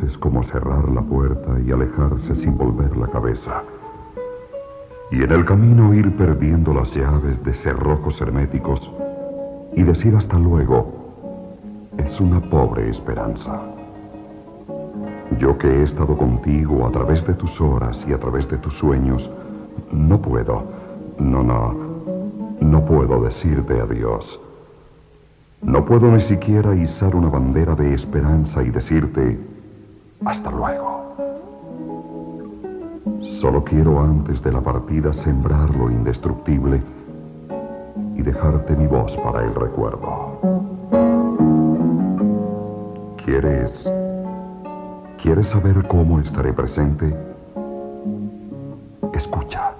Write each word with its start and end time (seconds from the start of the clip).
Es 0.00 0.16
como 0.18 0.42
cerrar 0.44 0.88
la 0.88 1.02
puerta 1.02 1.60
y 1.64 1.70
alejarse 1.70 2.34
sin 2.36 2.56
volver 2.56 2.96
la 2.96 3.08
cabeza. 3.08 3.62
Y 5.10 5.22
en 5.22 5.30
el 5.30 5.44
camino 5.44 5.92
ir 5.92 6.16
perdiendo 6.16 6.72
las 6.72 6.92
llaves 6.94 7.42
de 7.44 7.52
cerrojos 7.52 8.20
herméticos 8.20 8.90
y 9.76 9.82
decir 9.82 10.16
hasta 10.16 10.38
luego 10.38 10.86
es 11.98 12.18
una 12.20 12.40
pobre 12.40 12.88
esperanza. 12.88 13.60
Yo 15.38 15.56
que 15.58 15.68
he 15.68 15.82
estado 15.82 16.16
contigo 16.16 16.86
a 16.86 16.90
través 16.90 17.26
de 17.26 17.34
tus 17.34 17.60
horas 17.60 18.04
y 18.08 18.12
a 18.12 18.18
través 18.18 18.48
de 18.48 18.56
tus 18.58 18.74
sueños, 18.74 19.30
no 19.92 20.20
puedo, 20.20 20.64
no, 21.18 21.42
no, 21.42 21.74
no 22.60 22.84
puedo 22.86 23.22
decirte 23.22 23.78
adiós. 23.78 24.40
No 25.60 25.84
puedo 25.84 26.10
ni 26.10 26.22
siquiera 26.22 26.74
izar 26.74 27.14
una 27.14 27.28
bandera 27.28 27.74
de 27.76 27.94
esperanza 27.94 28.62
y 28.64 28.70
decirte 28.70 29.51
hasta 30.24 30.50
luego. 30.50 31.14
Solo 33.40 33.64
quiero 33.64 34.00
antes 34.00 34.42
de 34.42 34.52
la 34.52 34.60
partida 34.60 35.12
sembrar 35.12 35.74
lo 35.74 35.90
indestructible 35.90 36.82
y 38.14 38.22
dejarte 38.22 38.76
mi 38.76 38.86
voz 38.86 39.16
para 39.18 39.44
el 39.44 39.54
recuerdo. 39.54 40.38
¿Quieres... 43.24 43.88
¿Quieres 45.20 45.46
saber 45.48 45.86
cómo 45.86 46.18
estaré 46.18 46.52
presente? 46.52 47.14
Escucha. 49.12 49.70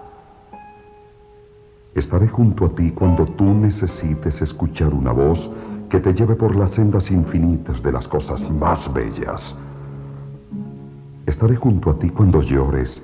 Estaré 1.97 2.29
junto 2.29 2.67
a 2.67 2.69
ti 2.69 2.93
cuando 2.93 3.27
tú 3.27 3.53
necesites 3.53 4.41
escuchar 4.41 4.95
una 4.95 5.11
voz 5.11 5.51
que 5.89 5.99
te 5.99 6.15
lleve 6.15 6.37
por 6.37 6.55
las 6.55 6.71
sendas 6.71 7.11
infinitas 7.11 7.83
de 7.83 7.91
las 7.91 8.07
cosas 8.07 8.41
más 8.53 8.93
bellas. 8.93 9.55
Estaré 11.27 11.55
junto 11.55 11.91
a 11.91 11.99
ti 11.99 12.09
cuando 12.11 12.43
llores 12.43 13.01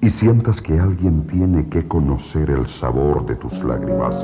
y 0.00 0.08
sientas 0.08 0.62
que 0.62 0.80
alguien 0.80 1.26
tiene 1.26 1.68
que 1.68 1.86
conocer 1.86 2.48
el 2.48 2.66
sabor 2.66 3.26
de 3.26 3.36
tus 3.36 3.52
lágrimas. 3.62 4.16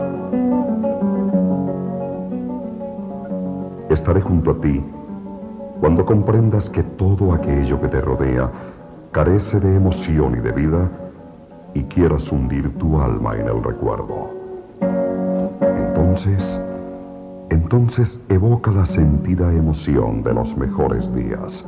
Estaré 3.90 4.22
junto 4.22 4.52
a 4.52 4.60
ti 4.60 4.82
cuando 5.80 6.06
comprendas 6.06 6.70
que 6.70 6.82
todo 6.82 7.34
aquello 7.34 7.78
que 7.78 7.88
te 7.88 8.00
rodea 8.00 8.50
carece 9.12 9.60
de 9.60 9.76
emoción 9.76 10.38
y 10.38 10.40
de 10.40 10.52
vida 10.52 10.90
y 11.74 11.82
quieras 11.84 12.32
hundir 12.32 12.72
tu 12.78 12.98
alma 12.98 13.36
en 13.36 13.48
el 13.48 13.62
recuerdo. 13.62 14.30
Entonces, 15.60 16.60
entonces 17.50 18.18
evoca 18.30 18.70
la 18.70 18.86
sentida 18.86 19.52
emoción 19.52 20.22
de 20.22 20.32
los 20.32 20.56
mejores 20.56 21.14
días. 21.14 21.64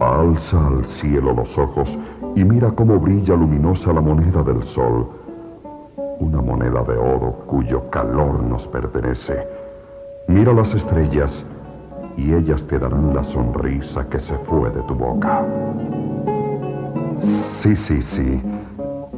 Alza 0.00 0.64
al 0.64 0.86
cielo 0.86 1.34
los 1.34 1.58
ojos 1.58 1.98
y 2.36 2.44
mira 2.44 2.70
cómo 2.70 3.00
brilla 3.00 3.34
luminosa 3.34 3.92
la 3.92 4.00
moneda 4.00 4.44
del 4.44 4.62
sol, 4.62 5.08
una 6.20 6.40
moneda 6.40 6.84
de 6.84 6.96
oro 6.96 7.32
cuyo 7.46 7.90
calor 7.90 8.40
nos 8.44 8.66
pertenece. 8.68 9.44
Mira 10.28 10.52
las 10.52 10.72
estrellas 10.72 11.44
y 12.16 12.32
ellas 12.32 12.64
te 12.64 12.78
darán 12.78 13.12
la 13.12 13.24
sonrisa 13.24 14.08
que 14.08 14.20
se 14.20 14.36
fue 14.38 14.70
de 14.70 14.82
tu 14.82 14.94
boca. 14.94 15.44
Sí, 17.60 17.74
sí, 17.74 18.00
sí. 18.00 18.40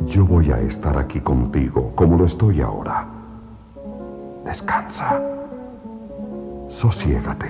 Yo 0.06 0.24
voy 0.24 0.50
a 0.50 0.60
estar 0.60 0.96
aquí 0.96 1.20
contigo 1.20 1.92
como 1.94 2.16
lo 2.16 2.24
estoy 2.24 2.62
ahora. 2.62 3.06
Descansa. 4.46 5.20
Sosiégate. 6.68 7.48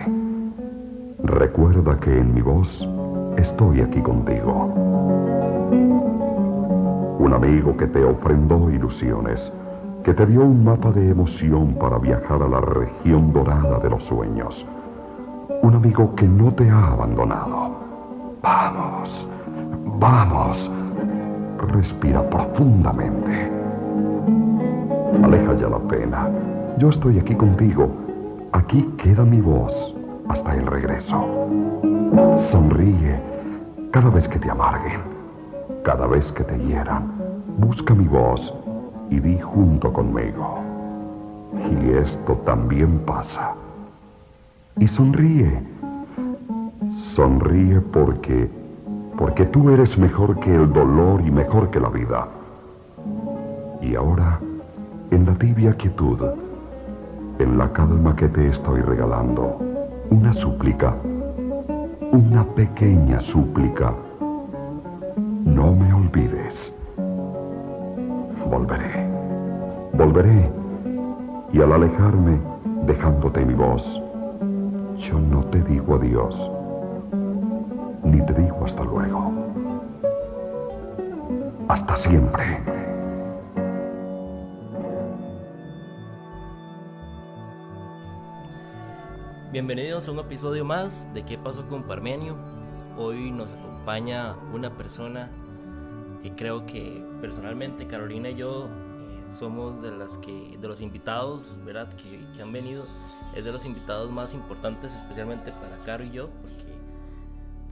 Recuerda 1.22 2.00
que 2.00 2.18
en 2.18 2.34
mi 2.34 2.40
voz 2.40 2.88
estoy 3.36 3.80
aquí 3.80 4.00
contigo. 4.00 4.74
Un 7.18 7.32
amigo 7.32 7.76
que 7.76 7.86
te 7.86 8.04
ofrendó 8.04 8.70
ilusiones, 8.70 9.52
que 10.04 10.14
te 10.14 10.26
dio 10.26 10.42
un 10.42 10.64
mapa 10.64 10.90
de 10.92 11.10
emoción 11.10 11.74
para 11.74 11.98
viajar 11.98 12.42
a 12.42 12.48
la 12.48 12.60
región 12.60 13.32
dorada 13.32 13.78
de 13.78 13.90
los 13.90 14.02
sueños 14.04 14.66
un 15.62 15.74
amigo 15.74 16.14
que 16.14 16.26
no 16.26 16.52
te 16.52 16.68
ha 16.70 16.92
abandonado. 16.92 17.76
Vamos, 18.42 19.28
vamos. 19.98 20.70
Respira 21.68 22.28
profundamente. 22.30 23.50
Aleja 25.22 25.54
ya 25.54 25.68
la 25.68 25.78
pena. 25.78 26.28
Yo 26.78 26.88
estoy 26.88 27.18
aquí 27.18 27.34
contigo. 27.34 27.88
Aquí 28.52 28.82
queda 28.96 29.24
mi 29.24 29.40
voz 29.40 29.99
hasta 30.30 30.54
el 30.54 30.66
regreso. 30.66 31.26
Sonríe 32.50 33.20
cada 33.90 34.10
vez 34.10 34.28
que 34.28 34.38
te 34.38 34.48
amarguen, 34.48 35.00
cada 35.82 36.06
vez 36.06 36.30
que 36.32 36.44
te 36.44 36.56
hieran. 36.58 37.10
Busca 37.58 37.94
mi 37.94 38.06
voz 38.06 38.54
y 39.10 39.18
di 39.18 39.38
junto 39.40 39.92
conmigo. 39.92 40.60
Y 41.82 41.90
esto 41.90 42.34
también 42.44 43.00
pasa 43.00 43.54
y 44.78 44.86
sonríe. 44.86 45.62
Sonríe 46.94 47.80
porque, 47.80 48.48
porque 49.18 49.46
tú 49.46 49.70
eres 49.70 49.98
mejor 49.98 50.38
que 50.38 50.54
el 50.54 50.72
dolor 50.72 51.20
y 51.26 51.30
mejor 51.30 51.70
que 51.70 51.80
la 51.80 51.88
vida. 51.88 52.28
Y 53.82 53.96
ahora, 53.96 54.38
en 55.10 55.26
la 55.26 55.34
tibia 55.34 55.74
quietud, 55.74 56.20
en 57.40 57.58
la 57.58 57.72
calma 57.72 58.14
que 58.14 58.28
te 58.28 58.48
estoy 58.48 58.80
regalando, 58.80 59.69
una 60.10 60.32
súplica, 60.32 60.94
una 62.12 62.44
pequeña 62.54 63.20
súplica. 63.20 63.94
No 65.44 65.74
me 65.74 65.92
olvides. 65.92 66.72
Volveré, 68.50 69.06
volveré, 69.92 70.50
y 71.52 71.60
al 71.60 71.72
alejarme, 71.72 72.38
dejándote 72.86 73.44
mi 73.44 73.54
voz, 73.54 74.02
yo 74.98 75.18
no 75.18 75.44
te 75.44 75.62
digo 75.62 75.94
adiós, 75.94 76.50
ni 78.04 78.20
te 78.26 78.34
digo 78.34 78.64
hasta 78.64 78.82
luego. 78.84 79.32
Hasta 81.68 81.96
siempre. 81.98 82.89
Bienvenidos 89.52 90.06
a 90.06 90.12
un 90.12 90.20
episodio 90.20 90.64
más 90.64 91.12
de 91.12 91.24
¿Qué 91.24 91.36
pasó 91.36 91.66
con 91.66 91.82
Parmenio? 91.82 92.36
Hoy 92.96 93.32
nos 93.32 93.50
acompaña 93.50 94.36
una 94.54 94.76
persona 94.76 95.28
que 96.22 96.36
creo 96.36 96.66
que 96.66 97.04
personalmente 97.20 97.88
Carolina 97.88 98.30
y 98.30 98.36
yo 98.36 98.66
eh, 98.66 99.34
somos 99.36 99.82
de 99.82 99.90
las 99.90 100.18
que 100.18 100.56
de 100.56 100.68
los 100.68 100.80
invitados, 100.80 101.58
¿verdad? 101.64 101.92
Que, 101.96 102.40
han 102.40 102.52
venido 102.52 102.86
es 103.34 103.44
de 103.44 103.50
los 103.50 103.64
invitados 103.64 104.08
más 104.12 104.34
importantes, 104.34 104.92
especialmente 104.92 105.50
para 105.50 105.76
Caro 105.78 106.04
y 106.04 106.12
yo, 106.12 106.30
porque 106.42 106.72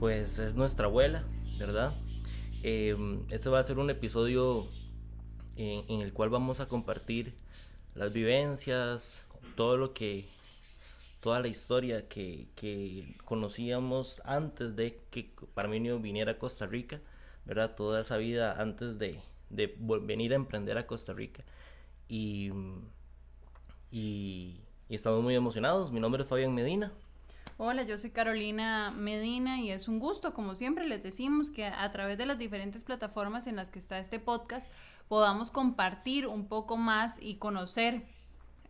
pues 0.01 0.37
es 0.37 0.57
nuestra 0.57 0.87
abuela, 0.87 1.23
¿verdad? 1.57 1.93
Eh, 2.61 2.93
este 3.29 3.47
va 3.47 3.59
a 3.59 3.63
ser 3.63 3.79
un 3.79 3.89
episodio 3.89 4.65
en, 5.55 6.01
el 6.01 6.11
cual 6.11 6.29
vamos 6.29 6.59
a 6.59 6.67
compartir 6.67 7.35
las 7.95 8.11
vivencias, 8.11 9.25
todo 9.55 9.77
lo 9.77 9.93
que, 9.93 10.25
toda 11.19 11.39
la 11.39 11.47
historia 11.47 12.07
que, 12.07 12.47
que 12.55 13.17
conocíamos 13.25 14.21
antes 14.25 14.75
de 14.75 15.01
que 15.11 15.31
Parmenio 15.53 15.99
viniera 15.99 16.33
a 16.33 16.39
Costa 16.39 16.65
Rica, 16.65 17.01
¿verdad? 17.45 17.75
Toda 17.75 18.01
esa 18.01 18.17
vida 18.17 18.61
antes 18.61 18.97
de, 18.99 19.21
de 19.49 19.75
venir 20.01 20.33
a 20.33 20.35
emprender 20.35 20.77
a 20.77 20.87
Costa 20.87 21.13
Rica. 21.13 21.43
Y, 22.07 22.51
y 23.91 24.61
y 24.89 24.95
estamos 24.95 25.21
muy 25.21 25.35
emocionados. 25.35 25.91
Mi 25.91 25.99
nombre 25.99 26.23
es 26.23 26.27
Fabián 26.27 26.53
Medina. 26.55 26.91
Hola, 27.57 27.83
yo 27.83 27.95
soy 27.97 28.09
Carolina 28.09 28.89
Medina 28.89 29.59
y 29.59 29.69
es 29.69 29.87
un 29.87 29.99
gusto, 29.99 30.33
como 30.33 30.55
siempre 30.55 30.87
les 30.87 31.03
decimos, 31.03 31.51
que 31.51 31.65
a 31.65 31.91
través 31.91 32.17
de 32.17 32.25
las 32.25 32.39
diferentes 32.39 32.83
plataformas 32.83 33.45
en 33.45 33.55
las 33.55 33.69
que 33.69 33.77
está 33.77 33.99
este 33.99 34.19
podcast 34.19 34.71
podamos 35.07 35.51
compartir 35.51 36.25
un 36.25 36.47
poco 36.47 36.75
más 36.75 37.17
y 37.21 37.35
conocer 37.35 38.07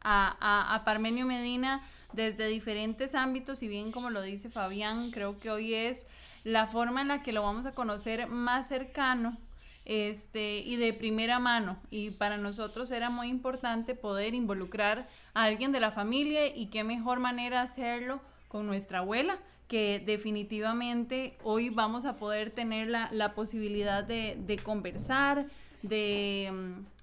a, 0.02 0.76
a, 0.76 0.86
Parmenio 0.86 1.26
Medina 1.26 1.82
desde 2.14 2.48
diferentes 2.48 3.16
ámbitos 3.16 3.62
y 3.64 3.68
bien 3.68 3.92
como 3.92 4.10
lo 4.10 4.22
dice 4.22 4.50
Fabián, 4.50 5.12
creo 5.12 5.38
que 5.40 5.52
hoy 5.52 5.74
es 5.74 6.06
la 6.44 6.68
forma 6.68 7.02
en 7.02 7.10
la 7.10 7.24
que 7.24 7.34
lo 7.34 7.44
vamos 7.44 7.66
a 7.66 7.74
conocer 7.74 8.28
más 8.28 8.68
cercano 8.68 9.38
este, 9.86 10.60
y 10.60 10.76
de 10.76 10.94
primera 10.94 11.40
mano. 11.40 11.78
Y 11.90 12.12
para 12.12 12.38
nosotros 12.38 12.92
era 12.92 13.10
muy 13.10 13.28
importante 13.28 13.96
poder 13.96 14.36
involucrar 14.36 15.10
a 15.34 15.44
alguien 15.44 15.72
de 15.72 15.80
la 15.80 15.92
familia 15.92 16.56
y 16.56 16.68
qué 16.68 16.84
mejor 16.84 17.20
manera 17.20 17.62
hacerlo 17.62 18.22
con 18.48 18.68
nuestra 18.68 19.00
abuela, 19.00 19.40
que 19.68 20.02
definitivamente 20.04 21.38
hoy 21.44 21.70
vamos 21.70 22.06
a 22.06 22.18
poder 22.18 22.52
tener 22.52 22.88
la, 22.88 23.34
posibilidad 23.34 24.04
de, 24.04 24.38
de 24.40 24.58
conversar, 24.58 25.46
de 25.84 26.50
mm, 26.52 26.99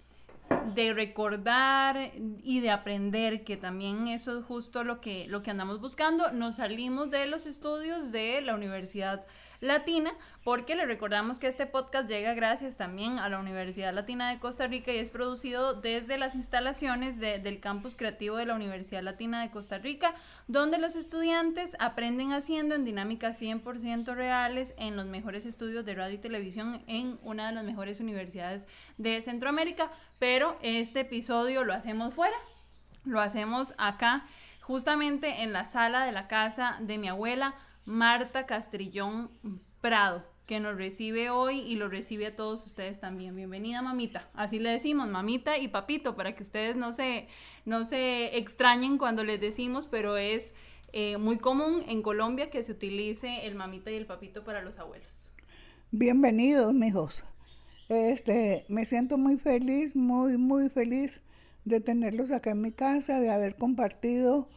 de 0.75 0.93
recordar 0.93 2.13
y 2.43 2.61
de 2.61 2.71
aprender, 2.71 3.45
que 3.45 3.57
también 3.57 4.09
eso 4.09 4.39
es 4.39 4.45
justo 4.45 4.85
lo 4.85 5.01
que, 5.01 5.27
lo 5.29 5.43
que 5.43 5.51
andamos 5.51 5.81
buscando. 5.81 6.33
Nos 6.33 6.57
salimos 6.57 7.11
de 7.11 7.27
los 7.27 7.47
estudios 7.47 8.13
de 8.13 8.41
la 8.43 8.55
Universidad 8.55 9.25
Latina, 9.61 10.12
porque 10.44 10.75
le 10.75 10.87
recordamos 10.87 11.38
que 11.38 11.47
este 11.47 11.67
podcast 11.67 12.08
llega 12.08 12.35
gracias 12.35 12.76
también 12.76 13.19
a 13.19 13.29
la 13.29 13.38
Universidad 13.38 13.93
Latina 13.93 14.31
de 14.31 14.38
Costa 14.38 14.67
Rica 14.67 14.93
y 14.93 14.99
es 14.99 15.11
producido 15.11 15.75
desde 15.75 16.19
las 16.19 16.35
instalaciones 16.35 17.19
del 17.19 17.61
campus 17.61 17.97
creativo 17.97 18.37
de 18.37 18.47
la 18.47 18.55
Universidad 18.55 19.03
Latina 19.03 19.43
de 19.43 19.50
Costa 19.50 19.79
Rica, 19.79 20.14
donde 20.47 20.79
los 20.79 20.97
estudiantes 20.97 21.76
aprenden 21.79 22.32
haciendo 22.32 22.75
en 22.75 22.85
dinámicas 22.85 23.41
100% 23.41 24.14
reales 24.14 24.75
en 24.76 24.97
los 24.97 25.06
mejores 25.06 25.47
estudios 25.47 25.85
de 25.85 25.94
radio 25.94 26.14
y 26.14 26.19
televisión 26.19 26.82
en 26.87 27.19
una 27.23 27.49
de 27.49 27.55
las 27.55 27.64
mejores 27.64 28.00
universidades 28.00 28.67
de 28.99 29.20
Centroamérica, 29.23 29.91
pero 30.19 30.59
este 30.62 31.00
episodio 31.00 31.64
lo 31.64 31.75
hacemos 31.75 32.14
fuera, 32.14 32.37
lo 33.05 33.20
hacemos 33.20 33.75
acá 33.79 34.26
justamente 34.61 35.43
en 35.43 35.52
la 35.52 35.67
sala 35.67 36.05
de 36.05 36.12
la 36.12 36.26
casa 36.26 36.76
de 36.81 36.99
mi 36.99 37.09
abuela 37.09 37.55
Marta 37.87 38.47
Castrillón 38.47 39.31
Prado, 39.81 40.25
que 40.47 40.59
nos 40.59 40.77
recibe 40.77 41.31
hoy 41.31 41.61
y 41.61 41.77
lo 41.77 41.88
recibe 41.88 42.27
a 42.27 42.37
todos 42.37 42.67
ustedes 42.67 42.99
también. 42.99 43.37
Bienvenida, 43.37 43.81
mamita. 43.81 44.29
Así 44.35 44.59
le 44.59 44.71
decimos, 44.71 45.09
mamita 45.09 45.56
y 45.56 45.69
papito, 45.69 46.17
para 46.17 46.35
que 46.35 46.43
ustedes 46.43 46.75
no 46.77 46.93
se, 46.93 47.29
no 47.65 47.85
se 47.85 48.37
extrañen 48.38 48.99
cuando 48.99 49.23
les 49.23 49.41
decimos, 49.41 49.87
pero 49.88 50.17
es 50.17 50.53
eh, 50.93 51.17
muy 51.17 51.38
común 51.38 51.85
en 51.88 52.03
Colombia 52.03 52.50
que 52.50 52.62
se 52.65 52.73
utilice 52.73 53.47
el 53.47 53.55
mamita 53.55 53.91
y 53.93 53.94
el 53.94 54.06
papito 54.06 54.43
para 54.43 54.62
los 54.62 54.79
abuelos. 54.79 55.33
Bienvenidos, 55.93 56.75
mijos. 56.75 57.25
Este, 57.88 58.65
me 58.69 58.85
siento 58.85 59.17
muy 59.17 59.37
feliz, 59.37 59.94
muy, 59.94 60.37
muy 60.37 60.69
feliz 60.71 61.21
de 61.65 61.81
tenerlos 61.81 62.33
acá 62.33 62.50
en 62.50 62.62
mi 62.62 62.73
casa, 62.73 63.21
de 63.21 63.31
haber 63.31 63.55
compartido 63.55 64.49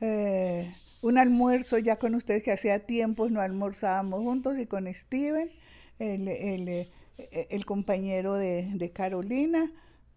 eh, 0.00 0.72
un 1.02 1.18
almuerzo 1.18 1.78
ya 1.78 1.96
con 1.96 2.14
ustedes 2.14 2.42
que 2.42 2.52
hacía 2.52 2.86
tiempo 2.86 3.28
no 3.28 3.40
almorzábamos 3.40 4.20
juntos 4.20 4.58
y 4.58 4.66
con 4.66 4.92
Steven, 4.92 5.50
el, 5.98 6.28
el, 6.28 6.88
el 7.50 7.66
compañero 7.66 8.34
de, 8.34 8.70
de, 8.74 8.90
Carolina, 8.90 9.70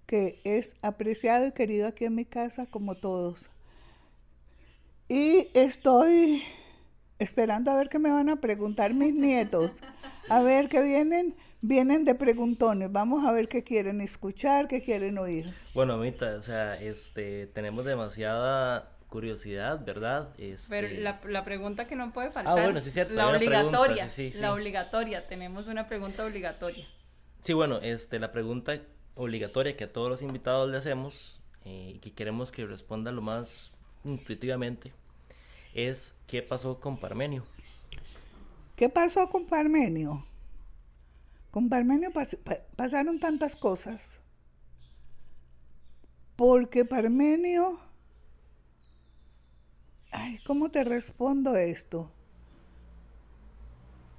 que 0.06 0.42
es 0.44 0.76
apreciado 0.82 1.48
y 1.48 1.52
querido 1.52 1.88
aquí 1.88 2.06
en 2.06 2.16
mi 2.16 2.26
casa 2.26 2.66
como 2.66 2.96
todos. 2.96 3.50
Y 5.08 5.50
estoy 5.54 6.44
esperando 7.20 7.70
a 7.70 7.76
ver 7.76 7.90
qué 7.90 8.00
me 8.00 8.12
van 8.12 8.30
a 8.30 8.42
preguntar 8.42 8.94
mis 8.94 9.14
nietos. 9.14 9.72
A 10.30 10.42
ver 10.42 10.70
qué 10.70 10.82
vienen, 10.82 11.36
vienen 11.62 12.06
de 12.06 12.16
preguntones. 12.16 12.92
Vamos 12.92 13.26
a 13.26 13.32
ver 13.32 13.48
qué 13.48 13.64
quieren 13.64 14.02
escuchar, 14.02 14.68
qué 14.68 14.82
quieren 14.82 15.18
oír. 15.18 15.54
Bueno, 15.74 15.94
Amita, 15.94 16.36
o 16.38 16.42
sea, 16.42 16.76
este, 16.76 17.48
tenemos 17.48 17.86
demasiada 17.86 18.98
curiosidad, 19.12 19.84
¿verdad? 19.86 20.34
Pero 20.38 20.88
este 20.88 21.02
la, 21.02 21.20
la, 21.28 21.44
pregunta 21.44 21.86
que 21.86 21.98
no 21.98 22.14
puede 22.14 22.32
faltar. 22.32 22.58
Ah, 22.58 22.64
bueno, 22.64 22.80
sí, 22.80 22.92
cierto. 22.92 23.14
La 23.14 23.28
obligatoria. 23.28 24.08
La 24.36 24.54
obligatoria. 24.54 25.28
Tenemos 25.28 25.68
una 25.68 25.88
pregunta 25.88 26.26
obligatoria. 26.26 26.88
Sí, 27.42 27.52
bueno, 27.52 27.80
este, 27.82 28.20
la 28.20 28.32
pregunta 28.32 28.80
obligatoria 29.16 29.76
que 29.76 29.84
a 29.84 29.92
todos 29.92 30.10
los 30.10 30.22
invitados 30.22 30.72
le 30.72 30.78
hacemos 30.78 31.42
eh, 31.66 31.92
y 31.96 32.00
que 32.00 32.14
queremos 32.14 32.54
que 32.54 32.66
responda 32.66 33.12
lo 33.12 33.22
más 33.22 33.72
intuitivamente 34.06 34.94
es 35.74 36.16
¿qué 36.26 36.42
pasó 36.42 36.80
con 36.80 36.98
Parmenio? 36.98 37.44
¿Qué 38.78 38.88
pasó 38.88 39.30
con 39.30 39.46
Parmenio? 39.46 40.26
Con 41.52 41.68
Parmenio 41.68 42.12
pasaron 42.78 43.20
tantas 43.20 43.58
cosas. 43.58 44.22
Porque 46.38 46.86
Parmenio 46.86 47.78
Ay, 50.12 50.40
¿cómo 50.46 50.70
te 50.70 50.84
respondo 50.84 51.56
esto? 51.56 52.12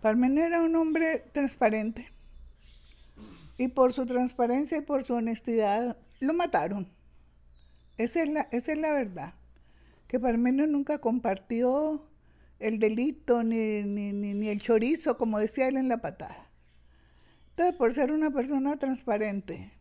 Parmenio 0.00 0.42
era 0.42 0.62
un 0.62 0.74
hombre 0.74 1.22
transparente. 1.32 2.10
Y 3.58 3.68
por 3.68 3.92
su 3.92 4.06
transparencia 4.06 4.78
y 4.78 4.80
por 4.80 5.04
su 5.04 5.12
honestidad 5.12 5.98
lo 6.18 6.32
mataron. 6.32 6.88
Esa 7.98 8.22
es 8.22 8.28
la, 8.30 8.48
esa 8.50 8.72
es 8.72 8.78
la 8.78 8.92
verdad. 8.92 9.34
Que 10.08 10.18
Parmenio 10.18 10.66
nunca 10.66 10.98
compartió 10.98 12.08
el 12.58 12.78
delito 12.78 13.44
ni, 13.44 13.82
ni, 13.82 14.12
ni, 14.12 14.48
el 14.48 14.62
chorizo, 14.62 15.18
como 15.18 15.38
decía 15.38 15.68
él 15.68 15.76
en 15.76 15.88
la 15.88 16.00
patada. 16.00 16.48
Entonces, 17.50 17.76
por 17.76 17.92
ser 17.92 18.12
una 18.12 18.30
persona 18.30 18.78
transparente, 18.78 19.72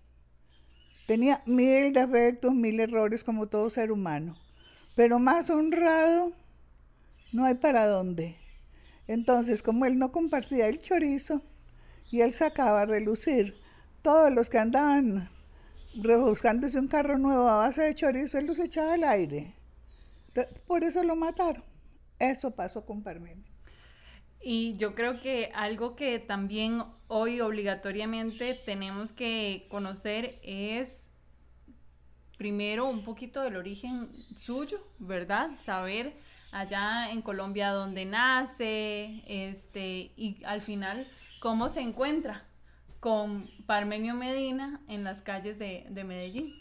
tenía 1.07 1.41
mil 1.45 1.93
defectos, 1.93 2.53
mil 2.53 2.81
errores 2.81 3.23
como 3.23 3.47
todo 3.47 3.69
ser 3.69 3.93
humano 3.93 4.35
pero 4.95 5.19
más 5.19 5.49
honrado 5.49 6.33
no 7.31 7.45
hay 7.45 7.55
para 7.55 7.87
dónde. 7.87 8.37
Entonces, 9.07 9.63
como 9.63 9.85
él 9.85 9.97
no 9.97 10.11
compartía 10.11 10.67
el 10.67 10.81
chorizo 10.81 11.41
y 12.11 12.21
él 12.21 12.33
sacaba 12.33 12.81
a 12.81 12.85
relucir 12.85 13.55
todos 14.01 14.31
los 14.31 14.49
que 14.49 14.57
andaban 14.57 15.29
rebuscándose 16.01 16.79
un 16.79 16.87
carro 16.87 17.17
nuevo 17.17 17.47
a 17.47 17.57
base 17.57 17.81
de 17.81 17.95
chorizo, 17.95 18.37
él 18.37 18.47
los 18.47 18.59
echaba 18.59 18.93
al 18.93 19.03
aire. 19.03 19.53
Por 20.67 20.83
eso 20.83 21.03
lo 21.03 21.15
mataron. 21.15 21.63
Eso 22.19 22.51
pasó 22.51 22.85
con 22.85 23.03
Parmenio. 23.03 23.43
Y 24.43 24.75
yo 24.77 24.95
creo 24.95 25.19
que 25.19 25.51
algo 25.53 25.95
que 25.95 26.19
también 26.19 26.83
hoy 27.07 27.41
obligatoriamente 27.41 28.55
tenemos 28.65 29.13
que 29.13 29.67
conocer 29.69 30.39
es 30.41 31.00
primero 32.41 32.89
un 32.89 33.03
poquito 33.03 33.43
del 33.43 33.55
origen 33.55 34.09
suyo, 34.35 34.79
¿verdad? 34.97 35.51
Saber 35.63 36.15
allá 36.51 37.11
en 37.11 37.21
Colombia 37.21 37.69
dónde 37.69 38.03
nace, 38.05 39.21
este, 39.27 40.11
y 40.17 40.41
al 40.43 40.61
final 40.61 41.07
cómo 41.39 41.69
se 41.69 41.81
encuentra 41.81 42.47
con 42.99 43.47
Parmenio 43.67 44.15
Medina 44.15 44.81
en 44.87 45.03
las 45.03 45.21
calles 45.21 45.59
de, 45.59 46.03
Medellín. 46.03 46.55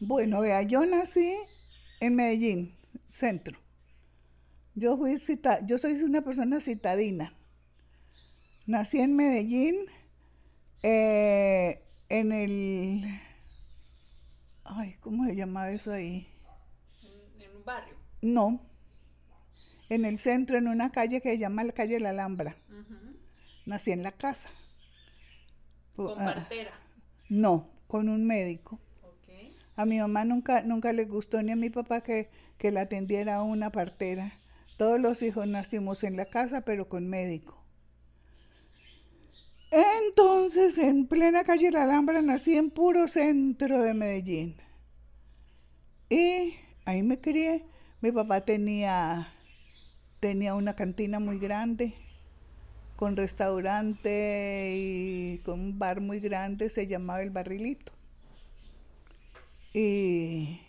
Bueno, 0.00 0.40
vea, 0.40 0.62
yo 0.62 0.84
nací 0.84 1.36
en 2.00 2.16
Medellín, 2.16 2.74
centro. 3.08 3.56
Yo 4.74 4.96
fui 4.96 5.18
cita, 5.18 5.64
yo 5.64 5.78
soy 5.78 6.02
una 6.02 6.22
persona 6.22 6.60
citadina. 6.60 7.32
Nací 8.66 8.98
en 8.98 9.14
Medellín, 9.14 9.76
eh, 10.82 11.84
en 12.08 12.32
el 12.32 13.20
Ay, 14.68 14.96
¿cómo 15.00 15.24
se 15.26 15.36
llama 15.36 15.70
eso 15.70 15.92
ahí? 15.92 16.28
¿En, 17.40 17.56
un 17.56 17.64
barrio? 17.64 17.94
No. 18.20 18.60
En 19.88 20.04
el 20.04 20.18
centro, 20.18 20.58
en 20.58 20.66
una 20.66 20.90
calle 20.90 21.20
que 21.20 21.30
se 21.30 21.38
llama 21.38 21.64
la 21.64 21.72
calle 21.72 22.00
La 22.00 22.10
Alhambra. 22.10 22.56
Nací 23.64 23.92
en 23.92 24.02
la 24.02 24.12
casa. 24.12 24.48
¿Con 25.94 26.20
ah, 26.20 26.34
partera? 26.34 26.72
no, 27.28 27.68
con 27.86 28.08
un 28.08 28.26
médico. 28.26 28.80
A 29.76 29.84
mi 29.84 29.98
mamá 29.98 30.24
nunca, 30.24 30.62
nunca 30.62 30.92
le 30.92 31.04
gustó 31.04 31.42
ni 31.42 31.52
a 31.52 31.56
mi 31.56 31.68
papá 31.68 32.00
que, 32.00 32.30
que 32.56 32.70
la 32.70 32.82
atendiera 32.82 33.42
una 33.42 33.70
partera. 33.70 34.32
Todos 34.78 34.98
los 35.00 35.20
hijos 35.22 35.46
nacimos 35.46 36.02
en 36.02 36.16
la 36.16 36.24
casa, 36.24 36.62
pero 36.62 36.88
con 36.88 37.08
médico. 37.08 37.62
Entonces, 39.70 40.78
en 40.78 41.06
plena 41.06 41.44
calle 41.44 41.70
La 41.70 41.82
Alhambra, 41.82 42.22
nací 42.22 42.56
en 42.56 42.70
puro 42.70 43.08
centro 43.08 43.82
de 43.82 43.94
Medellín. 43.94 44.56
Y 46.08 46.54
ahí 46.84 47.02
me 47.02 47.20
crié. 47.20 47.64
Mi 48.00 48.12
papá 48.12 48.42
tenía, 48.42 49.32
tenía 50.20 50.54
una 50.54 50.74
cantina 50.76 51.18
muy 51.18 51.38
grande, 51.38 51.94
con 52.96 53.16
restaurante 53.16 54.72
y 54.76 55.38
con 55.44 55.60
un 55.60 55.78
bar 55.78 56.00
muy 56.00 56.20
grande, 56.20 56.68
se 56.70 56.86
llamaba 56.86 57.22
El 57.22 57.30
Barrilito. 57.30 57.92
Y, 59.74 60.60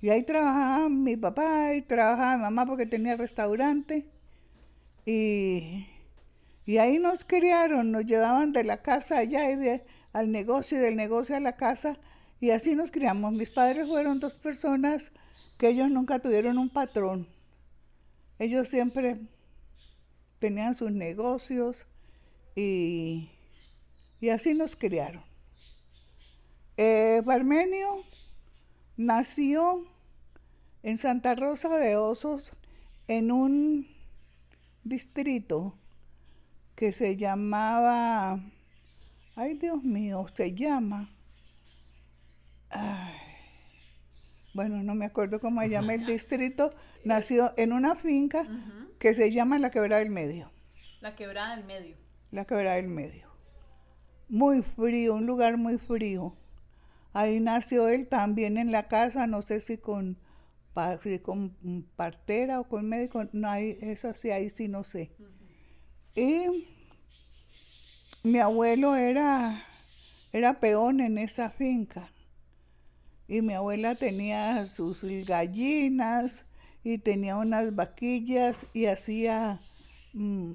y 0.00 0.10
ahí 0.10 0.22
trabajaba 0.24 0.88
mi 0.88 1.16
papá 1.16 1.74
y 1.74 1.82
trabajaba 1.82 2.36
mi 2.36 2.42
mamá 2.42 2.66
porque 2.66 2.86
tenía 2.86 3.16
restaurante. 3.16 4.06
Y 5.06 5.86
y 6.68 6.76
ahí 6.76 6.98
nos 6.98 7.24
criaron, 7.24 7.92
nos 7.92 8.04
llevaban 8.04 8.52
de 8.52 8.62
la 8.62 8.82
casa 8.82 9.20
allá 9.20 9.50
y 9.50 9.80
al 10.12 10.30
negocio 10.30 10.76
y 10.76 10.80
del 10.82 10.96
negocio 10.96 11.34
a 11.34 11.40
la 11.40 11.56
casa. 11.56 11.96
Y 12.42 12.50
así 12.50 12.76
nos 12.76 12.90
criamos. 12.90 13.32
Mis 13.32 13.48
padres 13.48 13.88
fueron 13.88 14.20
dos 14.20 14.34
personas 14.34 15.12
que 15.56 15.68
ellos 15.68 15.90
nunca 15.90 16.18
tuvieron 16.18 16.58
un 16.58 16.68
patrón. 16.68 17.26
Ellos 18.38 18.68
siempre 18.68 19.18
tenían 20.40 20.74
sus 20.74 20.90
negocios 20.92 21.86
y, 22.54 23.30
y 24.20 24.28
así 24.28 24.52
nos 24.52 24.76
criaron. 24.76 25.24
Eh, 26.76 27.22
nació 28.98 29.86
en 30.82 30.98
Santa 30.98 31.34
Rosa 31.34 31.70
de 31.70 31.96
Osos 31.96 32.52
en 33.06 33.32
un 33.32 33.88
distrito 34.84 35.77
que 36.78 36.92
se 36.92 37.16
llamaba, 37.16 38.38
ay 39.34 39.54
Dios 39.54 39.82
mío, 39.82 40.26
se 40.32 40.54
llama, 40.54 41.10
ay, 42.70 43.14
bueno, 44.54 44.80
no 44.84 44.94
me 44.94 45.06
acuerdo 45.06 45.40
cómo 45.40 45.60
se 45.60 45.70
llama 45.70 45.94
el 45.94 46.06
distrito, 46.06 46.70
nació 47.04 47.52
en 47.56 47.72
una 47.72 47.96
finca 47.96 48.46
que 49.00 49.12
se 49.12 49.32
llama 49.32 49.58
La 49.58 49.72
Quebrada 49.72 50.04
del 50.04 50.12
Medio. 50.12 50.52
La 51.00 51.16
quebrada 51.16 51.56
del 51.56 51.64
medio. 51.64 51.96
La 52.30 52.44
Quebrada 52.44 52.76
del 52.76 52.86
Medio. 52.86 53.26
Muy 54.28 54.62
frío, 54.62 55.16
un 55.16 55.26
lugar 55.26 55.56
muy 55.56 55.78
frío. 55.78 56.36
Ahí 57.12 57.40
nació 57.40 57.88
él 57.88 58.06
también 58.06 58.56
en 58.56 58.70
la 58.70 58.86
casa, 58.86 59.26
no 59.26 59.42
sé 59.42 59.60
si 59.60 59.78
con, 59.78 60.16
si 61.02 61.18
con 61.18 61.56
partera 61.96 62.60
o 62.60 62.68
con 62.68 62.88
médico, 62.88 63.24
no 63.32 63.48
hay, 63.48 63.78
eso 63.80 64.14
sí, 64.14 64.30
ahí 64.30 64.48
sí 64.48 64.68
no 64.68 64.84
sé. 64.84 65.10
Y 66.18 66.66
mi 68.24 68.40
abuelo 68.40 68.96
era, 68.96 69.64
era 70.32 70.58
peón 70.58 71.00
en 71.00 71.16
esa 71.16 71.48
finca. 71.48 72.10
Y 73.28 73.40
mi 73.40 73.54
abuela 73.54 73.94
tenía 73.94 74.66
sus 74.66 75.04
gallinas 75.24 76.44
y 76.82 76.98
tenía 76.98 77.36
unas 77.36 77.76
vaquillas 77.76 78.66
y 78.72 78.86
hacía 78.86 79.60
mm, 80.12 80.54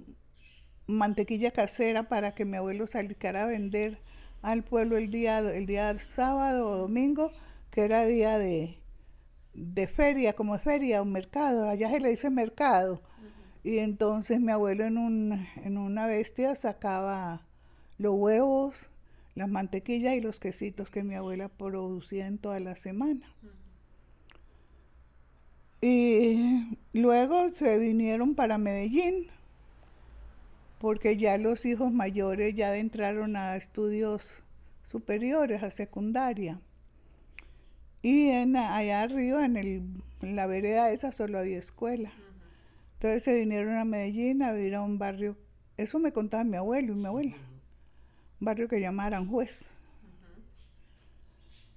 mantequilla 0.88 1.52
casera 1.52 2.10
para 2.10 2.36
que 2.36 2.44
mi 2.44 2.58
abuelo 2.58 2.86
saliera 2.86 3.44
a 3.44 3.48
vender 3.48 4.00
al 4.42 4.66
pueblo 4.66 4.98
el 4.98 5.12
día, 5.12 5.40
el 5.40 5.66
día 5.66 5.98
sábado 5.98 6.72
o 6.72 6.76
domingo, 6.76 7.32
que 7.72 7.86
era 7.86 8.06
día 8.06 8.38
de, 8.38 8.80
de 9.54 9.88
feria, 9.88 10.34
como 10.34 10.60
feria 10.60 11.02
o 11.02 11.06
mercado, 11.06 11.70
allá 11.70 11.90
se 11.90 12.02
le 12.02 12.10
dice 12.10 12.30
mercado. 12.30 13.02
Y 13.64 13.80
entonces 13.80 14.42
mi 14.42 14.52
abuelo 14.52 14.84
en, 14.84 14.98
un, 14.98 15.48
en 15.64 15.78
una 15.78 16.06
bestia 16.06 16.56
sacaba 16.56 17.42
los 17.98 18.14
huevos, 18.14 18.90
las 19.36 19.48
mantequillas 19.48 20.16
y 20.16 20.22
los 20.22 20.40
quesitos 20.40 20.90
que 20.90 21.04
mi 21.04 21.16
abuela 21.16 21.48
producía 21.48 22.28
en 22.28 22.38
toda 22.38 22.60
la 22.60 22.76
semana. 22.76 23.26
Y 25.80 26.78
luego 26.94 27.50
se 27.50 27.78
vinieron 27.78 28.36
para 28.36 28.58
Medellín, 28.58 29.28
porque 30.80 31.18
ya 31.18 31.38
los 31.38 31.66
hijos 31.66 31.92
mayores 31.92 32.56
ya 32.56 32.76
entraron 32.78 33.36
a 33.36 33.56
estudios 33.56 34.30
superiores, 34.84 35.64
a 35.64 35.72
secundaria. 35.72 36.60
Y 38.02 38.30
en, 38.30 38.56
allá 38.56 39.02
arriba, 39.02 39.46
en, 39.46 39.58
el, 39.58 39.84
en 40.22 40.36
la 40.36 40.48
vereda 40.48 40.92
esa, 40.92 41.12
solo 41.12 41.38
había 41.38 41.60
escuela. 41.60 42.12
Entonces 43.04 43.24
se 43.24 43.34
vinieron 43.34 43.76
a 43.76 43.84
Medellín 43.84 44.42
a 44.44 44.54
vivir 44.54 44.76
a 44.76 44.82
un 44.82 44.98
barrio, 44.98 45.36
eso 45.76 46.00
me 46.00 46.14
contaba 46.14 46.46
mi 46.46 46.56
abuelo 46.56 46.94
y 46.94 46.96
mi 46.96 47.06
abuela, 47.06 47.36
un 48.40 48.46
barrio 48.46 48.70
que 48.70 48.80
llama 48.80 49.04
Aranjuez. 49.04 49.66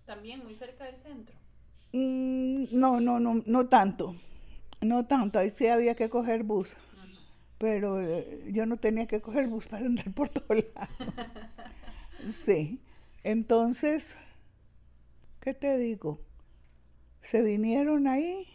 También 0.05 0.45
muy 0.45 0.55
cerca 0.55 0.85
del 0.85 0.95
centro. 1.01 1.35
Mm, 1.93 2.67
no, 2.71 3.01
no, 3.01 3.19
no, 3.19 3.43
no 3.45 3.67
tanto, 3.67 4.15
no 4.81 5.05
tanto, 5.07 5.41
ahí 5.41 5.51
sí 5.51 5.67
había 5.67 5.97
que 5.97 6.09
coger 6.09 6.45
bus, 6.45 6.77
pero 7.59 8.01
eh, 8.01 8.45
yo 8.53 8.65
no 8.65 8.77
tenía 8.77 9.09
que 9.09 9.21
coger 9.21 9.49
bus 9.49 9.67
para 9.67 9.85
andar 9.85 10.13
por 10.13 10.29
todos 10.29 10.49
lados. 10.49 10.91
Sí, 12.33 12.81
entonces, 13.25 14.15
¿qué 15.41 15.55
te 15.55 15.77
digo? 15.77 16.21
Se 17.21 17.43
vinieron 17.43 18.07
ahí 18.07 18.47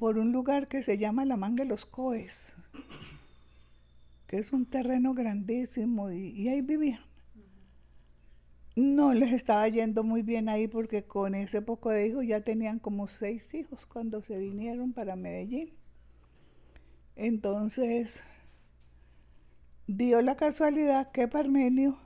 por 0.00 0.16
un 0.16 0.32
lugar 0.32 0.66
que 0.66 0.82
se 0.82 0.96
llama 0.96 1.26
la 1.26 1.36
Manga 1.36 1.62
de 1.62 1.68
los 1.68 1.84
Coes, 1.84 2.54
que 4.26 4.38
es 4.38 4.50
un 4.50 4.64
terreno 4.64 5.12
grandísimo 5.12 6.10
y, 6.10 6.48
ahí 6.48 6.62
vivían. 6.62 7.02
No 8.76 9.12
les 9.12 9.30
estaba 9.32 9.68
yendo 9.68 10.02
muy 10.02 10.22
bien 10.22 10.48
ahí 10.48 10.68
porque 10.68 11.04
con 11.04 11.34
ese 11.34 11.60
poco 11.60 11.90
de 11.90 12.06
hijos 12.06 12.24
ya 12.26 12.40
tenían 12.40 12.78
como 12.78 13.08
seis 13.08 13.52
hijos 13.52 13.84
cuando 13.84 14.22
se 14.22 14.38
vinieron 14.38 14.94
para 14.94 15.16
Medellín. 15.16 15.74
Entonces, 17.14 18.22
dio 19.86 20.22
la 20.22 20.36
casualidad 20.36 21.12
que 21.12 21.28
Parmenio 21.28 21.98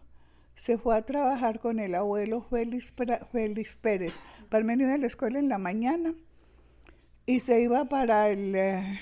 se 0.56 0.78
fue 0.78 0.96
a 0.96 1.06
trabajar 1.06 1.60
con 1.60 1.78
el 1.78 1.94
abuelo 1.94 2.42
Félix, 2.42 2.92
Félix 3.30 3.76
Pérez. 3.76 4.12
Parmenio 4.50 4.86
iba 4.86 4.96
a 4.96 4.98
la 4.98 5.06
escuela 5.06 5.38
en 5.38 5.48
la 5.48 5.58
mañana 5.58 6.12
y 7.26 7.40
se 7.40 7.60
iba 7.60 7.86
para 7.86 8.28
el... 8.28 8.54
eh, 8.54 9.00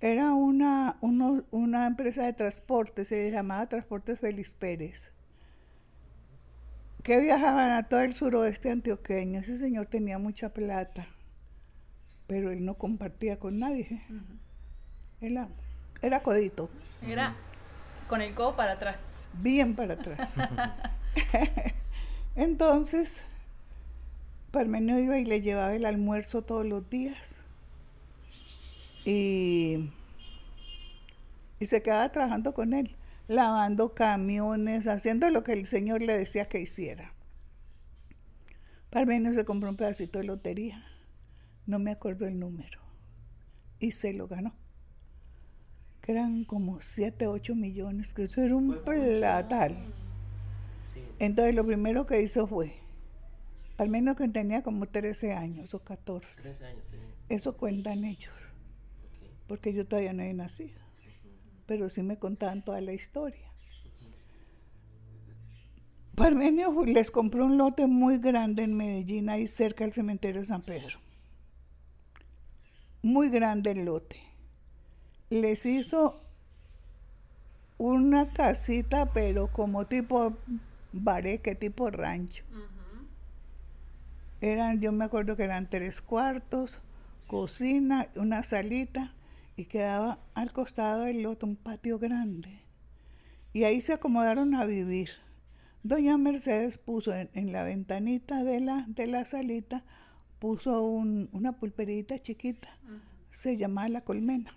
era 0.00 0.34
una, 0.34 0.96
uno- 1.00 1.44
una 1.50 1.86
empresa 1.86 2.24
de 2.24 2.32
transporte, 2.32 3.04
se 3.04 3.30
llamaba 3.30 3.68
Transportes 3.68 4.18
Félix 4.20 4.50
Pérez 4.50 5.12
que 7.02 7.20
viajaban 7.20 7.70
a 7.72 7.84
todo 7.88 8.00
el 8.00 8.14
suroeste 8.14 8.70
antioqueño. 8.70 9.38
Ese 9.40 9.58
señor 9.58 9.86
tenía 9.86 10.18
mucha 10.18 10.52
plata, 10.52 11.06
pero 12.26 12.50
él 12.50 12.64
no 12.64 12.74
compartía 12.74 13.38
con 13.38 13.58
nadie. 13.60 14.02
Era, 15.20 15.48
era 16.02 16.22
codito, 16.22 16.68
Era 17.06 17.34
con 18.08 18.20
el 18.22 18.34
codo 18.34 18.56
para 18.56 18.72
atrás. 18.72 18.96
bien 19.32 19.74
para 19.76 19.94
atrás. 19.94 20.34
Entonces, 22.34 23.22
Parmenio 24.50 24.98
iba 24.98 25.18
y 25.18 25.24
le 25.24 25.42
llevaba 25.42 25.74
el 25.74 25.84
almuerzo 25.84 26.42
todos 26.42 26.64
los 26.64 26.88
días. 26.88 27.36
Y, 29.04 29.90
y 31.60 31.66
se 31.66 31.82
quedaba 31.82 32.10
trabajando 32.10 32.54
con 32.54 32.74
él, 32.74 32.96
lavando 33.28 33.94
camiones, 33.94 34.86
haciendo 34.86 35.30
lo 35.30 35.44
que 35.44 35.52
el 35.52 35.66
señor 35.66 36.02
le 36.02 36.16
decía 36.16 36.48
que 36.48 36.60
hiciera. 36.60 37.12
Parmenio 38.90 39.34
se 39.34 39.44
compró 39.44 39.68
un 39.68 39.76
pedacito 39.76 40.18
de 40.18 40.24
lotería, 40.24 40.82
no 41.66 41.78
me 41.78 41.90
acuerdo 41.90 42.26
el 42.26 42.38
número, 42.38 42.80
y 43.78 43.92
se 43.92 44.12
lo 44.12 44.26
ganó. 44.26 44.54
Que 46.00 46.12
eran 46.12 46.44
como 46.44 46.80
7, 46.80 47.26
8 47.26 47.54
millones, 47.54 48.14
que 48.14 48.24
eso 48.24 48.40
era 48.40 48.56
un 48.56 48.78
platal. 48.84 49.76
Sí. 50.94 51.00
Entonces 51.18 51.54
lo 51.54 51.66
primero 51.66 52.06
que 52.06 52.22
hizo 52.22 52.46
fue, 52.46 52.74
al 53.78 53.88
menos 53.88 54.16
que 54.16 54.28
tenía 54.28 54.62
como 54.62 54.86
13 54.86 55.32
años 55.32 55.74
o 55.74 55.80
14, 55.80 56.42
13 56.42 56.66
años 56.66 56.86
tenía. 56.88 57.06
eso 57.28 57.56
cuentan 57.56 58.04
ellos, 58.04 58.34
porque 59.46 59.72
yo 59.72 59.86
todavía 59.86 60.12
no 60.12 60.22
he 60.22 60.32
nacido, 60.32 60.80
pero 61.66 61.88
sí 61.88 62.02
me 62.02 62.18
contaban 62.18 62.64
toda 62.64 62.80
la 62.80 62.92
historia. 62.92 63.46
Parmenio 66.14 66.74
les 66.86 67.10
compró 67.10 67.44
un 67.44 67.58
lote 67.58 67.86
muy 67.86 68.18
grande 68.18 68.62
en 68.62 68.74
Medellín, 68.74 69.28
ahí 69.28 69.46
cerca 69.46 69.84
del 69.84 69.92
cementerio 69.92 70.40
de 70.40 70.46
San 70.46 70.62
Pedro. 70.62 70.98
Muy 73.02 73.28
grande 73.28 73.72
el 73.72 73.84
lote. 73.84 74.18
Les 75.28 75.66
hizo 75.66 76.22
una 77.76 78.32
casita, 78.32 79.12
pero 79.12 79.48
como 79.48 79.86
tipo 79.86 80.32
bareque, 80.92 81.54
tipo 81.54 81.90
rancho. 81.90 82.44
Eran, 84.46 84.80
yo 84.80 84.92
me 84.92 85.04
acuerdo 85.04 85.36
que 85.36 85.42
eran 85.44 85.68
tres 85.68 86.00
cuartos, 86.00 86.80
cocina, 87.26 88.08
una 88.16 88.42
salita 88.44 89.12
y 89.56 89.64
quedaba 89.64 90.20
al 90.34 90.52
costado 90.52 91.02
del 91.02 91.22
lote 91.22 91.46
un 91.46 91.56
patio 91.56 91.98
grande. 91.98 92.60
Y 93.52 93.64
ahí 93.64 93.80
se 93.80 93.94
acomodaron 93.94 94.54
a 94.54 94.64
vivir. 94.64 95.10
Doña 95.82 96.16
Mercedes 96.18 96.78
puso 96.78 97.12
en, 97.14 97.30
en 97.32 97.52
la 97.52 97.64
ventanita 97.64 98.44
de 98.44 98.60
la, 98.60 98.84
de 98.88 99.06
la 99.06 99.24
salita, 99.24 99.84
puso 100.38 100.82
un- 100.82 101.28
una 101.32 101.58
pulperita 101.58 102.18
chiquita, 102.18 102.68
se 103.32 103.56
llamaba 103.56 103.88
La 103.88 104.00
Colmena. 104.02 104.56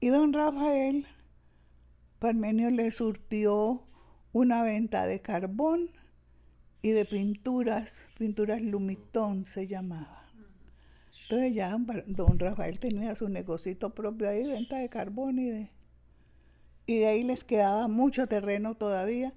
Y 0.00 0.08
don 0.08 0.32
Rafael 0.32 1.06
Parmenio 2.18 2.70
le 2.70 2.90
surtió 2.90 3.84
una 4.32 4.62
venta 4.62 5.06
de 5.06 5.20
carbón 5.22 5.90
y 6.82 6.90
de 6.90 7.04
pinturas, 7.04 8.02
pinturas 8.18 8.60
Lumitón 8.62 9.44
se 9.44 9.66
llamaba. 9.66 10.24
Entonces 11.22 11.54
ya 11.54 11.76
don- 12.06 12.38
Rafael 12.38 12.78
tenía 12.78 13.14
su 13.14 13.28
negocito 13.28 13.90
propio 13.94 14.28
ahí, 14.28 14.46
venta 14.46 14.78
de 14.78 14.88
carbón 14.88 15.38
y 15.38 15.50
de, 15.50 15.70
y 16.86 16.98
de 16.98 17.06
ahí 17.06 17.22
les 17.24 17.44
quedaba 17.44 17.88
mucho 17.88 18.26
terreno 18.26 18.74
todavía. 18.74 19.32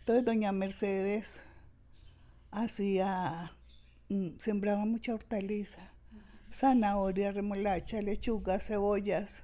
Entonces 0.00 0.24
doña 0.24 0.52
Mercedes 0.52 1.40
hacía, 2.50 3.52
mm, 4.08 4.38
sembraba 4.38 4.84
mucha 4.84 5.14
hortaliza, 5.14 5.92
zanahoria, 6.52 7.32
remolacha, 7.32 8.02
lechuga, 8.02 8.60
cebollas. 8.60 9.42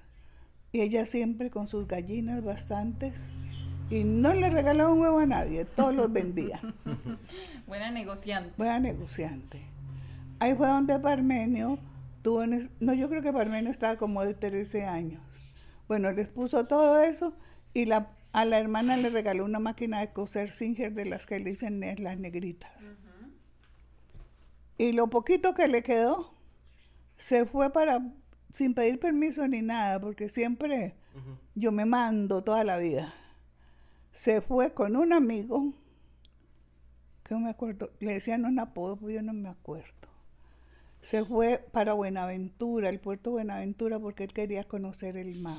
Y 0.73 0.81
ella 0.81 1.07
siempre 1.07 1.51
con 1.51 1.69
sus 1.69 1.87
gallinas 1.87 2.43
bastantes. 2.45 3.27
Y 3.91 4.05
no 4.05 4.33
le 4.33 4.49
regalaba 4.49 4.93
un 4.93 5.01
huevo 5.01 5.19
a 5.19 5.27
nadie, 5.27 5.65
todos 5.65 5.95
los 5.95 6.13
vendía. 6.13 6.61
Buena 7.67 7.91
negociante. 7.91 8.55
Buena 8.57 8.81
negociante. 8.81 9.63
Ahí 10.39 10.55
fue 10.55 10.67
donde 10.67 10.99
Parmenio 10.99 11.79
tuvo, 12.23 12.45
no, 12.47 12.95
yo 12.95 13.09
creo 13.09 13.23
que 13.23 13.33
Parmenio 13.33 13.71
estaba 13.71 13.97
como 13.97 14.25
de 14.25 14.35
13 14.35 14.87
años. 14.87 15.21
Bueno, 15.89 16.11
les 16.13 16.29
puso 16.29 16.65
todo 16.65 17.01
eso 17.01 17.35
y 17.75 17.85
la, 17.85 18.11
a 18.33 18.45
la 18.45 18.59
hermana 18.59 18.97
le 18.97 19.11
regaló 19.11 19.45
una 19.45 19.59
máquina 19.59 20.01
de 20.01 20.13
coser 20.13 20.51
Singer 20.51 20.93
de 20.95 21.05
las 21.05 21.27
que 21.27 21.39
le 21.39 21.51
dicen 21.51 21.81
las 21.99 22.19
negritas. 22.19 22.73
Y 24.79 24.93
lo 24.93 25.09
poquito 25.09 25.55
que 25.55 25.69
le 25.69 25.83
quedó, 25.83 26.35
se 27.17 27.47
fue 27.47 27.73
para, 27.73 28.01
sin 28.51 28.75
pedir 28.75 28.99
permiso 28.99 29.47
ni 29.47 29.63
nada, 29.63 30.01
porque 30.01 30.29
siempre 30.29 30.95
yo 31.55 31.73
me 31.73 31.85
mando 31.85 32.43
toda 32.43 32.65
la 32.65 32.79
vida. 32.79 33.15
Se 34.13 34.41
fue 34.41 34.73
con 34.75 34.97
un 34.97 35.13
amigo, 35.13 35.73
que 37.25 37.35
no 37.35 37.41
me 37.41 37.51
acuerdo, 37.51 37.91
le 38.01 38.15
decían 38.15 38.45
un 38.45 38.59
apodo, 38.59 38.97
pues 38.97 39.15
yo 39.15 39.23
no 39.23 39.33
me 39.33 39.49
acuerdo. 39.49 39.89
Se 41.01 41.25
fue 41.25 41.65
para 41.73 41.95
Buenaventura, 41.95 42.89
el 42.89 43.01
puerto 43.01 43.31
Buenaventura, 43.33 43.99
porque 43.99 44.25
él 44.25 44.33
quería 44.33 44.65
conocer 44.65 45.17
el 45.17 45.41
mar. 45.41 45.57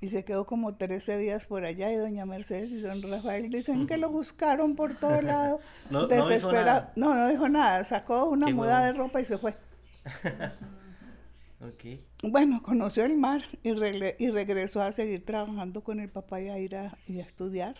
Y 0.00 0.08
se 0.08 0.24
quedó 0.24 0.46
como 0.46 0.74
13 0.74 1.16
días 1.18 1.44
por 1.46 1.64
allá 1.64 1.92
y 1.92 1.96
doña 1.96 2.26
Mercedes 2.26 2.70
y 2.72 2.80
don 2.80 3.02
Rafael 3.02 3.50
dicen 3.50 3.86
que 3.86 3.98
lo 3.98 4.10
buscaron 4.10 4.74
por 4.74 4.96
todos 4.96 5.22
lados. 5.24 5.62
No- 5.90 6.06
desesperado. 6.08 6.88
No, 6.96 7.14
no 7.14 7.28
dijo 7.28 7.48
nada. 7.48 7.84
Sacó 7.84 8.28
una 8.28 8.48
muda 8.48 8.84
de 8.86 8.94
ropa 8.94 9.20
y 9.20 9.24
se 9.24 9.38
fue. 9.38 9.54
Ok. 11.62 11.84
Bueno, 12.24 12.60
conoció 12.62 13.04
el 13.04 13.16
mar 13.16 13.42
y 13.62 13.72
regresó 14.30 14.82
a 14.82 14.92
seguir 14.92 15.24
trabajando 15.24 15.84
con 15.84 16.00
el 16.00 16.10
papá 16.10 16.40
y 16.40 16.48
a 16.48 16.58
ir 16.58 16.74
a, 16.74 16.98
y 17.06 17.20
a 17.20 17.22
estudiar. 17.22 17.76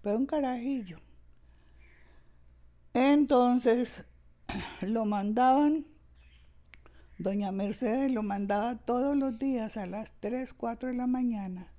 Pero 0.00 0.16
un 0.16 0.24
carajillo. 0.24 0.98
Entonces 2.94 4.04
lo 4.80 5.04
mandaban, 5.04 5.86
doña 7.18 7.52
Mercedes 7.52 8.10
lo 8.10 8.22
mandaba 8.22 8.78
todos 8.78 9.14
los 9.14 9.38
días 9.38 9.76
a 9.76 9.84
las 9.84 10.14
3, 10.20 10.54
4 10.54 10.88
de 10.88 10.94
la 10.94 11.06
mañana 11.06 11.72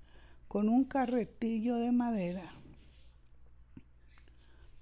con 0.47 0.69
un 0.69 0.83
carretillo 0.83 1.77
de 1.77 1.91
madera. 1.91 2.43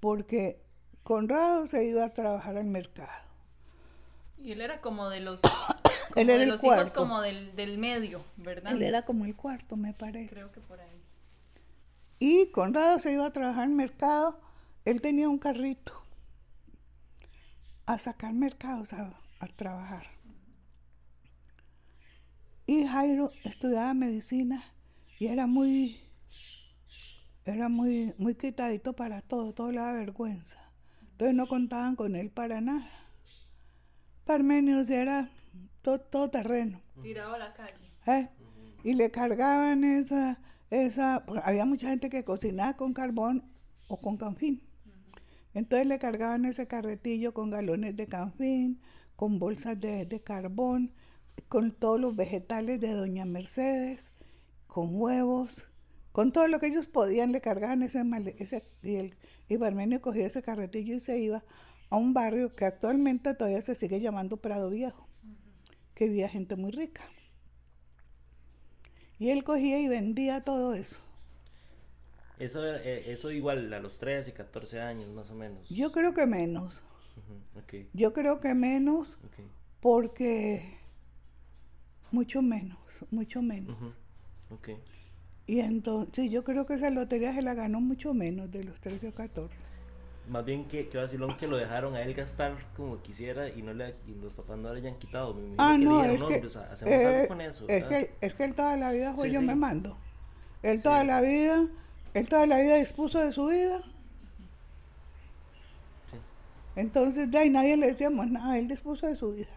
Porque 0.02 0.62
Conrado 1.04 1.66
se 1.66 1.86
iba 1.86 2.04
a 2.04 2.14
trabajar 2.14 2.58
al 2.58 2.66
mercado. 2.66 3.29
Y 4.44 4.54
él 4.54 4.62
era 4.62 4.82
como 4.82 5.10
de 5.10 5.20
los, 5.20 5.42
Él 6.16 6.28
como 6.28 6.32
era 6.32 6.38
de 6.38 6.44
el 6.44 6.50
los 6.50 6.64
hijos 6.64 6.92
como 6.92 7.22
del, 7.22 7.56
del 7.56 7.78
medio, 7.78 8.24
¿verdad? 8.38 8.74
Él 8.74 8.82
era 8.82 9.04
como 9.04 9.26
el 9.26 9.36
cuarto, 9.36 9.76
me 9.76 9.94
parece. 9.94 10.34
Creo 10.34 10.52
que 10.52 10.62
por 10.62 10.80
ahí. 10.80 11.02
Y 12.20 12.48
Conrado 12.52 13.00
se 13.00 13.14
iba 13.14 13.26
a 13.26 13.34
trabajar 13.34 13.64
al 13.64 13.70
mercado. 13.70 14.40
Él 14.86 15.02
tenía 15.02 15.30
un 15.30 15.40
carrito 15.40 15.94
a 17.86 17.98
sacar 18.00 18.34
mercados 18.34 18.94
a, 18.94 19.14
a 19.40 19.48
trabajar. 19.48 20.06
Y 22.66 22.86
Jairo 22.86 23.32
estudiaba 23.44 23.94
medicina 23.94 24.64
y 25.18 25.28
era 25.28 25.48
muy, 25.48 26.00
era 27.44 27.68
muy, 27.68 28.14
muy 28.18 28.36
quitadito 28.36 28.94
para 28.94 29.22
todo, 29.22 29.54
todo 29.54 29.72
le 29.72 29.80
daba 29.80 29.94
vergüenza. 29.94 30.60
Entonces 31.12 31.36
no 31.36 31.48
contaban 31.48 31.96
con 31.96 32.16
él 32.16 32.30
para 32.30 32.62
nada. 32.62 32.90
Parmenios 34.30 34.92
era 34.92 35.32
todo, 35.82 36.00
todo 36.02 36.30
terreno. 36.30 36.80
Tirado 37.02 37.34
a 37.34 37.40
la 37.40 37.52
calle. 37.52 37.74
¿eh? 38.06 38.30
Y 38.84 38.94
le 38.94 39.10
cargaban 39.10 39.84
esa, 39.84 40.38
esa, 40.70 41.24
había 41.44 41.66
mucha 41.66 41.90
gente 41.90 42.12
que 42.12 42.24
cocinaba 42.24 42.78
con 42.78 42.94
carbón 42.94 43.44
o 43.88 44.00
con 44.00 44.18
canfín. 44.18 44.62
Entonces 45.56 45.88
le 45.88 45.98
cargaban 45.98 46.46
ese 46.46 46.68
carretillo 46.68 47.34
con 47.34 47.50
galones 47.50 47.98
de 47.98 48.06
canfín, 48.06 48.80
con 49.16 49.40
bolsas 49.40 49.82
de, 49.82 50.06
de 50.06 50.20
carbón, 50.20 50.92
con 51.48 51.72
todos 51.72 52.00
los 52.00 52.16
vegetales 52.16 52.80
de 52.80 52.94
Doña 52.94 53.26
Mercedes, 53.26 54.12
con 54.68 54.90
huevos, 54.92 55.66
con 56.12 56.32
todo 56.32 56.48
lo 56.48 56.60
que 56.60 56.68
ellos 56.68 56.86
podían, 56.86 57.32
le 57.32 57.42
cargaban 57.42 57.82
ese, 57.82 58.04
ese 58.38 58.64
y 58.84 58.96
el 58.98 59.16
y 59.48 59.58
Parmenio 59.58 60.00
cogía 60.00 60.28
ese 60.28 60.44
carretillo 60.44 60.96
y 60.96 61.00
se 61.00 61.18
iba 61.18 61.44
a 61.90 61.98
un 61.98 62.14
barrio 62.14 62.56
que 62.56 62.66
actualmente 62.66 63.34
todavía 63.34 63.62
se 63.62 63.76
sigue 63.76 64.00
llamando 64.02 64.38
Prado 64.38 64.70
Viejo, 64.70 65.08
que 65.96 66.06
vivía 66.06 66.30
gente 66.30 66.56
muy 66.56 66.72
rica. 66.72 67.04
Y 69.18 69.30
él 69.32 69.44
cogía 69.44 69.80
y 69.80 69.88
vendía 69.88 70.44
todo 70.44 70.74
eso. 70.74 70.98
Eso, 72.40 72.66
eh, 72.66 73.12
eso 73.12 73.32
igual 73.32 73.74
a 73.74 73.80
los 73.80 74.00
13, 74.00 74.32
14 74.34 74.80
años 74.80 75.10
más 75.12 75.30
o 75.30 75.36
menos. 75.36 75.68
Yo 75.70 75.92
creo 75.92 76.14
que 76.14 76.26
menos. 76.26 76.82
Ujú, 77.18 77.60
Ok, 77.60 77.74
Yo 77.94 78.14
creo 78.14 78.40
que 78.40 78.54
menos 78.54 79.18
ok. 79.26 79.46
porque 79.82 80.78
mucho 82.12 82.42
menos, 82.42 82.78
mucho 83.12 83.42
menos. 83.42 83.76
ujú, 83.78 83.92
Ok. 84.56 84.70
Y 85.48 85.60
entonces, 85.62 86.14
sí, 86.16 86.30
yo 86.30 86.44
creo 86.44 86.66
que 86.66 86.76
esa 86.76 86.92
lotería 86.92 87.34
se 87.34 87.42
la 87.42 87.56
ganó 87.56 87.82
mucho 87.82 88.14
menos 88.14 88.52
de 88.52 88.64
los 88.64 88.80
13 88.80 89.10
o 89.10 89.14
14. 89.14 89.66
Más 90.30 90.46
bien 90.46 90.66
que, 90.66 90.88
que 90.90 90.98
vacilón 90.98 91.36
que 91.38 91.48
lo 91.48 91.58
dejaron 91.58 91.96
a 91.96 92.02
él 92.04 92.14
gastar 92.14 92.54
como 92.76 93.02
quisiera 93.02 93.50
y 93.50 93.62
no 93.64 93.74
le 93.74 93.96
y 94.08 94.14
los 94.22 94.34
papás 94.34 94.58
no 94.60 94.72
le 94.74 94.80
hayan 94.80 94.96
quitado. 95.00 95.34
Me 95.34 95.56
Ah, 95.58 95.72
que 95.74 95.80
le 95.80 95.86
no, 95.86 95.96
dijeron, 96.04 96.16
es 96.16 96.22
no, 96.22 96.28
que, 96.28 96.36
hacemos 96.72 96.94
eh, 96.94 97.06
algo 97.08 97.28
con 97.28 97.42
eso. 97.42 97.66
es, 97.68 97.84
ah". 97.84 97.90
que, 97.90 98.12
es 98.22 98.34
que 98.36 98.44
él 98.44 98.54
toda 98.54 98.78
la 98.78 98.92
vida 98.92 99.14
fue 99.14 99.28
Sí, 99.28 99.34
yo 99.34 99.40
sí. 99.40 99.46
me 99.48 99.56
mando. 99.56 99.98
Él 100.62 100.84
toda 100.84 101.04
la 101.04 101.22
vida, 101.22 101.66
él 102.14 102.28
toda 102.30 102.46
la 102.46 102.60
vida 102.60 102.76
dispuso 102.76 103.20
de 103.20 103.32
su 103.34 103.48
vida. 103.48 103.82
Entonces 106.76 107.30
de 107.32 107.38
ahí 107.38 107.50
nadie 107.50 107.76
le 107.78 107.88
decíamos 107.88 108.30
nada, 108.30 108.58
él 108.58 108.68
dispuso 108.68 109.08
de 109.08 109.16
su 109.16 109.32
vida. 109.32 109.50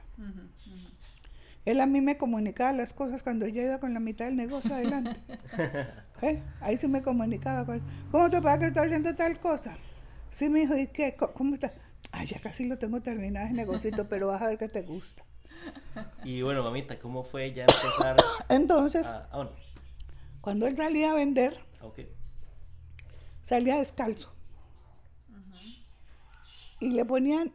Él 1.64 1.80
a 1.80 1.86
mí 1.86 2.00
me 2.00 2.16
comunicaba 2.16 2.72
las 2.72 2.92
cosas 2.92 3.22
cuando 3.22 3.46
yo 3.46 3.62
iba 3.62 3.78
con 3.78 3.94
la 3.94 4.00
mitad 4.00 4.24
del 4.24 4.36
negocio 4.36 4.74
adelante. 4.74 5.20
¿Eh? 6.22 6.42
Ahí 6.60 6.76
sí 6.76 6.88
me 6.88 7.02
comunicaba. 7.02 7.64
con- 7.66 7.82
¿Cómo 8.10 8.30
te 8.30 8.40
pasa 8.42 8.58
que 8.58 8.66
estoy 8.66 8.86
haciendo 8.86 9.14
tal 9.14 9.38
cosa? 9.38 9.76
Sí, 10.32 10.48
mi 10.48 10.62
hijo, 10.62 10.76
¿y 10.76 10.86
qué? 10.86 11.14
¿Cómo 11.14 11.54
está? 11.54 11.74
Ay, 12.10 12.26
ya 12.26 12.40
casi 12.40 12.66
lo 12.66 12.78
tengo 12.78 13.02
terminado 13.02 13.46
ese 13.46 13.54
negocito, 13.54 14.08
pero 14.08 14.28
vas 14.28 14.40
a 14.40 14.48
ver 14.48 14.58
que 14.58 14.68
te 14.68 14.82
gusta. 14.82 15.22
Y 16.24 16.40
bueno, 16.40 16.62
mamita, 16.62 16.98
¿cómo 16.98 17.22
fue 17.22 17.52
ya 17.52 17.62
empezar 17.62 18.16
Entonces, 18.48 19.06
a... 19.06 19.28
Ah, 19.30 19.50
cuando 20.40 20.66
él 20.66 20.76
salía 20.76 21.12
a 21.12 21.14
vender, 21.14 21.58
salía 23.42 23.76
descalzo. 23.76 24.32
Y 26.80 26.90
le 26.90 27.04
ponían, 27.04 27.52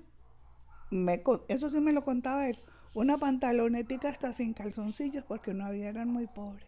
me 0.91 1.21
eso 1.49 1.69
sí 1.69 1.79
me 1.81 1.91
lo 1.91 2.05
contaba 2.05 2.47
él, 2.47 2.57
una 2.93 3.17
pantalonetica 3.17 4.07
hasta 4.07 4.31
sin 4.33 4.53
calzoncillos 4.53 5.25
porque 5.25 5.53
no 5.53 5.65
había, 5.65 5.89
eran 5.89 6.09
muy 6.09 6.27
pobres. 6.27 6.63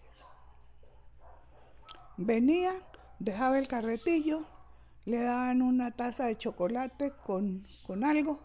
Venía, 2.17 2.73
dejaba 3.19 3.59
el 3.59 3.67
carretillo, 3.67 4.45
le 5.05 5.19
daban 5.21 5.61
una 5.61 5.91
taza 5.91 6.25
de 6.25 6.37
chocolate 6.37 7.11
con, 7.25 7.67
con 7.85 8.03
algo, 8.03 8.39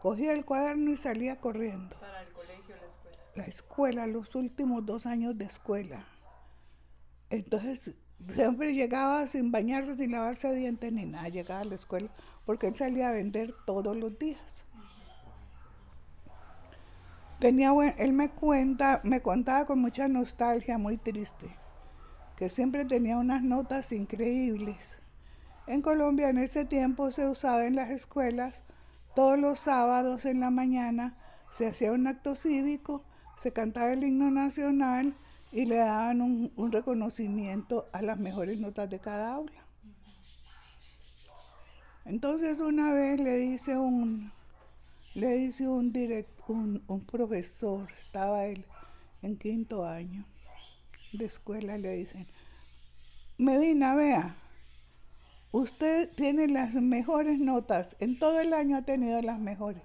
cogía 0.00 0.32
el 0.32 0.44
cuaderno 0.44 0.90
y 0.92 0.96
salía 0.96 1.40
corriendo. 1.40 1.96
Para 1.98 2.22
el 2.22 2.32
colegio, 2.32 2.76
la 2.76 2.86
escuela. 2.88 3.18
La 3.34 3.44
escuela, 3.46 4.06
los 4.06 4.34
últimos 4.34 4.84
dos 4.86 5.06
años 5.06 5.36
de 5.38 5.44
escuela. 5.46 6.06
Entonces, 7.30 7.94
siempre 8.28 8.72
llegaba 8.74 9.26
sin 9.28 9.52
bañarse, 9.52 9.94
sin 9.96 10.12
lavarse 10.12 10.52
dientes 10.54 10.92
ni 10.92 11.04
nada, 11.06 11.28
llegaba 11.28 11.60
a 11.60 11.64
la 11.64 11.74
escuela, 11.76 12.10
porque 12.44 12.68
él 12.68 12.76
salía 12.76 13.08
a 13.08 13.12
vender 13.12 13.54
todos 13.66 13.96
los 13.96 14.18
días. 14.18 14.64
Tenía 17.38 17.70
buen- 17.72 17.94
él 17.98 18.12
me 18.12 18.30
cuenta, 18.30 19.00
me 19.04 19.20
contaba 19.22 19.66
con 19.66 19.78
mucha 19.80 20.08
nostalgia, 20.08 20.78
muy 20.78 20.96
triste, 20.96 21.48
que 22.36 22.50
siempre 22.50 22.84
tenía 22.84 23.18
unas 23.18 23.42
notas 23.42 23.92
increíbles. 23.92 24.98
En 25.66 25.82
Colombia 25.82 26.30
en 26.30 26.38
ese 26.38 26.64
tiempo 26.64 27.10
se 27.10 27.26
usaba 27.26 27.66
en 27.66 27.74
las 27.74 27.90
escuelas, 27.90 28.62
todos 29.16 29.38
los 29.38 29.58
sábados 29.58 30.24
en 30.24 30.38
la 30.38 30.50
mañana 30.50 31.16
se 31.50 31.66
hacía 31.66 31.92
un 31.92 32.06
acto 32.06 32.36
cívico, 32.36 33.02
se 33.36 33.52
cantaba 33.52 33.92
el 33.92 34.04
himno 34.04 34.30
nacional 34.30 35.14
y 35.50 35.66
le 35.66 35.76
daban 35.76 36.20
un, 36.20 36.72
reconocimiento 36.72 37.88
a 37.92 38.02
las 38.02 38.18
mejores 38.18 38.58
notas 38.60 38.88
de 38.90 39.00
cada 39.00 39.32
aula. 39.32 39.64
Entonces 42.04 42.60
una 42.60 42.92
vez 42.92 43.18
le 43.18 43.36
dice 43.36 43.76
un, 43.76 44.30
le 45.14 45.34
dice 45.34 45.66
un, 45.66 45.92
direct, 45.92 46.30
un, 46.48 46.82
un 46.86 47.00
profesor, 47.00 47.88
estaba 48.04 48.44
él 48.44 48.64
en 49.22 49.36
quinto 49.36 49.84
año 49.84 50.24
de 51.12 51.24
escuela, 51.24 51.76
le 51.76 51.96
dicen, 51.96 52.28
Medina, 53.38 53.96
vea, 53.96 54.36
usted 55.60 56.10
tiene 56.14 56.48
las 56.48 56.74
mejores 56.74 57.38
notas, 57.38 57.96
en 58.00 58.18
todo 58.18 58.40
el 58.40 58.52
año 58.52 58.76
ha 58.76 58.82
tenido 58.82 59.20
las 59.22 59.38
mejores, 59.40 59.82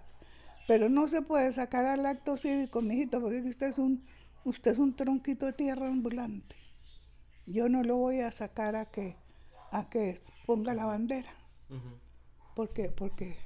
pero 0.68 0.90
no 0.90 1.08
se 1.08 1.22
puede 1.22 1.52
sacar 1.54 1.86
al 1.86 2.06
acto 2.06 2.38
cívico, 2.38 2.82
mijito, 2.82 3.22
porque 3.22 3.42
usted 3.42 3.68
es 3.70 3.78
un, 3.78 4.06
usted 4.46 4.72
es 4.74 4.80
un 4.80 4.96
tronquito 4.96 5.46
de 5.48 5.54
tierra 5.54 5.88
ambulante. 5.88 6.56
Yo 7.46 7.70
no 7.70 7.84
lo 7.84 7.98
voy 7.98 8.22
a 8.22 8.32
sacar 8.32 8.76
a 8.76 8.86
que, 8.92 9.16
a 9.72 9.90
que 9.90 10.22
ponga 10.46 10.74
la 10.74 10.86
bandera, 10.86 11.32
Ujú. 11.70 12.00
porque, 12.56 12.90
porque 12.92 13.38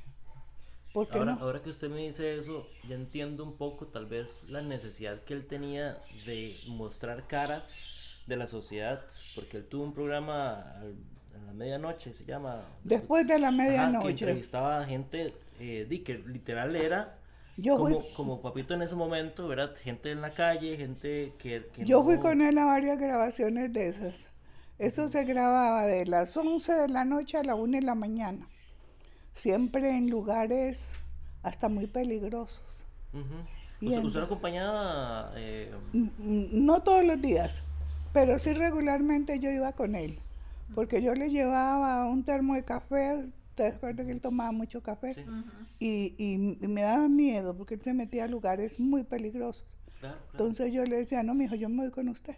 ¿Por 0.93 1.09
qué 1.09 1.19
Ahora, 1.19 1.33
no? 1.33 1.39
ahora 1.39 1.61
que 1.61 1.69
usted 1.69 1.89
me 1.89 2.01
dice 2.05 2.37
eso, 2.37 2.67
ya 2.87 2.95
entiendo 2.95 3.43
un 3.43 3.57
poco 3.57 3.87
tal 3.87 4.05
vez 4.07 4.45
la 4.49 4.61
necesidad 4.61 5.23
que 5.23 5.33
él 5.33 5.45
tenía 5.47 6.01
de 6.25 6.59
mostrar 6.67 7.27
caras 7.27 7.87
de 8.25 8.35
la 8.37 8.47
sociedad, 8.47 9.05
porque 9.35 9.57
él 9.57 9.67
tuvo 9.67 9.83
un 9.83 9.93
programa 9.93 10.81
a 11.35 11.45
la 11.45 11.53
medianoche, 11.53 12.13
se 12.13 12.25
llama... 12.25 12.63
Después 12.83 13.27
de 13.27 13.39
la 13.39 13.49
Ajá, 13.49 13.57
que 13.57 13.63
medianoche. 13.63 14.09
entrevistaba 14.09 14.79
a 14.81 14.85
gente, 14.85 15.33
eh, 15.59 15.85
di, 15.89 15.99
que 15.99 16.15
literal 16.19 16.75
era 16.75 17.17
Yo 17.57 17.77
fui, 17.77 17.93
como, 17.93 18.13
como 18.15 18.41
papito 18.41 18.73
en 18.73 18.81
ese 18.81 18.95
momento, 18.95 19.47
¿verdad? 19.47 19.75
Gente 19.83 20.11
en 20.11 20.21
la 20.21 20.31
calle, 20.33 20.77
gente 20.77 21.33
que... 21.37 21.67
que 21.73 21.85
yo 21.85 22.03
fui 22.03 22.15
no- 22.15 22.21
con 22.21 22.41
él 22.41 22.57
a 22.57 22.65
varias 22.65 22.99
grabaciones 22.99 23.71
de 23.73 23.87
esas. 23.87 24.27
Eso 24.77 25.07
se 25.09 25.23
grababa 25.23 25.85
de 25.85 26.05
las 26.05 26.35
11 26.35 26.73
de 26.73 26.87
la 26.89 27.05
noche 27.05 27.37
a 27.37 27.43
la 27.43 27.55
1 27.55 27.77
de 27.77 27.81
la 27.83 27.95
mañana. 27.95 28.47
Siempre 29.35 29.89
en 29.97 30.09
lugares 30.09 30.93
hasta 31.43 31.69
muy 31.69 31.87
peligrosos. 31.87 32.61
Ujú. 33.13 33.23
Y 33.81 33.87
¿Usted, 33.87 33.99
en- 33.99 34.05
usted 34.07 34.19
lo 34.19 34.25
acompañaba... 34.25 35.31
eh, 35.35 35.71
No 35.93 36.81
todos 36.83 37.03
los 37.05 37.21
días, 37.21 37.61
pero 38.13 38.39
sí 38.39 38.53
regularmente 38.53 39.39
yo 39.39 39.49
iba 39.51 39.73
con 39.73 39.95
él. 39.95 40.19
Porque 40.73 41.01
yo 41.01 41.13
le 41.15 41.29
llevaba 41.29 42.05
un 42.05 42.23
termo 42.23 42.55
de 42.55 42.63
café. 42.65 43.31
¿Te 43.55 43.67
acuerdas 43.67 44.05
que 44.05 44.11
él 44.11 44.21
tomaba 44.21 44.51
mucho 44.51 44.81
café? 44.83 45.15
sí. 45.15 45.25
Y, 45.79 46.15
y- 46.17 46.57
y 46.65 46.67
me 46.67 46.81
daba 46.81 47.07
miedo 47.09 47.55
porque 47.57 47.75
él 47.75 47.81
se 47.81 47.93
metía 47.93 48.25
a 48.25 48.27
lugares 48.27 48.79
muy 48.79 49.03
peligrosos. 49.03 49.65
claro, 49.99 50.19
claro. 50.31 50.47
Entonces 50.47 50.73
yo 50.73 50.85
le 50.85 50.97
decía, 50.97 51.23
no, 51.23 51.35
mijo, 51.35 51.55
yo 51.55 51.69
me 51.69 51.83
voy 51.83 51.91
con 51.91 52.09
usted. 52.09 52.37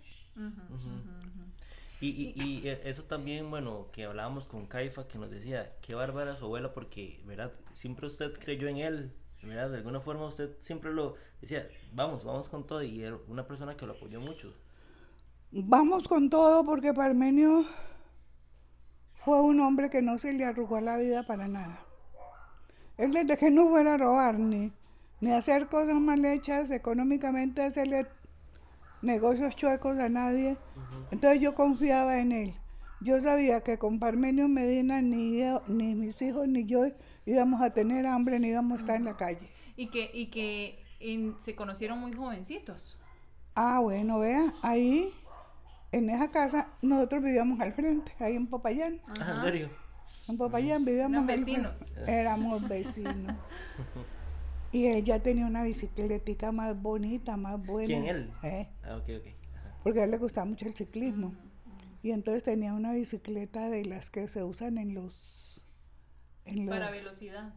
Y, 2.00 2.10
y, 2.10 2.34
y 2.64 2.68
e- 2.68 2.90
eso 2.90 3.04
también, 3.04 3.50
bueno, 3.50 3.90
que 3.92 4.06
hablábamos 4.06 4.48
con 4.48 4.68
Caifa, 4.68 5.08
que 5.08 5.18
nos 5.18 5.32
decía, 5.32 5.76
qué 5.82 5.96
bárbara 5.96 6.36
su 6.36 6.46
abuela, 6.46 6.74
porque, 6.74 7.22
¿verdad? 7.26 7.54
Siempre 7.74 8.08
usted 8.08 8.34
creyó 8.40 8.68
en 8.68 8.78
él, 8.78 9.14
¿verdad? 9.42 9.72
De 9.72 9.78
alguna 9.78 10.00
forma 10.02 10.28
usted 10.28 10.58
siempre 10.62 10.94
lo 10.94 11.16
decía, 11.42 11.68
vamos, 11.92 12.24
vamos 12.24 12.50
con 12.50 12.68
todo, 12.68 12.84
y 12.84 13.02
era 13.04 13.18
una 13.28 13.48
persona 13.48 13.76
que 13.78 13.86
lo 13.88 13.94
apoyó 13.94 14.22
mucho. 14.22 14.54
Vamos 15.52 16.08
con 16.08 16.30
todo 16.30 16.66
porque 16.66 16.94
Parmenio 16.94 17.66
fue 19.28 19.42
un 19.42 19.60
hombre 19.60 19.90
que 19.90 20.02
no 20.02 20.18
se 20.20 20.32
le 20.32 20.46
arrugó 20.46 20.80
la 20.80 20.96
vida 20.96 21.22
para 21.28 21.50
nada. 21.50 21.82
Él 22.98 23.12
desde 23.12 23.36
que 23.38 23.52
no 23.52 23.68
fuera 23.68 23.96
a 23.96 23.98
robar 23.98 24.40
ni, 24.40 24.72
ni 25.20 25.32
hacer 25.34 25.68
cosas 25.68 25.96
mal 25.96 26.24
hechas 26.24 26.72
económicamente, 26.72 27.62
hacerle 27.62 28.08
negocios 29.02 29.54
chuecos 29.58 30.00
a 30.00 30.08
nadie. 30.08 30.56
Entonces 31.12 31.42
yo 31.42 31.56
confiaba 31.56 32.20
en 32.20 32.32
él. 32.32 32.54
Yo 33.02 33.20
sabía 33.20 33.60
que 33.66 33.78
con 33.78 34.00
Parmenio 34.00 34.48
Medina 34.48 35.02
ni, 35.02 35.40
yo- 35.42 35.62
ni 35.68 35.94
mis 35.94 36.22
hijos 36.22 36.48
ni 36.48 36.66
yo 36.66 36.86
íbamos 37.26 37.60
a 37.60 37.72
tener 37.74 38.06
hambre 38.06 38.40
ni 38.40 38.48
íbamos 38.48 38.78
a 38.78 38.80
estar 38.80 38.96
en 38.96 39.04
la 39.04 39.18
calle. 39.18 39.50
Y 39.76 39.88
que, 39.90 40.10
y 40.14 40.28
que 40.28 40.80
en- 41.02 41.36
se 41.42 41.54
conocieron 41.54 42.00
muy 42.00 42.14
jovencitos. 42.14 42.98
Ah, 43.56 43.80
bueno, 43.82 44.20
vea, 44.20 44.54
ahí 44.62 45.14
en 45.92 46.10
esa 46.10 46.30
casa 46.32 46.70
nosotros 46.82 47.24
vivíamos 47.24 47.60
al 47.60 47.74
frente, 47.74 48.12
ahí 48.20 48.36
en 48.36 48.48
Popayán. 48.48 49.02
Ah, 49.08 49.14
¿en 49.16 49.22
Ajá. 49.22 49.42
serio? 49.44 49.70
En 50.28 50.38
Popayán 50.38 50.86
vivíamos 50.86 51.26
frente. 51.26 51.46
vecinos. 51.52 51.94
Éramos 52.08 52.68
vecinos. 52.68 53.36
Y 54.70 54.86
él 54.88 55.06
ya 55.06 55.22
tenía 55.24 55.46
una 55.46 55.64
bicicletica 55.64 56.52
más 56.52 56.80
bonita, 56.80 57.38
más 57.38 57.58
buena. 57.66 57.88
¿Quién, 57.88 58.06
él? 58.06 58.34
Eh, 58.44 58.68
Ah, 58.84 58.98
ok, 58.98 59.10
ok. 59.20 59.28
Ajá. 59.56 59.78
porque 59.82 60.02
a 60.02 60.04
él 60.04 60.12
le 60.12 60.18
gustaba 60.18 60.44
mucho 60.46 60.68
el 60.68 60.76
ciclismo. 60.76 61.34
Y 62.04 62.12
entonces 62.12 62.44
tenía 62.44 62.74
una 62.74 62.92
bicicleta 62.92 63.70
de 63.70 63.86
las 63.86 64.10
que 64.10 64.28
se 64.28 64.44
usan 64.44 64.78
en 64.78 64.94
los... 64.94 65.62
En 66.44 66.66
los 66.66 66.76
Para 66.76 66.92
velocidad. 66.92 67.54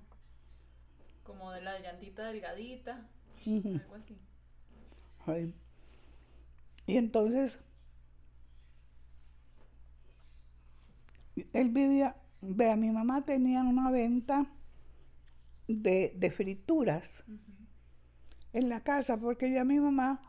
Como 1.25 1.51
de 1.51 1.63
la 1.63 1.81
llantita 1.81 2.29
delgadita. 2.29 3.09
Algo 3.45 3.95
así. 3.97 4.17
Ay. 5.27 5.53
Y 6.87 6.97
entonces, 6.97 7.59
él 11.53 11.71
vivía, 11.71 12.17
vea, 12.41 12.77
mi 12.77 12.91
mamá 12.91 13.25
tenía 13.25 13.63
una 13.63 13.91
venta 13.91 14.47
de, 15.69 16.13
de 16.17 16.31
frituras 16.31 17.25
en 18.53 18.69
la 18.69 18.81
casa, 18.81 19.17
porque 19.17 19.51
ya 19.51 19.65
mi 19.65 19.81
mamá, 19.81 20.21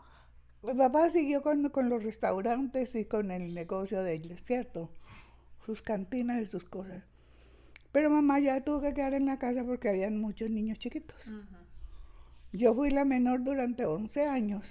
mi 0.63 0.74
papá 0.74 1.10
siguió 1.10 1.41
con, 1.41 1.69
con 1.69 1.89
los 1.89 2.04
restaurantes 2.04 2.95
y 2.95 3.06
con 3.06 3.32
el 3.32 3.54
negocio 3.54 4.04
de 4.04 4.13
ellos, 4.13 4.41
¿cierto? 4.43 4.89
Sus 5.65 5.82
cantinas 5.82 6.41
y 6.41 6.45
sus 6.45 6.65
cosas. 6.65 7.04
Pero 7.91 8.10
mamá 8.10 8.39
ya 8.39 8.62
tuvo 8.63 8.82
que 8.82 8.93
quedar 8.93 9.13
en 9.13 9.26
la 9.26 9.38
casa 9.38 9.65
porque 9.65 9.89
habían 9.89 10.19
muchos 10.19 10.50
niños 10.50 10.80
chiquitos. 10.80 11.17
Yo 12.54 12.74
fui 12.74 12.89
la 12.91 13.06
menor 13.06 13.43
durante 13.43 13.86
11 13.86 14.26
años. 14.26 14.63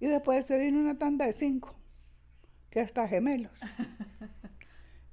Y 0.00 0.06
después 0.06 0.44
se 0.46 0.58
vino 0.58 0.80
una 0.80 0.98
tanda 0.98 1.26
de 1.26 1.32
5, 1.32 1.74
que 2.70 2.80
hasta 2.80 3.08
gemelos. 3.08 3.52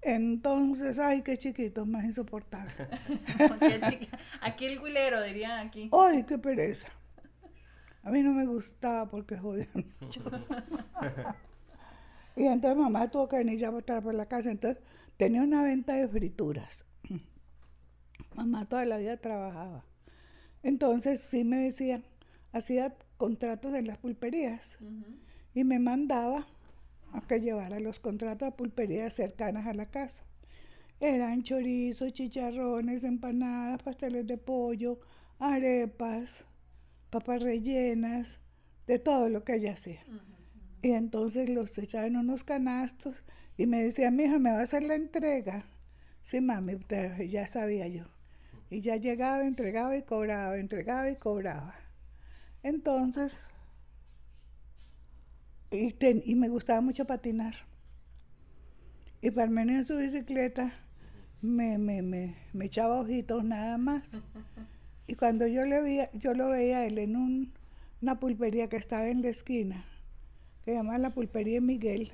Entonces, 0.02 0.98
ay, 1.00 1.22
qué 1.22 1.38
chiquitos, 1.38 1.88
más 1.88 2.04
insoportable. 2.06 2.72
Aquel 3.40 3.82
chica- 3.90 4.20
Aquel 4.42 4.80
guilero, 4.82 5.22
dirían 5.22 5.68
aquí. 5.68 5.90
Ay, 5.94 6.24
qué 6.24 6.38
pereza. 6.38 6.88
A 8.04 8.10
mí 8.10 8.22
no 8.24 8.32
me 8.34 8.46
gustaba 8.48 9.08
porque 9.10 9.38
jodían 9.38 9.70
mucho. 10.00 10.24
y 12.36 12.46
entonces 12.46 12.78
mamá 12.80 13.12
tuvo 13.12 13.28
que 13.28 13.36
venir 13.38 13.60
ya 13.60 13.68
a 13.68 13.72
botar 13.72 14.02
por 14.02 14.14
la 14.16 14.26
casa. 14.26 14.50
Entonces 14.50 14.82
tenía 15.18 15.44
una 15.44 15.62
venta 15.64 15.94
de 15.94 16.08
frituras. 16.08 16.84
mamá 18.36 18.66
toda 18.66 18.86
la 18.86 18.98
vida 18.98 19.18
trabajaba. 19.18 19.86
Entonces 20.64 21.22
sí 21.22 21.44
me 21.44 21.58
decía, 21.58 22.02
hacía 22.54 22.96
contratos 23.18 23.74
en 23.76 23.86
las 23.88 23.98
pulperías 24.00 24.78
y 25.54 25.64
me 25.64 25.78
mandaba 25.80 26.48
a 27.14 27.22
que 27.22 27.42
llevara 27.42 27.80
los 27.80 28.00
contratos 28.00 28.48
a 28.48 28.56
pulperías 28.56 29.14
cercanas 29.14 29.68
a 29.68 29.74
la 29.74 29.88
casa. 29.88 30.24
Eran 31.00 31.44
chorizos, 31.44 32.14
chicharrones, 32.14 33.04
empanadas, 33.04 33.82
pasteles 33.82 34.28
de 34.28 34.38
pollo, 34.38 35.00
arepas, 35.40 36.46
papas 37.10 37.42
rellenas, 37.42 38.38
de 38.88 39.00
todo 39.00 39.30
lo 39.30 39.44
que 39.44 39.56
ella 39.56 39.74
hacía. 39.74 40.04
Y 40.82 40.92
entonces 40.92 41.50
los 41.50 41.78
echaba 41.78 42.08
en 42.08 42.18
unos 42.18 42.44
canastos 42.44 43.24
y 43.58 43.68
me 43.68 43.84
decía, 43.84 44.12
mija, 44.12 44.40
¿me 44.40 44.52
va 44.52 44.60
a 44.60 44.64
hacer 44.64 44.84
la 44.84 44.96
entrega? 44.96 45.66
Sí, 46.24 46.42
mami, 46.42 46.78
ya 47.30 47.48
sabía 47.48 47.88
yo. 47.88 48.06
Y 48.70 48.82
ya 48.82 48.96
llegaba, 48.96 49.44
entregaba 49.44 49.98
y 49.98 50.04
cobraba, 50.04 50.58
entregaba 50.58 51.10
y 51.10 51.16
cobraba. 51.16 51.76
Entonces, 52.64 53.34
y, 55.72 55.94
ten- 55.94 56.22
y 56.26 56.36
me 56.36 56.50
gustaba 56.50 56.82
mucho 56.82 57.06
patinar. 57.06 57.56
Y 59.22 59.32
Parmenio 59.32 59.78
en 59.78 59.86
su 59.86 59.98
bicicleta 59.98 60.74
me, 61.42 61.78
me, 61.78 62.02
me, 62.02 62.36
me 62.54 62.66
echaba 62.66 63.00
ojitos 63.02 63.44
nada 63.44 63.78
más. 63.78 64.10
Y 65.08 65.16
cuando 65.16 65.46
yo, 65.46 65.66
le 65.66 65.82
veía, 65.82 66.10
yo 66.14 66.34
lo 66.34 66.48
veía 66.48 66.78
a 66.80 66.86
él 66.86 66.98
en 66.98 67.18
un- 67.18 67.52
una 68.02 68.18
pulpería 68.20 68.70
que 68.70 68.78
estaba 68.78 69.08
en 69.10 69.22
la 69.22 69.28
esquina, 69.30 69.84
que 70.64 70.72
se 70.72 70.78
llama 70.78 70.98
la 71.00 71.10
pulpería 71.10 71.60
Miguel, 71.60 72.12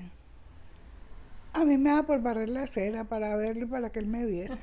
a 1.53 1.63
mí 1.63 1.77
me 1.77 1.91
daba 1.91 2.07
por 2.07 2.21
barrer 2.23 2.49
la 2.49 2.63
acera 2.63 3.03
para 3.03 3.35
verlo 3.35 3.65
y 3.65 3.67
para 3.67 3.91
que 3.91 3.99
él 3.99 4.07
me 4.07 4.25
viera. 4.25 4.57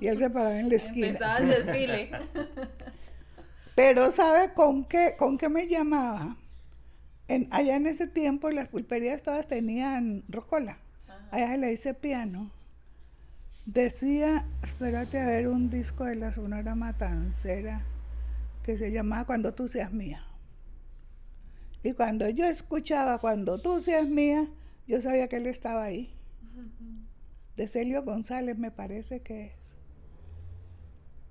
Y 0.00 0.06
él 0.06 0.18
se 0.18 0.30
paraba 0.30 0.60
en 0.60 0.68
la 0.68 0.74
esquina. 0.76 1.06
Empezaba 1.08 1.38
el 1.38 1.48
desfile. 1.48 2.10
Pero 3.74 4.12
¿sabe 4.12 4.52
con 4.54 4.84
qué, 4.84 5.16
con 5.18 5.36
qué 5.36 5.48
me 5.48 5.66
llamaba? 5.66 6.36
En, 7.28 7.48
allá 7.50 7.76
en 7.76 7.86
ese 7.86 8.06
tiempo 8.06 8.50
las 8.50 8.68
pulperías 8.68 9.22
todas 9.22 9.46
tenían 9.46 10.24
rocola. 10.28 10.78
Ajá. 11.08 11.28
Allá 11.30 11.52
se 11.52 11.58
le 11.58 11.66
dice 11.68 11.94
piano. 11.94 12.50
Decía, 13.66 14.44
espérate 14.62 15.18
a 15.18 15.26
ver 15.26 15.48
un 15.48 15.70
disco 15.70 16.04
de 16.04 16.16
la 16.16 16.32
Sonora 16.34 16.74
Matancera 16.74 17.82
que 18.62 18.76
se 18.76 18.92
llamaba 18.92 19.24
Cuando 19.24 19.54
tú 19.54 19.68
seas 19.68 19.92
mía. 19.92 20.22
Y 21.82 21.92
cuando 21.92 22.28
yo 22.30 22.46
escuchaba 22.46 23.18
Cuando 23.18 23.58
tú 23.58 23.80
seas 23.80 24.08
mía, 24.08 24.48
yo 24.86 25.00
sabía 25.00 25.28
que 25.28 25.36
él 25.36 25.46
estaba 25.46 25.84
ahí. 25.84 26.10
De 27.56 27.68
Celio 27.68 28.02
González 28.02 28.58
me 28.58 28.70
parece 28.70 29.20
que 29.20 29.46
es. 29.46 29.76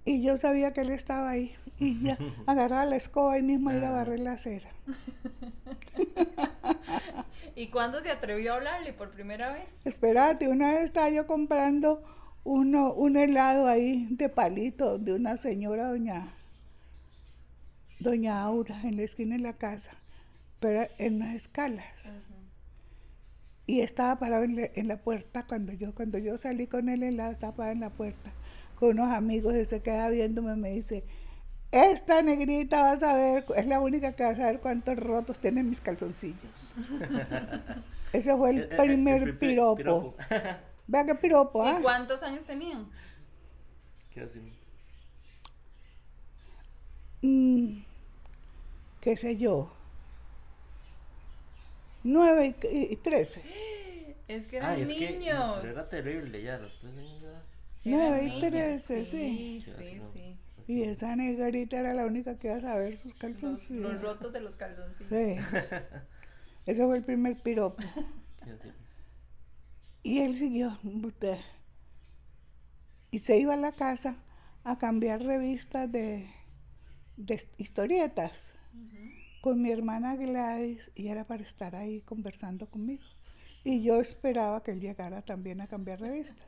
Y 0.06 0.22
yo 0.22 0.38
sabía 0.38 0.74
que 0.74 0.82
él 0.82 0.90
estaba 0.90 1.30
ahí. 1.30 1.56
Y 1.78 2.02
ya 2.02 2.18
agarraba 2.48 2.86
la 2.86 2.96
escoba 2.96 3.38
y 3.38 3.44
mismo 3.44 3.70
a 3.70 3.76
ir 3.76 3.84
a 3.84 3.92
barrer 3.92 4.20
la 4.20 4.34
acera. 4.34 4.73
¿Y 7.56 7.68
cuándo 7.68 8.02
se 8.02 8.10
atrevió 8.10 8.54
a 8.54 8.56
hablarle 8.58 8.94
por 8.94 9.12
primera 9.12 9.54
vez? 9.54 9.68
Espérate, 9.86 10.48
una 10.48 10.74
vez 10.74 10.86
estaba 10.86 11.10
yo 11.10 11.28
comprando 11.28 12.04
uno, 12.44 12.94
un 12.94 13.16
helado 13.16 13.68
ahí 13.68 14.08
de 14.10 14.30
palito 14.30 14.98
de 14.98 15.14
una 15.14 15.38
señora, 15.38 15.88
doña, 15.88 16.34
doña 18.00 18.42
Aura, 18.42 18.82
en 18.84 18.98
la 18.98 19.04
esquina 19.04 19.36
de 19.36 19.42
la 19.42 19.54
casa, 19.54 19.92
pero 20.60 20.88
en 20.98 21.20
las 21.20 21.36
escalas. 21.36 22.12
Y 23.66 23.80
estaba 23.80 24.20
parado 24.20 24.44
en 24.44 24.58
la, 24.58 24.70
en 24.74 24.90
la 24.90 24.98
puerta 24.98 25.46
cuando 25.48 25.72
yo, 25.72 25.96
cuando 25.96 26.18
yo 26.18 26.38
salí 26.38 26.68
con 26.68 26.90
el 26.90 27.04
helado, 27.04 27.32
estaba 27.32 27.56
parado 27.56 27.74
en 27.74 27.82
la 27.82 27.92
puerta, 27.92 28.32
con 28.76 28.90
unos 28.90 29.10
amigos 29.10 29.56
y 29.56 29.64
se 29.64 29.82
queda 29.82 30.10
viéndome, 30.10 30.56
me 30.56 30.72
dice, 30.72 31.06
esta 31.74 32.22
negrita 32.22 32.82
vas 32.84 33.04
a 33.04 33.14
ver, 33.16 33.46
es 33.56 33.66
la 33.66 33.80
única 33.80 34.14
que 34.14 34.24
vas 34.24 34.40
a 34.40 34.46
ver 34.46 34.60
cuántos 34.60 34.96
rotos 34.98 35.40
tienen 35.40 35.70
mis 35.70 35.82
calzoncillos. 35.82 36.76
Ese 38.14 38.36
fue 38.38 38.52
el 38.52 38.60
Eh, 38.60 38.68
eh, 38.72 38.78
primer 38.84 39.24
el 39.24 39.30
pri- 39.30 39.40
piropo. 39.40 39.76
piropo. 39.78 40.16
Vea 40.88 41.06
qué 41.06 41.16
piropo, 41.16 41.64
¿Y 41.66 41.68
¿ah? 41.70 41.80
cuántos 41.82 42.22
años 42.24 42.46
tenían? 42.46 42.86
¿Qué 44.14 44.22
hacen? 44.22 44.52
Mm, 47.24 47.82
qué 49.02 49.18
sé 49.18 49.38
yo. 49.38 49.70
Nueve 52.04 52.56
y, 52.64 52.68
y- 52.68 52.94
y 52.94 52.96
trece. 52.98 53.42
Es 54.28 54.46
que 54.48 54.58
eran 54.58 54.70
Ah, 54.72 54.78
es 54.78 54.90
que 54.94 55.12
niños. 55.20 55.58
pero 55.62 55.70
era 55.74 55.90
terrible 55.90 56.42
ya, 56.42 56.58
los 56.58 56.80
tres 56.80 56.94
ya. 57.22 57.42
Nueve 57.86 58.24
y 58.24 58.30
niños, 58.30 58.42
trece, 58.52 59.06
sí. 59.06 59.62
Sí, 59.66 59.72
Sí, 59.78 60.02
sí. 60.14 60.38
Y 60.68 60.84
esa 60.84 61.16
negrita 61.16 61.80
era 61.80 61.94
la 61.94 62.06
única 62.06 62.38
que 62.38 62.48
iba 62.48 62.58
a 62.58 62.62
saber 62.62 62.98
sus 62.98 63.16
Los, 63.20 63.20
calzoncillos. 63.20 63.94
los 63.94 64.02
rotos 64.02 64.34
de 64.34 64.42
los 64.42 64.56
calzoncillos. 64.56 65.10
Sí. 65.10 65.38
Ese 66.66 66.86
fue 66.86 66.98
el 66.98 67.04
primer 67.04 67.42
piropo. 67.42 67.84
Y 70.04 70.20
él 70.20 70.36
siguió. 70.36 70.78
Y 73.12 73.20
se 73.20 73.38
iba 73.38 73.54
a 73.54 73.58
la 73.58 73.72
casa 73.72 74.18
a 74.64 74.78
cambiar 74.78 75.22
revistas 75.24 75.92
de, 75.92 76.30
de 77.18 77.42
historietas 77.58 78.54
con 79.42 79.62
mi 79.62 79.72
hermana 79.72 80.16
Gladys 80.16 80.92
y 80.96 81.08
era 81.10 81.26
para 81.26 81.44
estar 81.44 81.76
ahí 81.76 82.02
conversando 82.02 82.70
conmigo. 82.70 83.04
Y 83.64 83.82
yo 83.82 84.00
esperaba 84.02 84.62
que 84.64 84.72
él 84.72 84.82
llegara 84.82 85.22
también 85.22 85.62
a 85.62 85.68
cambiar 85.68 86.02
revistas. 86.02 86.46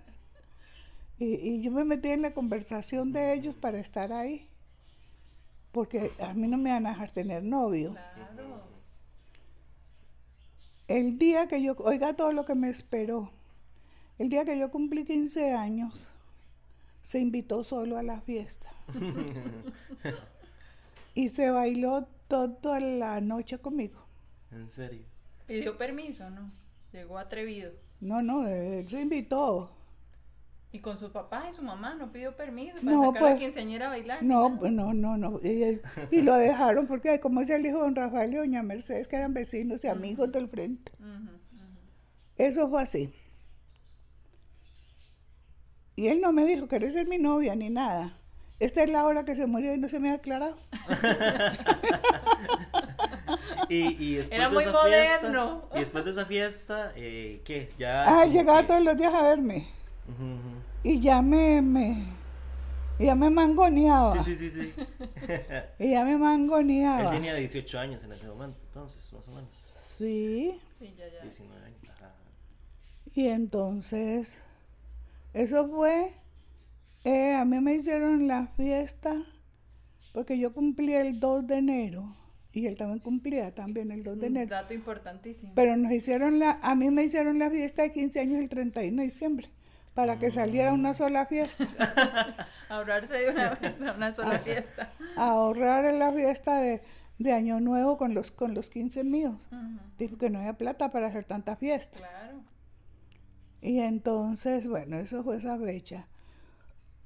Y, 1.17 1.35
y 1.35 1.61
yo 1.61 1.71
me 1.71 1.85
metí 1.85 2.09
en 2.09 2.21
la 2.21 2.33
conversación 2.33 3.13
de 3.13 3.33
ellos 3.33 3.55
para 3.55 3.79
estar 3.79 4.11
ahí. 4.11 4.47
Porque 5.71 6.11
a 6.19 6.33
mí 6.33 6.47
no 6.47 6.57
me 6.57 6.71
van 6.71 6.85
a 6.85 6.91
dejar 6.91 7.09
tener 7.09 7.43
novio. 7.43 7.91
Claro. 7.91 8.75
El 10.87 11.17
día 11.17 11.47
que 11.47 11.63
yo, 11.63 11.75
oiga 11.79 12.13
todo 12.13 12.31
lo 12.31 12.45
que 12.45 12.53
me 12.53 12.69
esperó, 12.69 13.31
el 14.19 14.29
día 14.29 14.45
que 14.45 14.57
yo 14.57 14.69
cumplí 14.69 15.03
15 15.03 15.53
años, 15.53 16.07
se 17.01 17.19
invitó 17.19 17.63
solo 17.63 17.97
a 17.97 18.03
la 18.03 18.21
fiesta. 18.21 18.69
y 21.15 21.29
se 21.29 21.49
bailó 21.49 22.07
toda 22.27 22.79
la 22.79 23.19
noche 23.19 23.57
conmigo. 23.57 24.05
En 24.51 24.69
serio. 24.69 25.05
Pidió 25.47 25.75
permiso, 25.77 26.29
¿no? 26.29 26.51
Llegó 26.91 27.17
atrevido. 27.17 27.71
No, 27.99 28.21
no, 28.21 28.47
él 28.47 28.87
se 28.87 29.01
invitó. 29.01 29.71
Y 30.75 30.79
con 30.81 30.97
su 30.97 31.09
papá 31.09 31.45
y 31.49 31.53
su 31.53 31.61
mamá 31.63 31.95
no 31.95 32.11
pidió 32.11 32.35
permiso 32.35 32.75
para 32.81 32.91
No, 32.91 33.03
sacar 33.05 33.17
a 33.17 33.19
pues, 33.21 33.35
quinceañera 33.39 33.85
a 33.85 33.89
bailar. 33.91 34.21
No, 34.23 34.57
pues, 34.59 34.73
no, 34.73 34.93
no, 34.93 35.15
no. 35.15 35.39
Y, 35.41 35.79
y 36.11 36.21
lo 36.21 36.35
dejaron 36.35 36.85
porque 36.85 37.21
como 37.21 37.39
es 37.39 37.49
el 37.49 37.65
hijo 37.65 37.77
de 37.77 37.83
don 37.83 37.95
Rafael 37.95 38.33
y 38.33 38.35
doña 38.35 38.61
Mercedes, 38.61 39.07
que 39.07 39.15
eran 39.15 39.33
vecinos 39.33 39.85
y 39.85 39.87
amigos 39.87 40.33
del 40.33 40.49
frente. 40.49 40.91
Eso 42.35 42.69
fue 42.69 42.81
así. 42.81 43.13
Y 45.95 46.07
él 46.07 46.19
no 46.19 46.33
me 46.33 46.45
dijo, 46.45 46.67
¿querés 46.67 46.91
ser 46.91 47.07
mi 47.07 47.19
novia? 47.19 47.55
Ni 47.55 47.69
nada. 47.69 48.17
Esta 48.59 48.83
es 48.83 48.89
la 48.91 49.05
hora 49.05 49.23
que 49.23 49.37
se 49.37 49.47
murió 49.47 49.73
y 49.73 49.77
no 49.77 49.87
se 49.87 49.99
me 50.01 50.11
ha 50.11 50.15
aclarado. 50.15 50.57
Y, 53.69 53.95
y 54.03 54.15
después 54.15 54.37
Era 54.39 54.49
de 54.49 54.53
muy 54.53 54.63
esa 54.63 54.73
moderno. 54.73 55.59
Fiesta, 55.61 55.75
y 55.75 55.79
después 55.79 56.05
de 56.05 56.11
esa 56.11 56.25
fiesta, 56.25 56.91
eh, 56.95 57.41
¿qué? 57.43 57.69
Ya. 57.79 58.03
Ah, 58.03 58.25
llegaba 58.25 58.61
que- 58.61 58.67
todos 58.67 58.83
los 58.83 58.95
días 58.97 59.11
a 59.13 59.23
verme. 59.29 59.67
Ujú. 60.07 60.39
Y 60.83 60.99
ya 61.01 61.21
me, 61.21 61.61
me, 61.61 62.05
ya 62.99 63.15
me 63.15 63.29
mangoneaba. 63.29 64.23
Sí, 64.23 64.35
sí, 64.35 64.49
sí, 64.49 64.61
sí. 64.61 64.73
Y 65.79 65.91
ya 65.91 66.03
me 66.03 66.13
Él 66.13 66.19
mangoneaba. 66.19 67.11
tenía 67.11 67.33
18 67.35 67.79
años 67.79 68.03
en 68.03 68.11
ese 68.11 68.27
momento, 68.27 68.57
entonces, 68.67 69.11
más 69.13 69.27
o 69.27 69.31
menos. 69.31 69.73
Sí. 69.97 70.59
Sí, 70.79 70.93
ya, 70.97 71.07
ya. 71.09 71.21
19 71.23 71.65
años. 71.65 71.79
Ajá. 71.95 72.13
Y 73.13 73.27
entonces, 73.27 74.39
eso 75.33 75.67
fue, 75.69 76.13
eh, 77.05 77.33
a 77.35 77.45
mí 77.45 77.59
me 77.61 77.75
hicieron 77.75 78.27
la 78.27 78.47
fiesta, 78.57 79.23
porque 80.13 80.37
yo 80.37 80.53
cumplía 80.53 81.01
el 81.01 81.19
2 81.19 81.47
de 81.47 81.55
enero, 81.55 82.15
y 82.51 82.67
él 82.67 82.77
también 82.77 82.99
cumplía 82.99 83.53
también 83.55 83.91
el 83.91 84.03
2 84.03 84.19
de 84.19 84.27
Un 84.27 84.37
enero. 84.37 84.49
dato 84.51 84.73
importantísimo. 84.73 85.53
Pero 85.55 85.75
nos 85.77 85.91
hicieron 85.91 86.39
la, 86.39 86.59
a 86.61 86.75
mí 86.75 86.89
me 86.91 87.03
hicieron 87.05 87.39
la 87.39 87.49
fiesta 87.49 87.83
de 87.83 87.91
15 87.93 88.19
años 88.19 88.39
el 88.39 88.49
31 88.49 89.01
de 89.01 89.07
diciembre, 89.09 89.49
para 89.95 90.19
que 90.19 90.29
saliera 90.29 90.73
una 90.73 90.93
sola 90.93 91.25
fiesta, 91.25 91.67
Ahorrarse 92.69 93.13
de 93.13 93.29
una, 93.31 93.57
una 93.95 94.07
Ah. 94.07 94.11
sola 94.11 94.39
fiesta. 94.39 94.91
ahorrar 95.15 95.85
en 95.85 95.99
la 95.99 96.11
fiesta 96.11 96.59
de, 96.59 96.81
de 97.17 97.33
Año 97.33 97.59
Nuevo 97.61 97.97
con 97.97 98.13
los, 98.13 98.31
con 98.31 98.53
los 98.53 98.69
15 98.69 99.03
míos. 99.03 99.35
Ujú, 99.51 99.79
Dijo 99.97 100.17
que 100.17 100.29
no 100.29 100.39
había 100.39 100.53
plata 100.53 100.91
para 100.91 101.07
hacer 101.07 101.23
tanta 101.23 101.55
fiesta. 101.55 101.97
Claro. 101.97 102.41
Y 103.61 103.79
entonces, 103.79 104.67
bueno, 104.67 104.97
eso 104.99 105.23
fue 105.23 105.37
esa 105.37 105.57
fecha. 105.57 106.07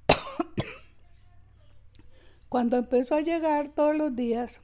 Cuando 2.49 2.77
empezó 2.77 3.15
a 3.15 3.21
llegar 3.21 3.69
todos 3.69 3.95
los 3.95 4.15
días, 4.15 4.59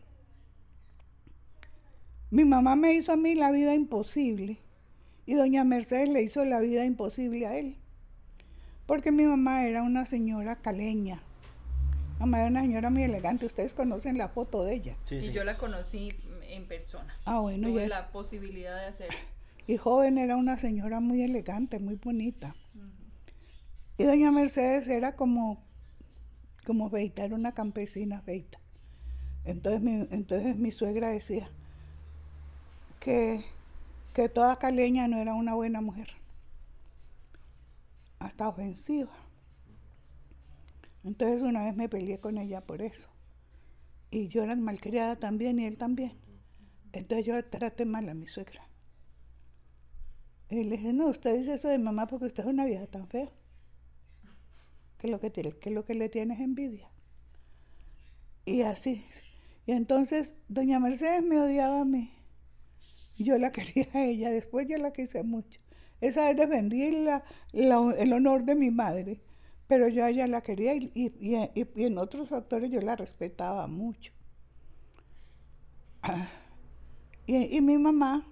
mi 2.32 2.44
mamá 2.44 2.76
me 2.76 2.94
hizo 2.94 3.12
a 3.12 3.16
mí 3.18 3.36
la 3.36 3.52
vida 3.52 3.76
imposible 3.76 4.58
y 5.28 5.36
doña 5.36 5.64
Mercedes 5.64 6.10
le 6.10 6.24
hizo 6.24 6.44
la 6.44 6.60
vida 6.60 6.86
imposible 6.86 7.46
a 7.46 7.56
él. 7.58 7.78
Porque 8.86 9.12
mi 9.12 9.26
mamá 9.26 9.66
era 9.66 9.82
una 9.84 10.06
señora 10.06 10.58
caleña. 10.58 11.20
Mamá 12.20 12.40
era 12.40 12.48
una 12.50 12.62
señora 12.62 12.90
muy 12.90 13.04
elegante. 13.04 13.46
Ustedes 13.46 13.74
conocen 13.74 14.18
la 14.18 14.30
foto 14.30 14.64
de 14.64 14.76
ella. 14.76 14.96
Sí, 15.04 15.16
Y 15.16 15.28
sí. 15.28 15.32
yo 15.34 15.44
la 15.44 15.58
conocí 15.58 16.14
en 16.48 16.66
persona. 16.68 17.16
Ah, 17.26 17.40
bueno, 17.40 17.68
Tuve 17.68 17.88
la 17.88 18.12
posibilidad 18.12 18.76
de 18.80 18.86
hacerlo. 18.86 19.18
y 19.68 19.78
joven 19.78 20.18
era 20.18 20.36
una 20.36 20.58
señora 20.58 21.00
muy 21.00 21.24
elegante, 21.24 21.80
muy 21.80 21.96
bonita. 21.96 22.56
Y 23.98 24.04
doña 24.04 24.32
Mercedes 24.32 24.88
era 24.88 25.16
como, 25.16 25.64
como 26.66 26.90
feita, 26.90 27.24
era 27.26 27.36
una 27.36 27.54
campesina 27.54 28.22
feita. 28.22 28.60
Entonces 29.46 29.82
mi, 29.82 30.08
entonces 30.12 30.56
mi 30.58 30.72
suegra 30.72 31.10
decía 31.10 31.50
que, 33.00 33.46
que 34.14 34.28
toda 34.30 34.58
caleña 34.58 35.08
no 35.08 35.18
era 35.18 35.34
una 35.34 35.54
buena 35.56 35.82
mujer. 35.82 36.10
Hasta 38.20 38.48
ofensiva. 38.48 39.12
Entonces 41.04 41.42
una 41.42 41.64
vez 41.66 41.76
me 41.76 41.90
peleé 41.90 42.20
con 42.20 42.38
ella 42.38 42.62
por 42.62 42.82
eso. 42.82 43.10
Y 44.10 44.28
yo 44.28 44.44
era 44.44 44.56
malcriada 44.56 45.18
también 45.18 45.60
y 45.60 45.66
él 45.66 45.78
también. 45.78 46.14
Entonces 46.94 47.26
yo 47.26 47.44
traté 47.46 47.86
mal 47.86 48.08
a 48.10 48.14
mi 48.14 48.28
suegra. 48.28 48.68
Y 50.50 50.64
le 50.64 50.78
dije, 50.78 50.94
no, 50.94 51.08
usted 51.08 51.38
dice 51.38 51.56
eso 51.56 51.68
de 51.68 51.80
mamá 51.80 52.08
porque 52.08 52.26
usted 52.26 52.44
es 52.44 52.50
una 52.50 52.66
vieja 52.66 52.88
tan 52.88 53.08
fea. 53.08 53.30
Que 54.98 55.08
lo 55.08 55.20
que, 55.20 55.30
tiene, 55.30 55.52
que 55.54 55.70
lo 55.70 55.84
que 55.84 55.94
le 55.94 56.10
tiene 56.10 56.36
es 56.36 56.40
envidia. 56.40 56.90
Y 58.46 58.62
así. 58.62 59.04
Y 59.66 59.72
entonces 59.72 60.36
doña 60.48 60.80
Mercedes 60.80 61.24
me 61.24 61.40
odiaba 61.40 61.82
a 61.82 61.86
mí. 61.86 62.12
Yo 63.18 63.38
la 63.38 63.52
quería 63.52 63.90
a 63.94 64.06
ella. 64.06 64.30
Después 64.32 64.68
yo 64.68 64.78
la 64.78 64.94
quise 64.94 65.24
mucho. 65.24 65.60
Esa 66.08 66.26
vez 66.26 66.36
defendí 66.38 66.92
la- 66.92 67.24
la- 67.52 67.94
el 67.98 68.14
honor 68.14 68.44
de 68.44 68.56
mi 68.56 68.72
madre. 68.72 69.20
Pero 69.68 69.88
yo 69.88 70.06
a 70.06 70.10
ella 70.12 70.28
la 70.28 70.42
quería 70.42 70.76
y, 70.76 70.92
y- 70.94 71.14
y- 71.20 71.36
y- 71.56 71.68
y 71.76 71.86
en 71.86 71.98
otros 71.98 72.30
factores 72.30 72.70
yo 72.70 72.82
la 72.82 72.96
respetaba 72.96 73.68
mucho. 73.68 74.12
Y, 77.28 77.58
y 77.58 77.62
mi 77.62 77.80
mamá 77.80 78.24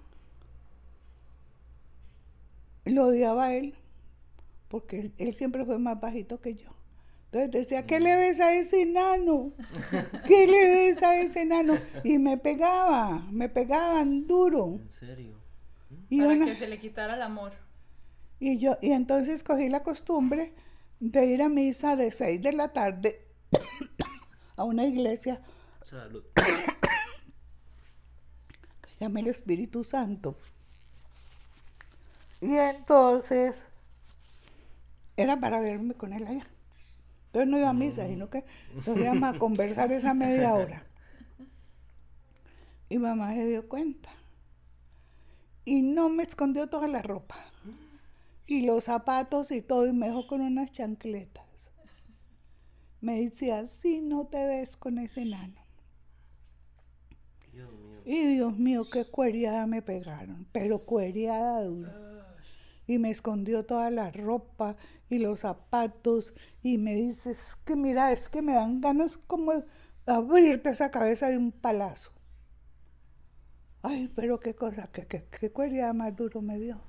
lo 2.84 3.06
odiaba 3.06 3.46
a 3.46 3.54
él, 3.54 3.74
porque 4.68 5.00
él, 5.00 5.12
él 5.18 5.34
siempre 5.34 5.64
fue 5.64 5.78
más 5.80 6.00
bajito 6.00 6.40
que 6.40 6.54
yo. 6.54 6.68
Entonces 7.32 7.50
decía, 7.50 7.84
¿qué 7.86 7.98
le 7.98 8.14
ves 8.16 8.38
a 8.40 8.54
ese 8.54 8.82
enano? 8.82 9.52
¿Qué 10.28 10.46
le 10.46 10.68
ves 10.70 11.02
a 11.02 11.20
ese 11.20 11.42
enano? 11.42 11.76
Y 12.04 12.18
me 12.18 12.38
pegaba, 12.38 13.26
me 13.32 13.48
pegaban 13.48 14.28
duro. 14.28 14.78
En 14.80 14.92
serio. 14.92 15.34
Y, 16.08 16.20
para 16.20 16.34
una- 16.34 16.44
que 16.44 16.54
se 16.56 16.68
le 16.68 16.78
quitara 16.78 17.14
el 17.14 17.22
amor. 17.22 17.52
Y 18.38 18.58
yo, 18.58 18.76
y 18.82 18.92
entonces 18.92 19.42
cogí 19.42 19.68
la 19.68 19.82
costumbre 19.82 20.52
de 21.00 21.26
ir 21.26 21.42
a 21.42 21.48
misa 21.48 21.96
de 21.96 22.12
6 22.12 22.42
de 22.42 22.52
la 22.52 22.72
tarde 22.72 23.26
a 24.56 24.64
una 24.64 24.86
iglesia 24.86 25.40
Salud. 25.84 26.24
que 26.34 26.42
llama 28.98 29.20
el 29.20 29.28
Espíritu 29.28 29.84
Santo. 29.84 30.36
Y 32.40 32.56
entonces 32.56 33.54
era 35.16 35.38
para 35.38 35.60
verme 35.60 35.94
con 35.94 36.12
él 36.12 36.26
allá. 36.26 36.46
Entonces 37.26 37.50
no 37.50 37.58
iba 37.58 37.70
a 37.70 37.74
misa, 37.74 38.06
sino 38.06 38.30
que 38.30 38.44
nos 38.86 38.96
íbamos 38.96 39.34
a 39.34 39.38
conversar 39.38 39.92
esa 39.92 40.14
media 40.14 40.54
hora. 40.54 40.86
Y 42.88 42.98
mamá 42.98 43.34
se 43.34 43.46
dio 43.46 43.68
cuenta. 43.68 44.10
Y 45.64 45.82
no 45.82 46.08
me 46.08 46.22
escondió 46.22 46.68
toda 46.68 46.86
la 46.86 47.02
ropa. 47.02 47.36
Y 48.46 48.62
los 48.62 48.84
zapatos 48.84 49.50
y 49.50 49.62
todo, 49.62 49.86
y 49.86 49.92
me 49.92 50.06
dejó 50.06 50.26
con 50.26 50.40
unas 50.40 50.70
chancletas. 50.70 51.70
me 53.00 53.20
dice, 53.20 53.52
así 53.52 54.00
no 54.00 54.26
te 54.26 54.46
ves 54.46 54.76
con 54.76 54.98
ese 54.98 55.22
enano. 55.22 55.60
Dios 57.52 57.72
mío. 57.72 58.02
Y 58.04 58.34
Dios 58.34 58.58
mío, 58.58 58.84
qué 58.90 59.06
cueriada 59.06 59.66
me 59.66 59.82
pegaron, 59.82 60.46
pero 60.52 60.84
cueriada 60.84 61.64
duro. 61.64 61.90
Y 62.86 62.98
me 62.98 63.10
escondió 63.10 63.64
toda 63.64 63.90
la 63.90 64.10
ropa 64.10 64.76
y 65.08 65.18
los 65.18 65.40
zapatos 65.40 66.34
y 66.62 66.76
me 66.76 66.94
dice, 66.94 67.30
es 67.30 67.56
que 67.64 67.76
mira, 67.76 68.12
es 68.12 68.28
que 68.28 68.42
me 68.42 68.54
dan 68.54 68.82
ganas 68.82 69.16
como 69.16 69.52
de 69.54 69.64
abrirte 70.06 70.68
esa 70.68 70.90
cabeza 70.90 71.28
de 71.28 71.38
un 71.38 71.50
palazo. 71.50 72.10
Ay, 73.82 74.10
pero 74.14 74.40
qué 74.40 74.54
cosa, 74.54 74.88
qué, 74.92 75.06
qué, 75.06 75.24
qué 75.30 75.50
cueriada 75.50 75.92
más 75.94 76.14
duro 76.14 76.42
me 76.42 76.58
dio. 76.58 76.80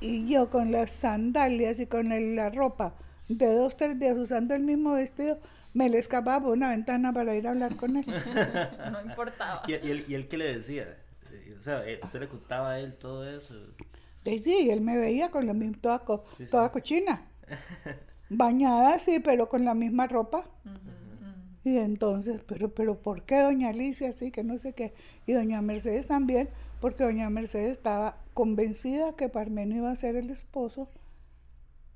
Y 0.00 0.28
yo 0.28 0.50
con 0.50 0.72
las 0.72 0.90
sandalias 0.90 1.78
y 1.80 1.86
con 1.86 2.12
el- 2.12 2.36
la 2.36 2.50
ropa 2.50 2.94
de 3.28 3.52
dos, 3.54 3.76
tres 3.76 3.98
días 3.98 4.16
usando 4.16 4.54
el 4.54 4.62
mismo 4.62 4.92
vestido, 4.92 5.38
me 5.74 5.88
le 5.88 5.98
escapaba 5.98 6.44
por 6.44 6.52
una 6.56 6.70
ventana 6.70 7.12
para 7.12 7.34
ir 7.34 7.46
a 7.46 7.50
hablar 7.50 7.76
con 7.76 7.96
él. 7.96 8.04
No 8.92 9.00
importaba. 9.02 9.62
¿Y, 9.66 9.72
y 9.72 9.90
él, 9.90 10.04
¿Y 10.08 10.14
él 10.14 10.28
qué 10.28 10.36
le 10.38 10.56
decía? 10.56 10.96
Eh, 11.32 11.54
O 11.58 11.62
sea, 11.62 11.86
eh, 11.86 11.98
¿usted 12.02 12.20
le 12.20 12.28
contaba 12.28 12.72
a 12.72 12.80
él 12.80 12.94
todo 12.94 13.28
eso? 13.28 13.54
Sí, 14.24 14.70
él 14.70 14.80
me 14.80 14.96
veía 14.98 15.30
con 15.30 15.46
la 15.46 15.54
misma, 15.54 15.78
toda, 15.80 15.98
co- 16.00 16.24
Sí, 16.36 16.44
sí. 16.46 16.50
toda 16.50 16.70
cochina. 16.72 17.26
Bañada, 18.28 18.98
sí, 18.98 19.20
pero 19.20 19.48
con 19.48 19.64
la 19.64 19.74
misma 19.74 20.06
ropa. 20.08 20.38
Ujú, 20.64 20.74
ujú. 20.74 21.68
Y 21.68 21.78
entonces, 21.78 22.40
pero, 22.46 22.70
pero 22.74 22.96
¿por 23.00 23.22
qué 23.22 23.40
doña 23.40 23.68
Alicia 23.70 24.12
sí? 24.12 24.30
Que 24.32 24.42
no 24.42 24.58
sé 24.58 24.72
qué. 24.72 24.92
Y 25.26 25.32
doña 25.32 25.62
Mercedes 25.62 26.06
también, 26.08 26.48
porque 26.86 27.02
doña 27.02 27.28
Mercedes 27.30 27.72
estaba 27.72 28.16
convencida 28.32 29.16
que 29.16 29.28
Parmenio 29.28 29.78
iba 29.78 29.90
a 29.90 29.96
ser 29.96 30.14
el 30.14 30.30
esposo 30.30 30.88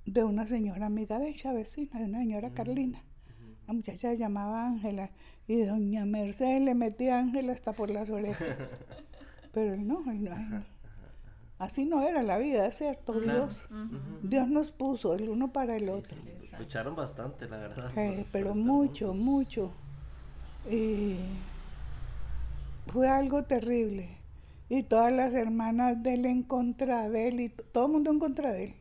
de 0.04 0.24
una 0.24 0.48
señora 0.48 0.86
amiga 0.86 1.20
de 1.20 1.28
ella, 1.28 1.52
vecina, 1.52 2.00
de 2.00 2.06
una 2.06 2.18
señora 2.18 2.50
Carlina. 2.50 3.00
La 3.68 3.72
muchacha 3.74 4.10
se 4.10 4.16
llamaba 4.18 4.66
Ángela. 4.66 5.10
Y 5.46 5.62
doña 5.62 6.04
Mercedes 6.06 6.60
le 6.62 6.74
metía 6.74 7.14
a 7.16 7.20
Ángela 7.20 7.52
hasta 7.52 7.72
por 7.72 7.88
las 7.88 8.10
orejas. 8.10 8.76
Pero 9.52 9.74
él 9.74 9.86
no, 9.86 10.00
él 10.10 10.24
no, 10.24 10.32
él 10.34 10.50
no. 10.50 10.64
Así 11.60 11.84
no 11.84 12.02
era 12.02 12.24
la 12.24 12.38
vida, 12.38 12.68
¿cierto? 12.72 13.12
Claro. 13.12 13.46
Dios. 13.46 13.68
Dios 14.24 14.48
nos 14.48 14.72
puso 14.72 15.14
el 15.14 15.28
uno 15.28 15.52
para 15.52 15.76
el 15.76 15.84
Sí, 15.84 15.90
otro. 15.90 16.16
sí, 16.40 16.50
lucharon 16.58 16.96
bastante, 16.96 17.48
la 17.48 17.58
verdad. 17.58 17.92
Eh, 17.96 18.16
por- 18.22 18.26
pero 18.32 18.54
mucho, 18.56 19.10
juntos. 19.10 19.24
mucho. 19.24 19.72
Y 20.68 21.16
fue 22.92 23.08
algo 23.08 23.44
terrible. 23.44 24.18
Y 24.70 24.84
todas 24.84 25.12
las 25.12 25.34
hermanas 25.34 26.02
de 26.02 26.14
él 26.14 26.24
en 26.24 26.42
contra 26.44 27.10
de 27.10 27.28
él, 27.28 27.40
y 27.40 27.48
todo 27.50 27.84
el 27.88 27.92
mundo 27.92 28.10
en 28.10 28.18
contra 28.18 28.52
de 28.54 28.64
él. 28.64 28.74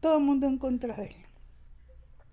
Todo 0.00 0.16
el 0.18 0.24
mundo 0.24 0.48
en 0.48 0.58
contra 0.58 0.96
de 0.96 1.04
él. 1.06 1.16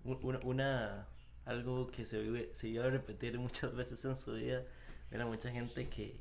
Un- 0.03 0.19
Una, 0.23 0.39
una- 0.43 1.07
algo 1.45 1.87
que 1.87 2.05
se, 2.05 2.19
vive- 2.21 2.49
se 2.53 2.67
iba 2.69 2.85
a 2.85 2.89
repetir 2.89 3.37
muchas 3.39 3.75
veces 3.75 4.03
en 4.05 4.15
su 4.15 4.33
vida, 4.33 4.63
era 5.11 5.25
mucha 5.25 5.51
gente 5.51 5.89
que, 5.89 6.19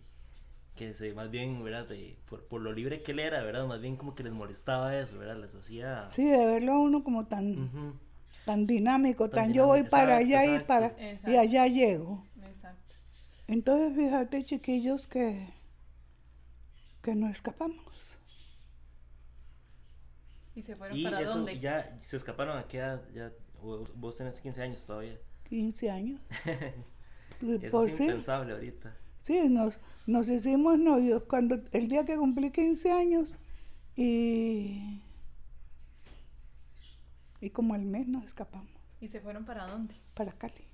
que 0.76 0.94
se, 0.94 1.14
más 1.14 1.30
bien, 1.30 1.62
¿verdad? 1.64 1.88
De- 1.88 2.16
por, 2.28 2.44
por 2.46 2.60
lo 2.62 2.72
libre 2.72 3.02
que 3.02 3.12
él 3.12 3.20
era, 3.20 3.42
¿verdad? 3.44 3.66
Más 3.66 3.80
bien 3.82 3.96
como 3.96 4.14
que 4.14 4.24
les 4.24 4.32
molestaba 4.32 4.98
eso, 4.98 5.18
¿verdad? 5.18 5.38
Les 5.38 5.54
hacía... 5.56 6.14
Sí, 6.14 6.24
de 6.28 6.46
verlo 6.46 6.72
a 6.74 6.78
uno 6.80 7.02
como 7.02 7.26
tan, 7.26 7.64
Ujú. 7.64 7.94
tan 8.44 8.66
dinámico, 8.66 9.30
Tan 9.30 9.44
tan, 9.44 9.52
yo 9.54 9.66
voy 9.66 9.84
dinámico, 9.84 9.90
para 9.90 10.16
exacto, 10.16 10.16
allá 10.18 10.46
y, 10.46 10.60
exacto. 10.60 10.66
para, 10.66 10.96
y 11.26 11.36
Exacto. 11.36 11.36
allá 11.36 11.66
llego. 11.68 12.24
Exacto. 12.42 12.94
Entonces, 13.48 13.96
fíjate, 13.96 14.42
chiquillos, 14.42 15.06
que, 15.06 15.48
que 17.04 17.14
no 17.14 17.28
escapamos. 17.28 18.18
¿Y 20.54 20.62
se 20.62 20.76
fueron 20.76 20.98
Y 20.98 21.04
para 21.04 21.20
eso, 21.20 21.38
dónde? 21.38 21.60
ya 21.60 21.98
se 22.02 22.16
escaparon 22.16 22.56
a 22.58 22.66
qué 22.68 22.78
edad, 22.78 23.08
ya, 23.12 23.32
vos 23.60 24.16
tenés 24.16 24.40
15 24.40 24.62
años 24.62 24.84
todavía. 24.84 25.20
15 25.44 25.90
años. 25.90 26.20
Y 27.40 27.52
Eso 27.60 27.70
por 27.70 27.88
es 27.88 27.96
sí, 27.96 28.04
impensable 28.04 28.52
ahorita. 28.52 28.96
sí, 29.22 29.48
nos, 29.48 29.78
nos 30.06 30.28
hicimos 30.28 30.78
novios 30.78 31.24
cuando 31.24 31.56
el 31.72 31.88
día 31.88 32.04
que 32.04 32.16
cumplí 32.16 32.50
15 32.52 32.90
años 32.92 33.38
y, 33.96 35.02
y 37.40 37.50
como 37.50 37.74
al 37.74 37.84
mes 37.84 38.08
nos 38.08 38.24
escapamos 38.24 38.70
¿Y 39.00 39.08
se 39.08 39.20
fueron 39.20 39.44
para 39.44 39.66
dónde? 39.68 39.94
para 40.14 40.32
Cali. 40.32 40.66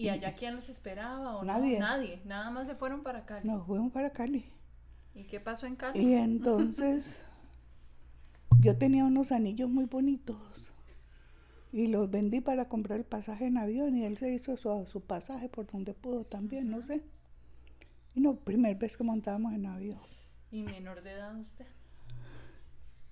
¿Y 0.00 0.08
allá 0.08 0.34
quién 0.34 0.54
los 0.54 0.68
esperaba 0.70 1.36
o 1.36 1.44
no? 1.44 1.52
Nadie. 1.52 1.78
Nadie. 1.78 2.22
Nada 2.24 2.50
más 2.50 2.66
se 2.66 2.74
fueron 2.74 3.02
para 3.02 3.26
Cali. 3.26 3.46
Nos 3.46 3.66
fuimos 3.66 3.92
para 3.92 4.10
Cali. 4.10 4.46
¿Y 5.14 5.24
qué 5.24 5.40
pasó 5.40 5.66
en 5.66 5.76
Cali? 5.76 6.00
Y 6.00 6.14
entonces 6.14 7.22
yo 8.60 8.76
tenía 8.78 9.04
unos 9.04 9.30
anillos 9.30 9.68
muy 9.68 9.84
bonitos 9.84 10.72
y 11.72 11.88
los 11.88 12.10
vendí 12.10 12.40
para 12.40 12.68
comprar 12.68 12.98
el 12.98 13.04
pasaje 13.04 13.46
en 13.46 13.58
avión 13.58 13.96
y 13.96 14.04
él 14.04 14.16
se 14.16 14.32
hizo 14.32 14.56
su, 14.56 14.86
su 14.90 15.02
pasaje 15.02 15.48
por 15.50 15.70
donde 15.70 15.92
pudo 15.92 16.24
también, 16.24 16.70
no 16.70 16.82
sé. 16.82 17.02
Y 18.14 18.20
no, 18.20 18.36
primera 18.36 18.76
vez 18.78 18.96
que 18.96 19.04
montábamos 19.04 19.52
en 19.52 19.66
avión. 19.66 20.00
¿Y 20.50 20.62
menor 20.62 21.02
de 21.02 21.12
edad 21.12 21.36
usted? 21.38 21.66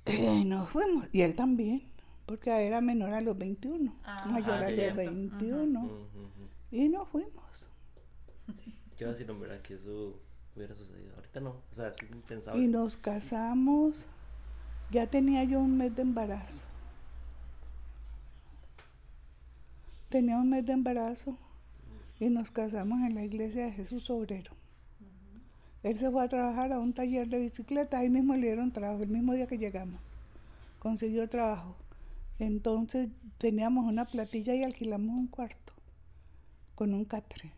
Eh, 0.07 0.42
nos 0.46 0.70
fuimos, 0.70 1.07
y 1.12 1.20
él 1.20 1.35
también, 1.37 1.83
porque 2.24 2.51
era 2.51 2.81
menor 2.81 3.12
a 3.12 3.20
los 3.20 3.37
21, 3.37 3.94
Ah, 4.05 4.27
mayor 4.31 4.55
ah, 4.55 4.59
a 4.59 4.62
los 4.62 4.74
cierto. 4.74 4.96
21, 4.96 5.81
Ujú, 5.85 5.94
ujú. 5.94 6.48
Y 6.70 6.88
nos 6.88 7.09
fuimos. 7.09 7.68
¿Qué 8.96 9.04
va 9.04 9.11
a 9.11 9.14
decir, 9.14 9.31
en 9.31 9.40
verdad, 9.40 9.61
que 9.62 9.74
eso 9.74 10.20
hubiera 10.57 10.74
sucedido? 10.74 11.14
Ahorita 11.16 11.40
no, 11.40 11.50
o 11.50 11.74
sea, 11.74 11.88
es 11.88 12.11
impensable. 12.11 12.62
Y 12.62 12.66
nos 12.66 12.96
casamos, 12.96 14.07
ya 14.90 15.07
tenía 15.07 15.44
yo 15.44 15.61
un 15.61 15.76
mes 15.76 15.94
de 15.94 16.02
embarazo. 16.02 16.66
Tenía 20.09 20.38
un 20.38 20.50
mes 20.50 20.66
de 20.66 20.72
embarazo 20.72 21.37
y 22.18 22.28
nos 22.28 22.50
casamos 22.50 23.00
en 23.02 23.14
la 23.14 23.24
iglesia 23.24 23.66
de 23.66 23.72
Jesús 23.72 24.09
Obrero. 24.11 24.52
Él 25.83 25.96
se 25.96 26.11
fue 26.11 26.24
a 26.24 26.28
trabajar 26.28 26.72
a 26.72 26.81
un 26.81 26.92
taller 26.92 27.28
de 27.28 27.38
bicicleta, 27.38 27.98
ahí 27.98 28.11
mismo 28.11 28.35
le 28.35 28.48
dieron 28.48 28.72
trabajo, 28.72 29.02
el 29.02 29.11
mismo 29.11 29.35
día 29.35 29.46
que 29.46 29.59
llegamos. 29.59 30.00
Consiguió 30.81 31.28
trabajo. 31.28 31.76
Entonces 32.38 33.11
teníamos 33.37 33.87
una 33.87 34.04
platilla 34.07 34.54
y 34.54 34.64
alquilamos 34.64 35.14
un 35.14 35.28
cuarto 35.28 35.78
con 36.79 36.95
un 36.95 37.05
catre. 37.05 37.51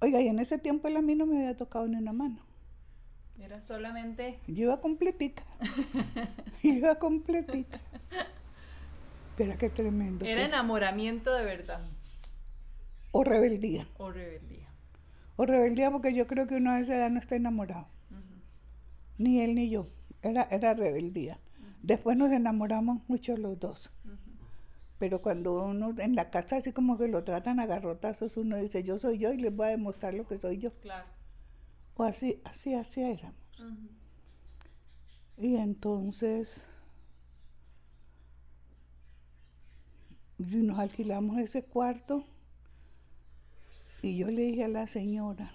Oiga, 0.00 0.20
y 0.20 0.26
en 0.26 0.40
ese 0.40 0.58
tiempo 0.58 0.88
él 0.88 0.96
a 0.96 1.02
mí 1.02 1.14
no 1.14 1.24
me 1.24 1.36
había 1.36 1.56
tocado 1.56 1.86
ni 1.86 1.94
una 1.94 2.12
mano. 2.12 2.40
Era 3.38 3.62
solamente... 3.62 4.40
Yo 4.48 4.64
iba 4.64 4.80
completica. 4.80 5.44
iba 6.64 6.96
completica. 6.96 7.78
Pero 9.36 9.56
qué 9.56 9.70
tremendo. 9.70 10.24
Era 10.24 10.46
enamoramiento 10.46 11.32
de 11.32 11.44
verdad. 11.44 11.80
O 13.12 13.22
rebeldía. 13.22 13.86
O 13.96 14.10
rebeldía. 14.10 14.66
O 15.36 15.46
rebeldía 15.46 15.92
porque 15.92 16.12
yo 16.12 16.26
creo 16.26 16.48
que 16.48 16.56
uno 16.56 16.72
a 16.72 16.80
esa 16.80 16.96
edad 16.96 17.10
no 17.10 17.20
está 17.20 17.36
enamorado. 17.36 17.86
Ni 19.16 19.42
él 19.42 19.54
ni 19.54 19.70
yo. 19.70 19.86
Era, 20.22 20.42
era 20.50 20.74
rebeldía. 20.74 21.38
Después 21.84 22.16
nos 22.16 22.32
enamoramos 22.32 23.00
mucho 23.06 23.36
los 23.36 23.60
dos. 23.60 23.92
Pero 24.98 25.22
cuando 25.22 25.64
uno 25.64 25.94
en 25.98 26.14
la 26.16 26.30
casa 26.30 26.56
así 26.56 26.72
como 26.72 26.98
que 26.98 27.08
lo 27.08 27.22
tratan 27.22 27.60
a 27.60 27.66
garrotazos, 27.66 28.36
uno 28.36 28.56
dice 28.56 28.82
yo 28.82 28.98
soy 28.98 29.18
yo 29.18 29.32
y 29.32 29.38
les 29.38 29.54
voy 29.54 29.66
a 29.66 29.70
demostrar 29.70 30.14
lo 30.14 30.26
que 30.26 30.38
soy 30.38 30.58
yo. 30.58 30.72
Claro. 30.80 31.06
O 31.94 32.04
así, 32.04 32.40
así, 32.44 32.74
así 32.74 33.02
éramos. 33.02 33.36
Y 35.36 35.56
entonces 35.56 36.66
y 40.38 40.62
nos 40.62 40.78
alquilamos 40.78 41.38
ese 41.38 41.64
cuarto 41.64 42.24
y 44.02 44.16
yo 44.16 44.28
le 44.28 44.42
dije 44.42 44.64
a 44.64 44.68
la 44.68 44.86
señora 44.86 45.52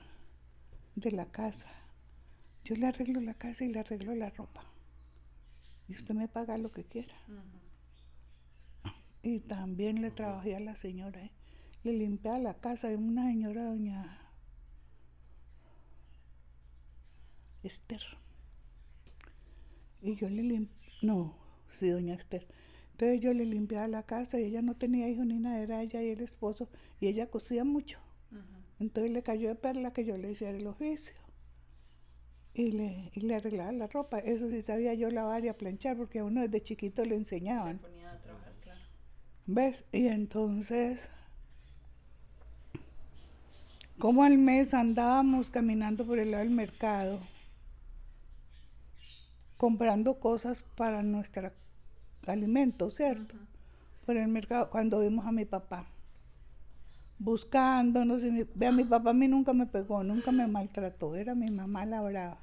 de 0.96 1.12
la 1.12 1.26
casa, 1.26 1.70
yo 2.66 2.76
le 2.76 2.88
arreglo 2.88 3.22
la 3.22 3.34
casa 3.34 3.64
y 3.64 3.70
le 3.70 3.80
arreglo 3.80 4.14
la 4.16 4.30
ropa. 4.30 4.64
Y 5.88 5.96
usted 5.96 6.14
me 6.14 6.28
paga 6.28 6.58
lo 6.58 6.72
que 6.72 6.84
quiera. 6.84 7.16
Ujú. 7.28 7.63
Y 9.24 9.40
también 9.40 10.02
le 10.02 10.12
trabajé 10.12 10.56
a 10.56 10.60
la 10.60 10.76
señora, 10.76 11.24
¿eh? 11.24 11.32
le 11.84 11.94
limpiaba 11.94 12.40
la 12.40 12.54
casa 12.56 12.90
de 12.90 12.98
una 12.98 13.28
señora 13.28 13.64
doña 13.64 14.20
Esther. 17.64 18.02
Y 20.02 20.16
yo 20.16 20.30
le 20.30 20.44
limpiaba, 20.44 20.94
no, 21.02 21.38
sí, 21.72 21.90
doña 21.90 22.16
Esther. 22.16 22.46
Entonces 22.92 23.22
yo 23.22 23.34
le 23.34 23.46
limpiaba 23.46 23.88
la 23.88 24.04
casa 24.04 24.40
y 24.40 24.44
ella 24.44 24.62
no 24.62 24.76
tenía 24.76 25.08
hijos 25.10 25.26
ni 25.26 25.40
nada, 25.40 25.60
era 25.60 25.82
ella 25.82 26.04
y 26.04 26.10
el 26.10 26.22
esposo, 26.22 26.70
y 27.00 27.08
ella 27.08 27.28
cosía 27.28 27.64
mucho. 27.64 28.00
Entonces 28.80 29.12
le 29.12 29.24
cayó 29.24 29.48
de 29.48 29.56
perla 29.56 29.94
que 29.94 30.04
yo 30.04 30.18
le 30.18 30.32
hiciera 30.32 30.58
el 30.58 30.68
oficio. 30.68 31.16
Y 32.54 32.72
le, 32.72 33.10
y 33.16 33.22
le 33.22 33.36
arreglaba 33.36 33.72
la 33.72 33.88
ropa. 33.88 34.20
Eso 34.20 34.50
sí 34.50 34.62
sabía 34.62 34.94
yo 34.94 35.10
lavar 35.10 35.44
y 35.44 35.48
a 35.48 35.58
planchar, 35.58 35.98
porque 35.98 36.20
a 36.20 36.26
uno 36.26 36.42
desde 36.42 36.62
chiquito 36.62 37.04
le 37.04 37.16
enseñaban. 37.16 37.80
ponía 37.80 38.12
a 38.12 38.22
trabajar. 38.22 38.53
¿Ves? 39.46 39.84
Y 39.92 40.08
entonces, 40.08 41.10
como 44.00 44.24
al 44.24 44.38
mes 44.38 44.74
andábamos 44.74 45.50
caminando 45.50 46.06
por 46.06 46.20
el 46.20 46.32
lado 46.32 46.44
del 46.44 46.54
mercado, 46.54 47.20
comprando 49.58 50.20
cosas 50.20 50.64
para 50.76 51.04
nuestra 51.04 51.54
alimentos, 52.26 52.96
¿cierto? 52.96 53.36
Por 54.06 54.18
el 54.18 54.28
mercado, 54.28 54.70
cuando 54.70 55.00
vimos 55.00 55.26
a 55.26 55.32
mi 55.32 55.46
papá 55.46 55.88
buscándonos. 57.24 58.24
Y 58.24 58.32
mi, 58.32 58.44
vea, 58.56 58.72
mi 58.72 58.84
papá 58.84 59.12
a 59.12 59.14
mí 59.14 59.28
nunca 59.28 59.54
me 59.54 59.66
pegó, 59.66 60.04
nunca 60.04 60.32
me 60.32 60.48
maltrató, 60.48 61.16
era 61.16 61.36
mi 61.36 61.50
mamá 61.50 61.86
la 61.86 62.02
brava. 62.02 62.40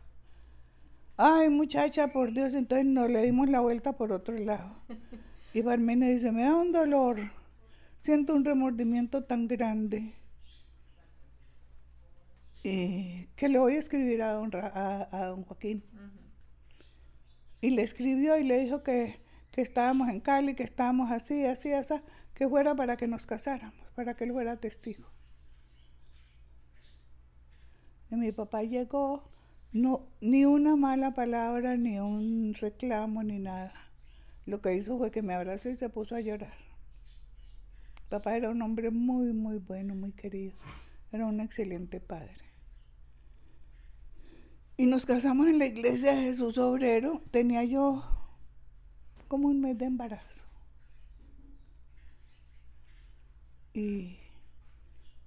Ay, 1.16 1.50
muchacha, 1.50 2.08
por 2.08 2.32
Dios, 2.32 2.54
entonces 2.54 2.86
nos 2.86 3.10
le 3.10 3.22
dimos 3.22 3.48
la 3.48 3.60
vuelta 3.60 3.92
por 3.92 4.12
otro 4.12 4.36
lado. 4.38 4.74
Y 5.52 5.62
Barmene 5.62 6.12
dice, 6.12 6.30
me 6.32 6.44
da 6.44 6.54
un 6.54 6.70
dolor, 6.72 7.18
siento 7.98 8.34
un 8.34 8.44
remordimiento 8.44 9.24
tan 9.24 9.48
grande. 9.48 10.14
Y 12.62 13.26
que 13.36 13.48
le 13.48 13.58
voy 13.58 13.74
a 13.74 13.78
escribir 13.78 14.22
a 14.22 14.32
don, 14.32 14.52
Ra- 14.52 14.72
a, 14.74 15.08
a 15.16 15.26
don 15.26 15.44
Joaquín. 15.44 15.82
Y 17.62 17.70
le 17.70 17.82
escribió 17.82 18.38
y 18.38 18.44
le 18.44 18.60
dijo 18.60 18.82
que, 18.82 19.20
que 19.50 19.60
estábamos 19.62 20.08
en 20.08 20.20
Cali, 20.20 20.54
que 20.54 20.62
estábamos 20.62 21.10
así, 21.10 21.44
así, 21.44 21.72
así, 21.72 21.94
que 22.34 22.48
fuera 22.48 22.74
para 22.74 22.96
que 22.96 23.08
nos 23.08 23.26
casáramos, 23.26 23.86
para 23.94 24.14
que 24.14 24.24
él 24.24 24.32
fuera 24.32 24.56
testigo. 24.56 25.10
Y 28.10 28.16
mi 28.16 28.32
papá 28.32 28.62
llegó, 28.62 29.30
no, 29.72 30.06
ni 30.20 30.44
una 30.44 30.76
mala 30.76 31.12
palabra, 31.14 31.76
ni 31.76 31.98
un 31.98 32.54
reclamo, 32.54 33.22
ni 33.22 33.38
nada. 33.38 33.72
Lo 34.46 34.60
que 34.60 34.74
hizo 34.74 34.98
fue 34.98 35.10
que 35.10 35.22
me 35.22 35.34
abrazó 35.34 35.68
y 35.68 35.76
se 35.76 35.88
puso 35.88 36.14
a 36.14 36.20
llorar. 36.20 36.54
Papá 38.08 38.36
era 38.36 38.50
un 38.50 38.60
hombre 38.62 38.90
muy, 38.90 39.32
muy 39.32 39.58
bueno, 39.58 39.94
muy 39.94 40.12
querido. 40.12 40.54
Era 41.12 41.26
un 41.26 41.40
excelente 41.40 42.00
padre. 42.00 42.34
Y 44.76 44.86
nos 44.86 45.06
casamos 45.06 45.46
en 45.48 45.58
la 45.58 45.66
iglesia 45.66 46.14
de 46.14 46.22
Jesús 46.22 46.58
Obrero. 46.58 47.22
Tenía 47.30 47.64
yo 47.64 48.02
como 49.28 49.48
un 49.48 49.60
mes 49.60 49.78
de 49.78 49.84
embarazo. 49.84 50.42
Y, 53.72 54.16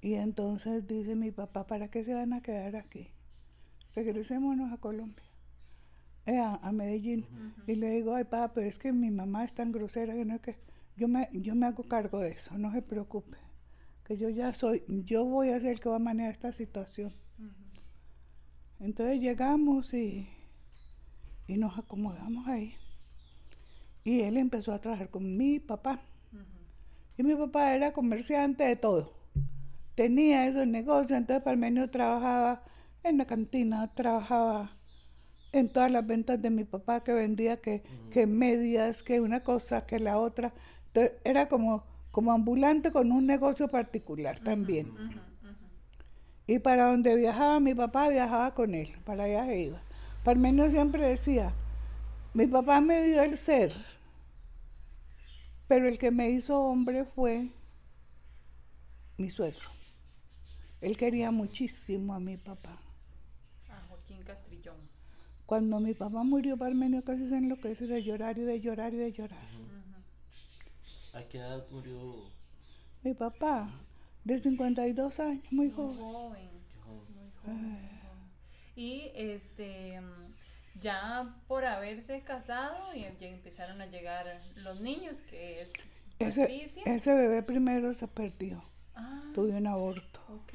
y 0.01 0.16
entonces 0.16 0.86
dice 0.88 1.16
mi 1.16 1.32
papá, 1.32 1.66
¿para 1.66 1.89
qué 1.89 2.03
se 2.03 2.14
van 2.14 2.34
a 2.34 2.41
quedar 2.41 2.76
aquí? 2.76 3.07
Regresémonos 3.95 4.74
a 4.74 4.78
Colombia, 4.78 5.24
a, 6.26 6.55
a 6.55 6.71
Medellín. 6.71 7.26
Y 7.67 7.76
le 7.76 7.89
digo, 7.91 8.15
ay 8.15 8.24
papá, 8.24 8.53
pero 8.53 8.67
es 8.67 8.78
que 8.78 8.91
mi 8.91 9.11
mamá 9.11 9.43
es 9.43 9.53
tan 9.53 9.71
grosera 9.71 10.13
que 10.13 10.26
no 10.26 10.36
es 10.36 10.41
que 10.41 10.55
yo 10.95 11.07
me, 11.07 11.30
yo 11.34 11.55
me 11.55 11.65
hago 11.65 11.84
cargo 11.84 12.19
de 12.19 12.32
eso, 12.32 12.57
no 12.57 12.71
se 12.71 12.82
preocupe. 12.82 13.38
Que 14.03 14.17
yo 14.17 14.30
ya 14.30 14.53
soy, 14.53 14.84
yo 14.88 15.26
voy 15.26 15.49
a 15.49 15.59
ser 15.59 15.71
el 15.71 15.80
que 15.80 15.89
va 15.89 15.95
a 15.95 15.99
manejar 15.99 16.32
esta 16.32 16.51
situación. 16.51 17.13
Entonces 18.80 19.21
llegamos 19.21 19.93
y, 19.93 20.28
y 21.47 21.57
nos 21.57 21.78
acomodamos 21.78 22.47
ahí. 22.47 22.76
Y 24.03 24.21
él 24.21 24.36
empezó 24.38 24.74
a 24.74 24.82
trabajar 24.82 25.09
con 25.09 25.38
mi 25.38 25.59
papá. 25.59 26.01
Y 27.17 27.24
mi 27.24 27.36
papá 27.36 27.76
era 27.76 27.93
comerciante 27.93 28.65
de 28.65 28.76
todo. 28.76 29.13
Tenía 29.95 30.47
esos 30.47 30.67
negocios, 30.67 31.17
entonces 31.17 31.43
Palmenio 31.43 31.89
trabajaba 31.89 32.63
en 33.03 33.17
la 33.17 33.26
cantina, 33.26 33.93
trabajaba 33.93 34.71
en 35.54 35.70
todas 35.70 35.89
las 35.91 36.06
ventas 36.06 36.41
de 36.41 36.49
mi 36.49 36.64
papá 36.66 37.04
que 37.04 37.14
vendía 37.14 37.62
que, 37.62 37.84
que 38.12 38.26
medias, 38.28 39.04
que 39.04 39.22
una 39.22 39.43
cosa, 39.43 39.86
que 39.86 39.99
la 39.99 40.18
otra. 40.18 40.51
Entonces 40.88 41.14
era 41.24 41.47
como, 41.47 41.84
como 42.12 42.32
ambulante 42.32 42.91
con 42.91 43.12
un 43.12 43.26
negocio 43.26 43.68
particular 43.68 44.39
también. 44.39 44.91
Y 46.47 46.60
para 46.60 46.88
donde 46.88 47.16
viajaba 47.16 47.60
mi 47.60 47.74
papá, 47.74 48.10
viajaba 48.10 48.54
con 48.54 48.74
él, 48.74 48.93
para 49.06 49.24
allá 49.24 49.45
se 49.45 49.60
iba. 49.60 49.82
Parmenio 50.24 50.70
siempre 50.70 51.04
decía, 51.04 51.54
mi 52.34 52.47
papá 52.47 52.82
me 52.82 53.04
dio 53.04 53.22
el 53.22 53.38
ser, 53.38 53.74
pero 55.68 55.88
el 55.88 55.97
que 55.97 56.12
me 56.12 56.30
hizo 56.32 56.60
hombre 56.60 57.06
fue 57.06 57.49
mi 59.18 59.30
suegro. 59.30 59.70
Él 60.82 60.97
quería 60.97 61.32
muchísimo 61.32 62.14
a 62.14 62.20
mi 62.20 62.38
papá. 62.38 62.78
Cuando 65.46 65.80
mi 65.80 65.94
papá 65.94 66.24
murió, 66.24 66.58
Parmenio 66.58 67.04
casi 67.04 67.28
se 67.28 67.36
enloquece 67.38 67.86
de 67.88 68.02
llorar 68.04 68.38
y 68.38 68.41
de 68.41 68.60
llorar 68.62 68.94
y 68.94 68.98
de 68.98 69.12
llorar. 69.12 69.48
¿A 71.14 71.22
qué 71.24 71.38
edad 71.38 71.66
murió? 71.70 72.32
Mi 73.04 73.14
papá, 73.14 73.70
de 74.24 74.39
52 74.39 75.20
años, 75.20 75.44
muy 75.52 75.68
Muy 75.68 75.76
joven. 75.76 75.96
joven. 75.98 76.50
Muy 76.84 76.84
joven. 76.84 77.14
muy 77.14 77.32
joven. 77.44 77.89
Y 78.76 79.12
este 79.16 80.00
ya 80.82 81.36
por 81.48 81.66
haberse 81.66 82.22
casado 82.22 82.96
y 82.96 83.02
ya 83.02 83.28
empezaron 83.28 83.80
a 83.82 83.86
llegar 83.86 84.26
los 84.64 84.82
niños, 84.82 85.20
que 85.30 85.62
es 85.62 85.70
Ese, 86.20 86.72
ese 86.86 87.14
bebé 87.14 87.44
primero 87.44 87.94
se 87.94 88.08
perdió, 88.08 88.64
Ah, 88.96 89.22
tuve 89.36 89.52
un 89.52 89.68
aborto. 89.68 90.20
ok. 90.30 90.54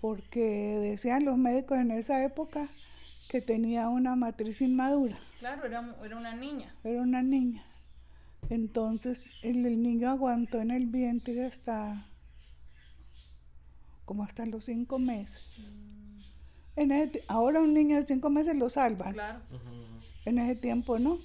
porque 0.00 0.40
decían 0.80 1.24
los 1.24 1.36
médicos 1.38 1.78
en 1.78 1.92
esa 1.92 2.24
época 2.24 2.68
que 3.28 3.40
tenía 3.40 3.88
una 3.88 4.14
matriz 4.16 4.60
inmadura, 4.60 5.18
Claro, 5.38 5.64
era, 5.66 5.94
era 6.04 6.16
una 6.16 6.34
niña. 6.34 6.74
era 6.84 7.00
una 7.02 7.22
niña. 7.22 7.64
Entonces 8.50 9.22
el, 9.42 9.64
el 9.64 9.82
niño 9.82 10.10
aguantó 10.10 10.60
en 10.60 10.70
el 10.70 10.86
vientre 10.86 11.46
hasta 11.46 12.06
como 14.04 14.24
hasta 14.24 14.44
los 14.46 14.64
cinco 14.64 14.98
meses. 14.98 15.72
En 16.76 16.90
ese 16.90 17.22
ahora 17.28 17.60
un 17.60 17.72
niño 17.74 17.96
de 17.96 18.06
cinco 18.06 18.28
meses 18.30 18.56
lo 18.56 18.68
salvan, 18.70 19.12
Claro. 19.14 19.40
en 20.24 20.38
ese 20.38 20.56
tiempo 20.60 20.98
no. 20.98 21.18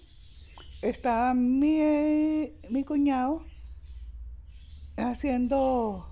Estaba 0.81 1.33
mi, 1.33 1.79
eh, 1.81 2.55
mi 2.69 2.83
cuñado 2.83 3.43
haciendo 4.97 6.07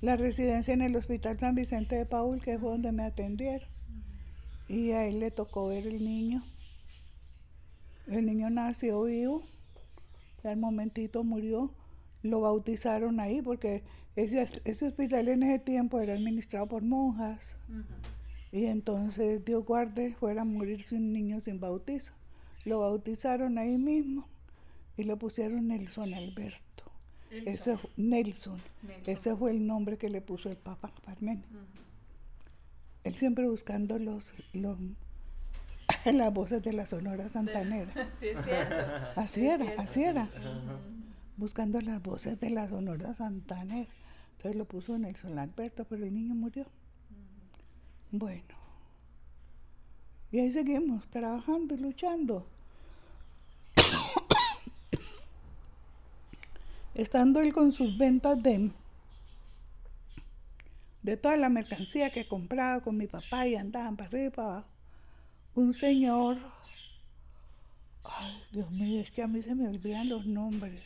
la 0.00 0.16
residencia 0.16 0.74
en 0.74 0.82
el 0.82 0.94
Hospital 0.96 1.38
San 1.38 1.54
Vicente 1.54 1.96
de 1.96 2.06
Paul, 2.06 2.40
que 2.40 2.58
fue 2.58 2.70
donde 2.70 2.92
me 2.92 3.04
atendieron. 3.04 3.68
Y 4.68 4.90
a 4.92 5.06
él 5.06 5.20
le 5.20 5.30
tocó 5.30 5.68
ver 5.68 5.86
el 5.86 6.04
niño. 6.04 6.42
El 8.06 8.26
niño 8.26 8.50
nació 8.50 9.02
vivo, 9.04 9.42
y 10.42 10.48
al 10.48 10.56
momentito 10.58 11.24
murió. 11.24 11.70
Lo 12.22 12.40
bautizaron 12.40 13.20
ahí 13.20 13.42
porque 13.42 13.82
ese, 14.16 14.46
ese 14.64 14.86
hospital 14.88 15.28
en 15.28 15.42
ese 15.42 15.58
tiempo 15.58 16.00
era 16.00 16.14
administrado 16.14 16.66
por 16.66 16.82
monjas. 16.82 17.56
Y 18.52 18.66
entonces 18.66 19.44
Dios 19.44 19.64
guarde 19.64 20.14
fuera 20.14 20.42
a 20.42 20.44
morirse 20.44 20.94
un 20.94 21.12
niño 21.12 21.40
sin 21.40 21.60
bautizo. 21.60 22.12
Lo 22.64 22.78
bautizaron 22.80 23.58
ahí 23.58 23.76
mismo 23.76 24.26
y 24.96 25.04
le 25.04 25.16
pusieron 25.16 25.68
Nelson 25.68 26.14
Alberto. 26.14 26.84
Ese, 27.30 27.76
fu- 27.76 27.88
Nelson. 27.96 28.60
Nelson. 28.82 29.12
Ese 29.12 29.36
fue 29.36 29.50
el 29.50 29.66
nombre 29.66 29.98
que 29.98 30.08
le 30.08 30.20
puso 30.20 30.48
el 30.50 30.56
Papa 30.56 30.92
Parmenio. 31.04 31.44
Él 33.04 33.16
siempre 33.16 33.48
buscando 33.48 33.98
los, 33.98 34.34
los 34.52 34.78
las 36.06 36.32
voces 36.32 36.62
de 36.62 36.72
la 36.72 36.86
Sonora 36.86 37.28
Santanera. 37.28 37.92
Sí, 38.18 38.28
es 38.28 38.44
cierto. 38.44 38.74
Así 39.16 39.46
es 39.46 39.54
era, 39.54 39.64
cierto. 39.64 39.82
así 39.82 40.02
era. 40.02 40.28
Buscando 41.36 41.80
las 41.80 42.02
voces 42.02 42.40
de 42.40 42.50
la 42.50 42.68
Sonora 42.68 43.14
Santanera. 43.14 43.90
Entonces 44.36 44.56
lo 44.56 44.64
puso 44.64 44.98
Nelson 44.98 45.38
Alberto, 45.38 45.84
pero 45.84 46.04
el 46.04 46.14
niño 46.14 46.34
murió. 46.34 46.66
Bueno. 48.10 48.54
Y 50.30 50.40
ahí 50.40 50.50
seguimos, 50.50 51.06
trabajando, 51.08 51.76
luchando. 51.76 52.46
Estando 56.94 57.40
él 57.40 57.52
con 57.52 57.72
sus 57.72 57.98
ventas 57.98 58.42
de, 58.42 58.70
de 61.04 61.18
toda 61.18 61.36
la 61.36 61.50
mercancía 61.50 62.10
que 62.10 62.26
compraba 62.26 62.80
con 62.80 62.96
mi 62.96 63.06
papá 63.06 63.46
y 63.46 63.54
andaban 63.54 63.94
para 63.96 64.08
arriba 64.08 64.26
y 64.26 64.30
para 64.30 64.48
abajo. 64.48 64.68
Un 65.54 65.74
señor, 65.74 66.38
ay 68.02 68.42
Dios 68.50 68.70
mío, 68.70 69.00
es 69.00 69.10
que 69.10 69.22
a 69.22 69.28
mí 69.28 69.42
se 69.42 69.54
me 69.54 69.68
olvidan 69.68 70.08
los 70.08 70.26
nombres. 70.26 70.82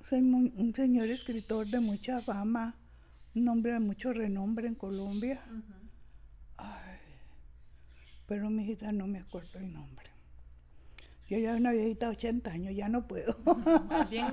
Un 0.00 0.06
señor, 0.06 0.52
un 0.56 0.74
señor 0.74 1.08
escritor 1.08 1.66
de 1.66 1.80
mucha 1.80 2.20
fama, 2.20 2.76
un 3.34 3.48
hombre 3.48 3.72
de 3.72 3.80
mucho 3.80 4.12
renombre 4.12 4.68
en 4.68 4.76
Colombia. 4.76 5.42
Ay, 6.56 6.98
pero 8.28 8.48
mi 8.48 8.62
hijita 8.62 8.92
no 8.92 9.08
me 9.08 9.18
acuerdo 9.18 9.58
el 9.58 9.72
nombre. 9.72 10.06
Yo 11.28 11.38
ya 11.38 11.56
una 11.56 11.72
viejita 11.72 12.06
de 12.06 12.12
80 12.12 12.48
años, 12.48 12.76
ya 12.76 12.88
no 12.88 13.08
puedo. 13.08 13.36
Más 13.88 14.08
bien, 14.08 14.26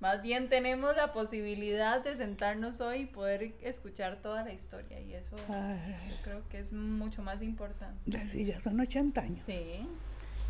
más 0.00 0.22
bien 0.22 0.48
tenemos 0.48 0.96
la 0.96 1.12
posibilidad 1.12 2.02
de 2.02 2.16
sentarnos 2.16 2.80
hoy 2.80 3.02
y 3.02 3.06
poder 3.06 3.54
escuchar 3.62 4.22
toda 4.22 4.42
la 4.44 4.52
historia 4.52 5.00
y 5.00 5.14
eso 5.14 5.36
Ay, 5.48 6.08
yo 6.08 6.16
creo 6.22 6.48
que 6.48 6.58
es 6.60 6.72
mucho 6.72 7.22
más 7.22 7.42
importante. 7.42 8.10
sí, 8.28 8.44
ya 8.46 8.60
son 8.60 8.80
80 8.80 9.20
años. 9.20 9.44
Sí. 9.44 9.86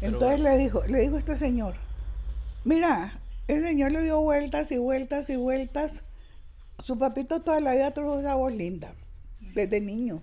Entonces 0.01 0.41
bueno. 0.41 0.51
le 0.51 0.57
dijo, 0.57 0.85
le 0.87 1.01
dijo 1.01 1.19
este 1.19 1.37
señor, 1.37 1.75
mira, 2.65 3.21
el 3.49 3.63
señor 3.63 3.93
le 3.93 4.03
dio 4.03 4.21
vueltas 4.21 4.71
y 4.73 4.79
vueltas 4.79 5.29
y 5.31 5.37
vueltas. 5.37 6.03
Su 6.83 6.99
papito 6.99 7.43
toda 7.43 7.61
la 7.61 7.73
vida 7.73 7.93
tuvo 7.93 8.21
esa 8.21 8.35
voz 8.37 8.53
linda, 8.55 8.95
desde 9.41 9.81
niño. 9.81 10.23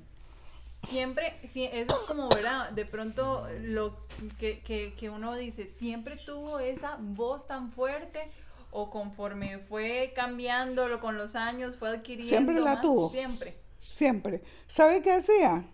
siempre, 0.84 1.39
sí, 1.53 1.65
eso 1.65 1.97
es 1.97 2.03
como, 2.07 2.30
¿verdad? 2.30 2.71
De 2.71 2.86
pronto 2.86 3.47
lo 3.61 4.07
que, 4.39 4.61
que, 4.61 4.93
que 4.95 5.09
uno 5.09 5.36
dice, 5.36 5.67
siempre 5.67 6.17
tuvo 6.17 6.59
esa 6.59 6.97
voz 6.99 7.47
tan 7.47 7.71
fuerte 7.71 8.32
o 8.72 8.89
conforme 8.89 9.59
fue 9.59 10.13
cambiándolo 10.15 10.99
con 10.99 11.18
los 11.18 11.36
años, 11.36 11.78
fue 11.78 11.89
adquiriendo. 11.89 12.30
Siempre 12.30 12.59
la 12.59 12.74
más? 12.74 12.82
tuvo. 12.82 13.09
Siempre. 13.09 13.57
Siempre. 13.80 14.43
¿Sabe 14.68 15.01
qué 15.01 15.13
hacía? 15.13 15.65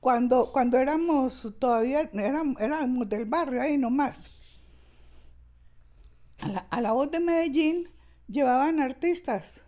Cuando, 0.00 0.52
cuando 0.52 0.78
éramos 0.78 1.54
todavía, 1.58 2.08
éramos, 2.12 2.60
éramos 2.60 3.08
del 3.08 3.24
barrio 3.24 3.60
ahí 3.62 3.78
nomás. 3.78 4.60
A 6.40 6.48
la, 6.48 6.58
a 6.70 6.80
la 6.80 6.92
voz 6.92 7.10
de 7.10 7.18
Medellín 7.20 7.88
llevaban 8.28 8.80
artistas 8.80 9.60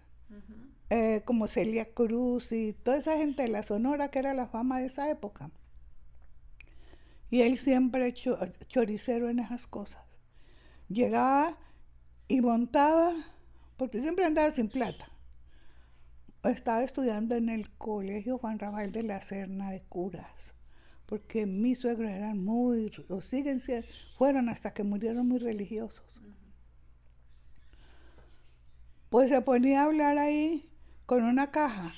eh, 0.91 1.23
como 1.25 1.49
Celia 1.49 1.93
Cruz 1.93 2.53
y 2.53 2.73
toda 2.75 2.99
esa 2.99 3.17
gente 3.17 3.43
de 3.43 3.49
la 3.49 3.63
Sonora 3.63 4.11
que 4.11 4.19
era 4.19 4.35
la 4.35 4.47
fama 4.47 4.81
de 4.81 4.87
esa 4.87 5.09
época. 5.11 5.51
Y 7.31 7.43
él 7.43 7.59
siempre 7.59 8.13
cho- 8.15 8.39
choricero 8.69 9.29
en 9.29 9.39
esas 9.39 9.67
cosas. 9.67 10.03
Llegaba 10.89 11.57
y 12.29 12.41
montaba, 12.43 13.15
porque 13.77 14.01
siempre 14.01 14.25
andaba 14.25 14.51
sin 14.51 14.69
plata. 14.69 15.11
Estaba 16.45 16.85
estudiando 16.85 17.35
en 17.35 17.49
el 17.49 17.71
colegio 17.71 18.39
Juan 18.39 18.59
Rafael 18.59 18.93
de 18.93 19.03
la 19.03 19.21
Serna 19.23 19.71
de 19.71 19.83
curas, 19.89 20.55
porque 21.07 21.47
mis 21.47 21.81
suegros 21.81 22.11
eran 22.11 22.45
muy, 22.45 22.93
o 23.09 23.23
siguen 23.23 23.61
siendo, 23.61 23.89
fueron 24.17 24.49
hasta 24.49 24.73
que 24.73 24.85
murieron 24.85 25.27
muy 25.27 25.39
religiosos. 25.39 26.05
Pues 29.09 29.31
se 29.31 29.41
ponía 29.41 29.81
a 29.81 29.85
hablar 29.85 30.19
ahí 30.19 30.69
con 31.07 31.25
una 31.25 31.51
caja 31.51 31.95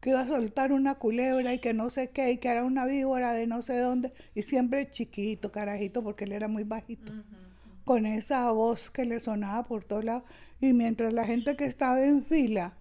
que 0.00 0.10
iba 0.10 0.20
a 0.20 0.26
soltar 0.26 0.72
una 0.72 0.96
culebra 0.96 1.54
y 1.54 1.60
que 1.60 1.72
no 1.72 1.90
sé 1.90 2.10
qué, 2.10 2.32
y 2.32 2.38
que 2.38 2.48
era 2.48 2.64
una 2.64 2.84
víbora 2.84 3.32
de 3.32 3.46
no 3.46 3.62
sé 3.62 3.78
dónde, 3.78 4.12
y 4.34 4.42
siempre 4.42 4.90
chiquito, 4.90 5.52
carajito, 5.52 6.02
porque 6.02 6.24
él 6.24 6.32
era 6.32 6.48
muy 6.48 6.64
bajito, 6.64 7.12
con 7.88 8.04
esa 8.04 8.52
voz 8.52 8.90
que 8.90 9.06
le 9.06 9.18
sonaba 9.18 9.62
por 9.62 9.82
todos 9.82 10.04
lados. 10.04 10.22
Y 10.60 10.74
mientras 10.74 11.10
la 11.14 11.24
gente 11.24 11.56
que 11.56 11.64
estaba 11.64 12.04
en 12.04 12.22
fila 12.22 12.74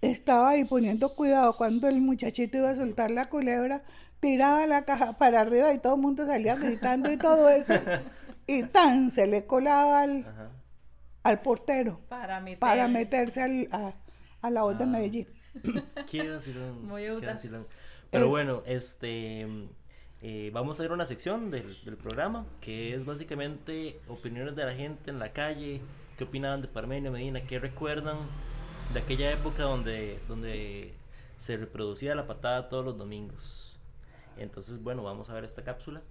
estaba 0.00 0.50
ahí 0.50 0.64
poniendo 0.64 1.16
cuidado 1.16 1.56
cuando 1.56 1.88
el 1.88 2.00
muchachito 2.00 2.58
iba 2.58 2.70
a 2.70 2.76
soltar 2.76 3.10
la 3.10 3.28
culebra, 3.28 3.82
tiraba 4.20 4.64
la 4.68 4.84
caja 4.84 5.18
para 5.18 5.40
arriba 5.40 5.74
y 5.74 5.78
todo 5.80 5.96
el 5.96 6.00
mundo 6.00 6.24
salía 6.26 6.54
gritando 6.54 7.10
y 7.10 7.16
todo 7.16 7.48
eso. 7.50 7.74
Y 8.46 8.62
tan 8.62 9.10
se 9.10 9.26
le 9.26 9.46
colaba 9.46 10.02
al, 10.02 10.20
Ajá. 10.20 10.50
al 11.24 11.40
portero 11.42 12.00
Para 12.08 12.38
meter. 12.40 12.60
para 12.60 12.86
meterse 12.86 13.42
al- 13.42 13.68
a, 13.72 13.92
a 14.42 14.50
la 14.50 14.62
voz 14.62 14.78
de 14.78 14.84
Ah. 14.84 14.86
Medellín. 14.86 15.26
Qué 16.08 16.30
vacilón, 16.30 16.86
Muy 16.86 17.02
qué 17.02 17.08
audaz. 17.08 17.34
vacilón. 17.34 17.66
Pero 18.12 18.26
Es- 18.26 18.30
bueno, 18.30 18.62
este 18.64 19.44
eh, 20.20 20.50
vamos 20.52 20.78
a 20.78 20.82
ver 20.82 20.92
una 20.92 21.06
sección 21.06 21.50
del, 21.50 21.76
del 21.84 21.96
programa 21.96 22.44
que 22.60 22.94
es 22.94 23.04
básicamente 23.04 24.00
opiniones 24.08 24.56
de 24.56 24.64
la 24.64 24.74
gente 24.74 25.10
en 25.10 25.18
la 25.18 25.32
calle, 25.32 25.80
qué 26.16 26.24
opinaban 26.24 26.60
de 26.60 26.68
Parmenio 26.68 27.12
Medina, 27.12 27.40
qué 27.42 27.58
recuerdan 27.58 28.18
de 28.92 29.00
aquella 29.00 29.30
época 29.30 29.62
donde, 29.62 30.18
donde 30.26 30.92
se 31.36 31.56
reproducía 31.56 32.14
la 32.14 32.26
patada 32.26 32.68
todos 32.68 32.84
los 32.84 32.98
domingos. 32.98 33.78
Entonces, 34.36 34.82
bueno, 34.82 35.02
vamos 35.02 35.30
a 35.30 35.34
ver 35.34 35.44
esta 35.44 35.62
cápsula. 35.62 36.02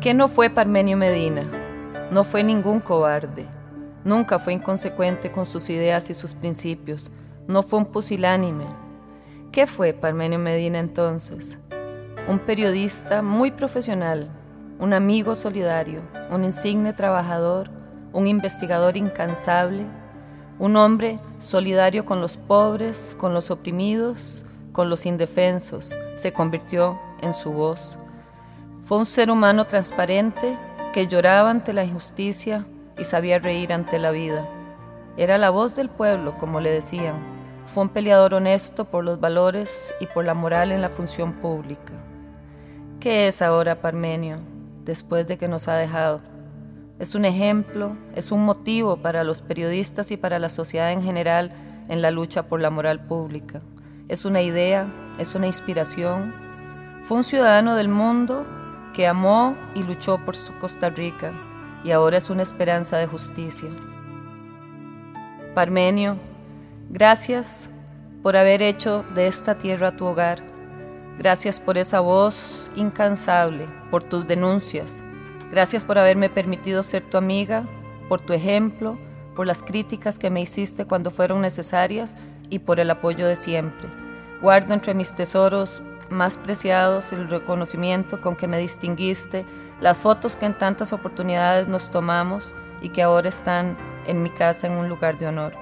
¿Qué 0.00 0.12
no 0.12 0.28
fue 0.28 0.50
Parmenio 0.50 0.96
Medina? 0.96 1.42
No 2.10 2.24
fue 2.24 2.42
ningún 2.42 2.80
cobarde. 2.80 3.46
Nunca 4.04 4.38
fue 4.38 4.52
inconsecuente 4.52 5.32
con 5.32 5.46
sus 5.46 5.70
ideas 5.70 6.10
y 6.10 6.14
sus 6.14 6.34
principios. 6.34 7.10
No 7.48 7.62
fue 7.62 7.78
un 7.78 7.86
pusilánime. 7.86 8.66
¿Qué 9.50 9.66
fue 9.66 9.94
Parmenio 9.94 10.38
Medina 10.38 10.78
entonces? 10.78 11.58
Un 12.28 12.38
periodista 12.38 13.22
muy 13.22 13.50
profesional, 13.50 14.28
un 14.78 14.92
amigo 14.92 15.34
solidario, 15.34 16.02
un 16.30 16.44
insigne 16.44 16.92
trabajador, 16.92 17.70
un 18.12 18.26
investigador 18.26 18.98
incansable, 18.98 19.86
un 20.58 20.76
hombre 20.76 21.18
solidario 21.38 22.04
con 22.04 22.20
los 22.20 22.36
pobres, 22.36 23.16
con 23.18 23.32
los 23.32 23.50
oprimidos, 23.50 24.44
con 24.72 24.90
los 24.90 25.06
indefensos. 25.06 25.96
Se 26.16 26.32
convirtió 26.32 26.98
en 27.22 27.32
su 27.32 27.52
voz. 27.52 27.98
Fue 28.84 28.98
un 28.98 29.06
ser 29.06 29.30
humano 29.30 29.64
transparente 29.66 30.58
que 30.92 31.06
lloraba 31.06 31.50
ante 31.50 31.72
la 31.72 31.84
injusticia 31.84 32.66
y 32.98 33.04
sabía 33.04 33.38
reír 33.38 33.72
ante 33.72 33.98
la 33.98 34.10
vida. 34.10 34.46
Era 35.16 35.38
la 35.38 35.50
voz 35.50 35.74
del 35.74 35.88
pueblo, 35.88 36.34
como 36.38 36.60
le 36.60 36.70
decían. 36.70 37.14
Fue 37.66 37.84
un 37.84 37.88
peleador 37.88 38.34
honesto 38.34 38.84
por 38.84 39.04
los 39.04 39.20
valores 39.20 39.94
y 40.00 40.06
por 40.06 40.24
la 40.24 40.34
moral 40.34 40.72
en 40.72 40.82
la 40.82 40.88
función 40.88 41.34
pública. 41.34 41.92
¿Qué 43.00 43.28
es 43.28 43.42
ahora 43.42 43.80
Parmenio, 43.80 44.38
después 44.84 45.26
de 45.26 45.38
que 45.38 45.48
nos 45.48 45.68
ha 45.68 45.76
dejado? 45.76 46.20
Es 46.98 47.14
un 47.14 47.24
ejemplo, 47.24 47.96
es 48.14 48.32
un 48.32 48.44
motivo 48.44 48.96
para 48.96 49.24
los 49.24 49.42
periodistas 49.42 50.10
y 50.10 50.16
para 50.16 50.38
la 50.38 50.48
sociedad 50.48 50.92
en 50.92 51.02
general 51.02 51.52
en 51.88 52.02
la 52.02 52.10
lucha 52.10 52.44
por 52.44 52.60
la 52.60 52.70
moral 52.70 53.06
pública. 53.06 53.60
Es 54.08 54.24
una 54.24 54.42
idea, 54.42 54.86
es 55.18 55.34
una 55.34 55.46
inspiración. 55.46 56.34
Fue 57.04 57.16
un 57.16 57.24
ciudadano 57.24 57.74
del 57.74 57.88
mundo 57.88 58.44
que 58.94 59.06
amó 59.06 59.56
y 59.74 59.82
luchó 59.82 60.18
por 60.24 60.36
su 60.36 60.56
Costa 60.58 60.88
Rica 60.90 61.32
y 61.84 61.92
ahora 61.92 62.16
es 62.16 62.30
una 62.30 62.42
esperanza 62.42 62.96
de 62.96 63.06
justicia. 63.06 63.68
Parmenio, 65.54 66.16
gracias 66.90 67.68
por 68.22 68.36
haber 68.36 68.62
hecho 68.62 69.04
de 69.14 69.26
esta 69.26 69.56
tierra 69.58 69.96
tu 69.96 70.06
hogar. 70.06 70.42
Gracias 71.18 71.60
por 71.60 71.78
esa 71.78 72.00
voz 72.00 72.70
incansable, 72.74 73.68
por 73.90 74.02
tus 74.02 74.26
denuncias. 74.26 75.04
Gracias 75.50 75.84
por 75.84 75.98
haberme 75.98 76.30
permitido 76.30 76.82
ser 76.82 77.08
tu 77.08 77.18
amiga, 77.18 77.64
por 78.08 78.20
tu 78.20 78.32
ejemplo, 78.32 78.98
por 79.36 79.46
las 79.46 79.62
críticas 79.62 80.18
que 80.18 80.30
me 80.30 80.40
hiciste 80.40 80.86
cuando 80.86 81.10
fueron 81.10 81.42
necesarias 81.42 82.16
y 82.50 82.60
por 82.60 82.80
el 82.80 82.90
apoyo 82.90 83.28
de 83.28 83.36
siempre. 83.36 83.88
Guardo 84.40 84.74
entre 84.74 84.94
mis 84.94 85.14
tesoros 85.14 85.82
más 86.10 86.38
preciados 86.38 87.12
el 87.12 87.28
reconocimiento 87.28 88.20
con 88.20 88.36
que 88.36 88.48
me 88.48 88.58
distinguiste, 88.58 89.44
las 89.80 89.98
fotos 89.98 90.36
que 90.36 90.46
en 90.46 90.58
tantas 90.58 90.92
oportunidades 90.92 91.68
nos 91.68 91.90
tomamos 91.90 92.54
y 92.82 92.90
que 92.90 93.02
ahora 93.02 93.28
están 93.28 93.76
en 94.06 94.22
mi 94.22 94.30
casa 94.30 94.66
en 94.66 94.74
un 94.74 94.88
lugar 94.88 95.18
de 95.18 95.26
honor. 95.26 95.54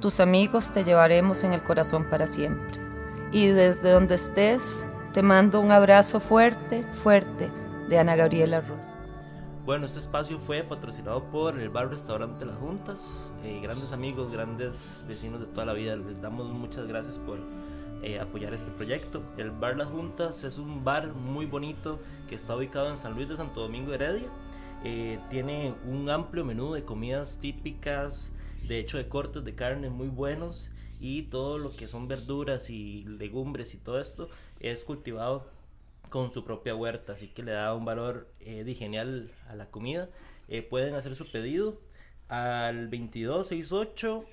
Tus 0.00 0.20
amigos 0.20 0.70
te 0.70 0.84
llevaremos 0.84 1.42
en 1.42 1.52
el 1.52 1.62
corazón 1.62 2.06
para 2.08 2.26
siempre. 2.26 2.80
Y 3.32 3.48
desde 3.48 3.90
donde 3.90 4.14
estés, 4.14 4.86
te 5.12 5.22
mando 5.22 5.60
un 5.60 5.72
abrazo 5.72 6.20
fuerte, 6.20 6.84
fuerte 6.92 7.50
de 7.88 7.98
Ana 7.98 8.16
Gabriela 8.16 8.60
Ross. 8.60 8.86
Bueno, 9.68 9.84
este 9.84 9.98
espacio 9.98 10.38
fue 10.38 10.62
patrocinado 10.62 11.24
por 11.24 11.58
el 11.58 11.68
bar 11.68 11.90
restaurante 11.90 12.46
Las 12.46 12.56
Juntas, 12.56 13.32
eh, 13.44 13.60
grandes 13.62 13.92
amigos, 13.92 14.32
grandes 14.32 15.04
vecinos 15.06 15.40
de 15.40 15.46
toda 15.46 15.66
la 15.66 15.74
vida. 15.74 15.94
Les 15.94 16.22
damos 16.22 16.48
muchas 16.48 16.86
gracias 16.86 17.18
por 17.18 17.38
eh, 18.02 18.20
apoyar 18.20 18.54
este 18.54 18.70
proyecto. 18.70 19.22
El 19.36 19.50
bar 19.50 19.76
Las 19.76 19.88
Juntas 19.88 20.44
es 20.44 20.58
un 20.58 20.84
bar 20.84 21.12
muy 21.14 21.46
bonito 21.46 21.98
que 22.28 22.34
está 22.36 22.56
ubicado 22.56 22.90
en 22.90 22.98
San 22.98 23.14
Luis 23.14 23.28
de 23.28 23.36
Santo 23.36 23.60
Domingo 23.60 23.92
Heredia. 23.92 24.28
Eh, 24.84 25.18
tiene 25.30 25.74
un 25.84 26.08
amplio 26.08 26.44
menú 26.44 26.72
de 26.72 26.84
comidas 26.84 27.38
típicas, 27.40 28.32
de 28.66 28.78
hecho 28.78 28.96
de 28.96 29.08
cortes 29.08 29.44
de 29.44 29.54
carne 29.54 29.90
muy 29.90 30.08
buenos 30.08 30.70
y 31.00 31.22
todo 31.22 31.58
lo 31.58 31.74
que 31.74 31.88
son 31.88 32.06
verduras 32.06 32.70
y 32.70 33.04
legumbres 33.04 33.74
y 33.74 33.78
todo 33.78 34.00
esto 34.00 34.28
es 34.60 34.84
cultivado 34.84 35.46
con 36.10 36.32
su 36.32 36.44
propia 36.44 36.74
huerta, 36.74 37.12
así 37.12 37.28
que 37.28 37.42
le 37.42 37.52
da 37.52 37.74
un 37.74 37.84
valor 37.84 38.28
eh, 38.40 38.64
genial 38.78 39.30
a 39.48 39.56
la 39.56 39.66
comida. 39.66 40.08
Eh, 40.48 40.62
pueden 40.62 40.94
hacer 40.94 41.14
su 41.16 41.30
pedido 41.30 41.80
al 42.28 42.90
2268 42.90 44.24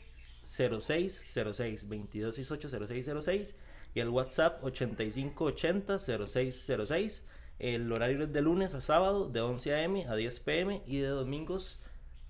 0606 0.46 1.90
2268 1.90 2.70
0606 2.88 3.56
y 3.94 4.00
el 4.00 4.10
WhatsApp 4.10 4.64
8580 4.64 6.00
0606. 6.00 7.26
El 7.58 7.92
horario 7.92 8.24
es 8.24 8.34
de 8.34 8.42
lunes 8.42 8.74
a 8.74 8.82
sábado 8.82 9.30
de 9.30 9.42
11 9.42 9.74
a.m. 9.74 10.06
a 10.08 10.16
10 10.16 10.40
p.m. 10.42 10.84
y 10.86 11.00
de 11.00 11.08
domingos 11.08 11.80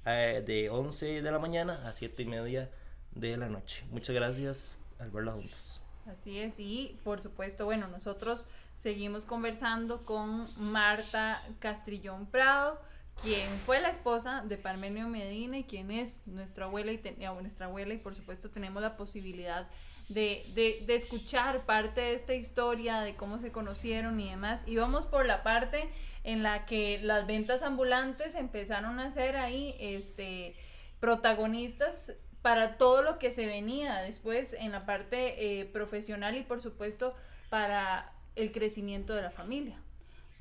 eh, 0.06 0.44
de 0.46 0.70
11 0.70 1.24
de 1.24 1.32
la 1.32 1.40
mañana 1.40 1.82
a 1.88 1.92
7 1.92 2.22
y 2.22 2.26
media 2.26 2.70
de 3.16 3.38
la 3.38 3.50
noche. 3.50 3.84
Muchas 3.90 4.16
gracias 4.16 4.78
al 5.00 5.10
verlas 5.10 5.36
juntas. 5.36 5.82
Así 6.06 6.40
es, 6.40 6.60
y 6.60 7.00
por 7.04 7.22
supuesto, 7.22 7.66
bueno, 7.66 7.88
nosotros 7.88 8.46
seguimos 8.78 9.26
conversando 9.26 10.06
con 10.06 10.48
Marta 10.72 11.42
Castrillón 11.58 12.28
Prado, 12.28 12.80
quien 13.22 13.50
fue 13.66 13.80
la 13.80 13.90
esposa 13.90 14.44
de 14.46 14.58
Parmenio 14.58 15.08
Medina 15.08 15.58
y 15.58 15.64
quien 15.64 15.90
es 15.92 16.22
nuestra 16.28 16.66
abuela 16.66 16.92
y, 16.92 16.98
ten- 16.98 17.18
nuestra 17.42 17.68
abuela 17.68 17.94
y 17.94 17.98
por 17.98 18.14
supuesto 18.16 18.50
tenemos 18.50 18.82
la 18.82 18.98
posibilidad 18.98 19.68
de, 20.10 20.44
de- 20.54 20.84
de 20.86 20.96
escuchar 20.96 21.66
parte 21.66 22.02
de 22.02 22.14
esta 22.14 22.34
historia, 22.36 23.00
de 23.02 23.16
cómo 23.16 23.40
se 23.40 23.52
conocieron 23.52 24.20
y 24.20 24.30
demás. 24.30 24.64
Y 24.68 24.76
vamos 24.76 25.06
por 25.08 25.26
la 25.26 25.42
parte 25.44 25.90
en 26.24 26.44
la 26.44 26.66
que 26.66 27.00
las 27.02 27.26
ventas 27.26 27.64
ambulantes 27.64 28.36
empezaron 28.36 29.00
a 29.00 29.12
ser 29.12 29.36
ahí 29.38 29.76
este, 29.80 30.56
protagonistas 31.00 32.14
para 32.42 32.78
todo 32.78 33.02
lo 33.02 33.18
que 33.18 33.32
se 33.32 33.46
venía 33.48 34.02
después 34.02 34.54
en 34.54 34.72
la 34.72 34.86
parte 34.86 35.60
eh, 35.62 35.66
profesional 35.66 36.36
y 36.38 36.44
por 36.44 36.62
supuesto 36.62 37.16
para 37.50 38.12
el 38.36 38.52
crecimiento 38.52 39.16
de 39.16 39.22
la 39.24 39.32
familia. 39.32 39.80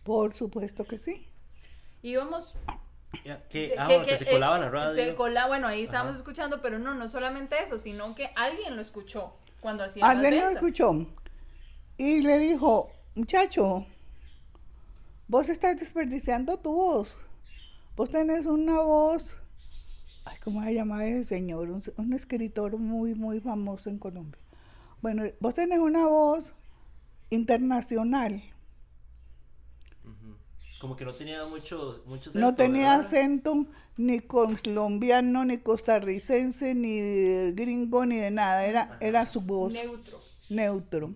Por 0.02 0.34
supuesto 0.34 0.84
que 0.84 0.98
sí. 0.98 1.28
Íbamos 2.04 2.54
que- 3.22 3.32
ah, 3.32 3.38
que- 3.48 3.74
que, 4.00 4.02
que, 4.06 4.18
se 4.18 4.24
eh, 4.24 4.32
colaba 4.32 4.56
en 4.56 4.62
la 4.62 4.68
radio. 4.70 4.94
se 4.94 5.14
cola- 5.14 5.46
bueno, 5.46 5.66
ahí 5.68 5.84
estábamos 5.84 6.12
Ajá. 6.12 6.18
escuchando, 6.18 6.60
pero 6.60 6.78
no, 6.78 6.92
no 6.94 7.08
solamente 7.08 7.56
eso, 7.62 7.78
sino 7.78 8.14
que 8.14 8.28
alguien 8.36 8.76
lo 8.76 8.82
escuchó 8.82 9.32
cuando 9.60 9.84
hacía 9.84 10.06
Alguien 10.06 10.36
lo 10.38 10.50
escuchó 10.50 11.06
y 11.96 12.20
le 12.20 12.38
dijo, 12.38 12.90
muchacho, 13.14 13.86
vos 15.28 15.48
estás 15.48 15.78
desperdiciando 15.78 16.58
tu 16.58 16.74
voz. 16.74 17.16
Vos 17.96 18.10
tenés 18.10 18.44
una 18.44 18.80
voz, 18.82 19.36
ay, 20.26 20.36
¿cómo 20.44 20.62
se 20.62 20.74
llama 20.74 21.06
ese 21.06 21.24
señor? 21.24 21.70
Un, 21.70 21.82
un 21.96 22.12
escritor 22.12 22.76
muy, 22.76 23.14
muy 23.14 23.40
famoso 23.40 23.88
en 23.88 23.98
Colombia. 23.98 24.40
Bueno, 25.00 25.22
vos 25.40 25.54
tenés 25.54 25.78
una 25.78 26.06
voz 26.06 26.52
internacional. 27.30 28.42
Como 30.84 30.96
que 30.96 31.06
no 31.06 31.14
tenía 31.14 31.42
mucho, 31.46 32.02
mucho 32.04 32.30
No 32.34 32.48
acento, 32.48 32.54
tenía 32.62 32.90
¿verdad? 32.90 33.06
acento 33.06 33.66
ni 33.96 34.20
colombiano, 34.20 35.42
ni 35.46 35.56
costarricense, 35.56 36.74
ni 36.74 37.00
de 37.00 37.52
gringo, 37.56 38.04
ni 38.04 38.16
de 38.18 38.30
nada. 38.30 38.66
Era, 38.66 38.98
era 39.00 39.24
su 39.24 39.40
voz 39.40 39.72
Neutro. 39.72 40.20
neutro. 40.50 41.14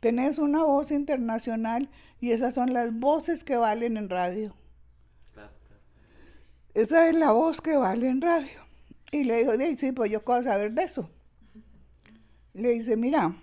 Tenés 0.00 0.38
una 0.38 0.64
voz 0.64 0.90
internacional 0.92 1.90
y 2.22 2.30
esas 2.30 2.54
son 2.54 2.72
las 2.72 2.98
voces 2.98 3.44
que 3.44 3.56
valen 3.56 3.98
en 3.98 4.08
radio. 4.08 4.54
Claro, 5.34 5.52
claro. 5.66 5.82
Esa 6.72 7.06
es 7.10 7.16
la 7.16 7.32
voz 7.32 7.60
que 7.60 7.76
vale 7.76 8.08
en 8.08 8.22
radio. 8.22 8.64
Y 9.12 9.24
le 9.24 9.40
dijo, 9.40 9.58
"Di, 9.58 9.76
sí, 9.76 9.92
pues 9.92 10.10
yo 10.10 10.24
puedo 10.24 10.42
saber 10.42 10.72
de 10.72 10.84
eso. 10.84 11.10
Le 12.54 12.70
dice, 12.70 12.96
mira, 12.96 13.36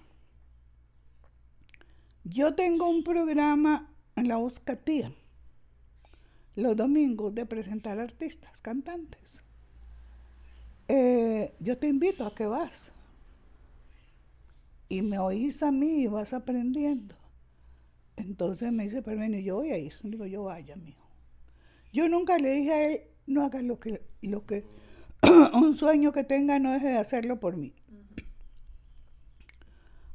yo 2.23 2.55
tengo 2.55 2.89
un 2.89 3.03
programa 3.03 3.87
en 4.15 4.27
la 4.27 4.37
voz 4.37 4.59
Catía, 4.59 5.13
los 6.55 6.75
domingos 6.75 7.33
de 7.33 7.45
presentar 7.45 7.99
artistas, 7.99 8.61
cantantes. 8.61 9.43
Eh, 10.87 11.53
yo 11.59 11.77
te 11.77 11.87
invito 11.87 12.25
a 12.25 12.35
que 12.35 12.45
vas. 12.45 12.91
Y 14.89 15.01
me 15.01 15.17
oís 15.17 15.63
a 15.63 15.71
mí 15.71 16.03
y 16.03 16.07
vas 16.07 16.33
aprendiendo. 16.33 17.15
Entonces 18.15 18.71
me 18.71 18.83
dice, 18.83 19.01
pero 19.01 19.17
bueno, 19.17 19.39
yo 19.39 19.55
voy 19.55 19.71
a 19.71 19.77
ir. 19.77 19.93
Digo, 20.03 20.25
yo 20.25 20.43
vaya, 20.43 20.75
amigo. 20.75 21.01
Yo 21.91 22.07
nunca 22.09 22.37
le 22.37 22.53
dije 22.53 22.73
a 22.73 22.87
él, 22.87 23.01
no 23.25 23.43
haga 23.43 23.61
lo 23.61 23.79
que, 23.79 24.01
lo 24.21 24.45
que, 24.45 24.65
un 25.53 25.75
sueño 25.75 26.11
que 26.11 26.23
tenga, 26.23 26.59
no 26.59 26.71
deje 26.71 26.89
de 26.89 26.97
hacerlo 26.97 27.39
por 27.39 27.55
mí. 27.55 27.73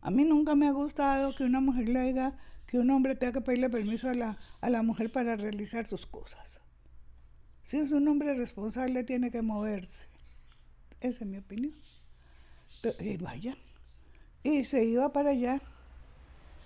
A 0.00 0.10
mí 0.10 0.24
nunca 0.24 0.54
me 0.54 0.68
ha 0.68 0.72
gustado 0.72 1.34
que 1.34 1.44
una 1.44 1.60
mujer 1.60 1.88
le 1.88 2.00
diga 2.02 2.38
que 2.68 2.78
un 2.78 2.90
hombre 2.90 3.16
tenga 3.16 3.32
que 3.32 3.40
pedirle 3.40 3.70
permiso 3.70 4.08
a 4.08 4.14
la, 4.14 4.38
a 4.60 4.70
la 4.70 4.82
mujer 4.82 5.10
para 5.10 5.36
realizar 5.36 5.86
sus 5.86 6.06
cosas. 6.06 6.60
Si 7.64 7.78
es 7.78 7.90
un 7.90 8.06
hombre 8.08 8.34
responsable, 8.34 9.04
tiene 9.04 9.30
que 9.30 9.42
moverse. 9.42 10.04
Esa 11.00 11.24
es 11.24 11.30
mi 11.30 11.38
opinión. 11.38 11.74
Y 13.00 13.16
vaya. 13.16 13.56
Y 14.42 14.64
se 14.64 14.84
iba 14.84 15.12
para 15.12 15.30
allá. 15.30 15.60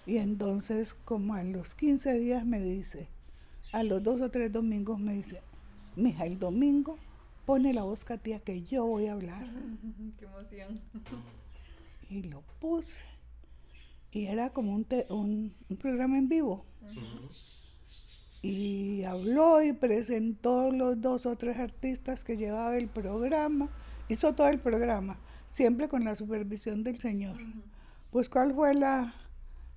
Y 0.05 0.19
entonces, 0.19 0.95
como 0.95 1.35
a 1.35 1.45
los 1.45 1.75
15 1.77 2.19
días 2.19 2.45
me 2.45 2.61
dice, 2.61 3.09
a 3.71 3.85
los 3.85 4.03
dos 4.03 4.21
o 4.21 4.31
tres 4.31 4.53
domingos 4.53 4.99
me 4.99 5.15
dice, 5.15 5.41
mija, 5.95 6.27
el 6.27 6.39
domingo 6.39 6.99
pone 7.47 7.73
la 7.73 7.85
voz 7.85 8.05
Katia 8.05 8.41
que 8.41 8.63
yo 8.63 8.85
voy 8.85 9.07
a 9.07 9.13
hablar. 9.13 9.47
Qué 10.19 10.25
emoción. 10.25 10.81
Y 12.11 12.23
lo 12.23 12.43
puse. 12.61 13.12
Y 14.13 14.27
era 14.27 14.51
como 14.51 14.75
un, 14.75 14.85
te- 14.85 15.07
un, 15.11 15.55
un 15.69 15.77
programa 15.77 16.19
en 16.19 16.29
vivo. 16.29 16.65
Y 18.43 19.05
habló 19.05 19.63
y 19.63 19.73
presentó 19.73 20.71
los 20.73 21.01
dos 21.01 21.27
o 21.27 21.37
tres 21.37 21.57
artistas 21.59 22.25
que 22.25 22.37
llevaba 22.37 22.77
el 22.77 22.89
programa. 22.89 23.71
Hizo 24.09 24.35
todo 24.35 24.49
el 24.49 24.59
programa, 24.59 25.19
siempre 25.53 25.89
con 25.89 26.05
la 26.05 26.17
supervisión 26.17 26.83
del 26.83 26.99
Señor. 27.01 27.37
Pues 28.11 28.29
cuál 28.29 28.53
fue 28.55 28.75
la, 28.75 29.15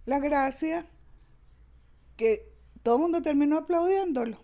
la 0.06 0.20
gracia 0.20 0.86
que 2.18 2.52
todo 2.84 2.96
el 2.96 3.02
mundo 3.04 3.22
terminó 3.22 3.58
aplaudiéndolo, 3.58 4.40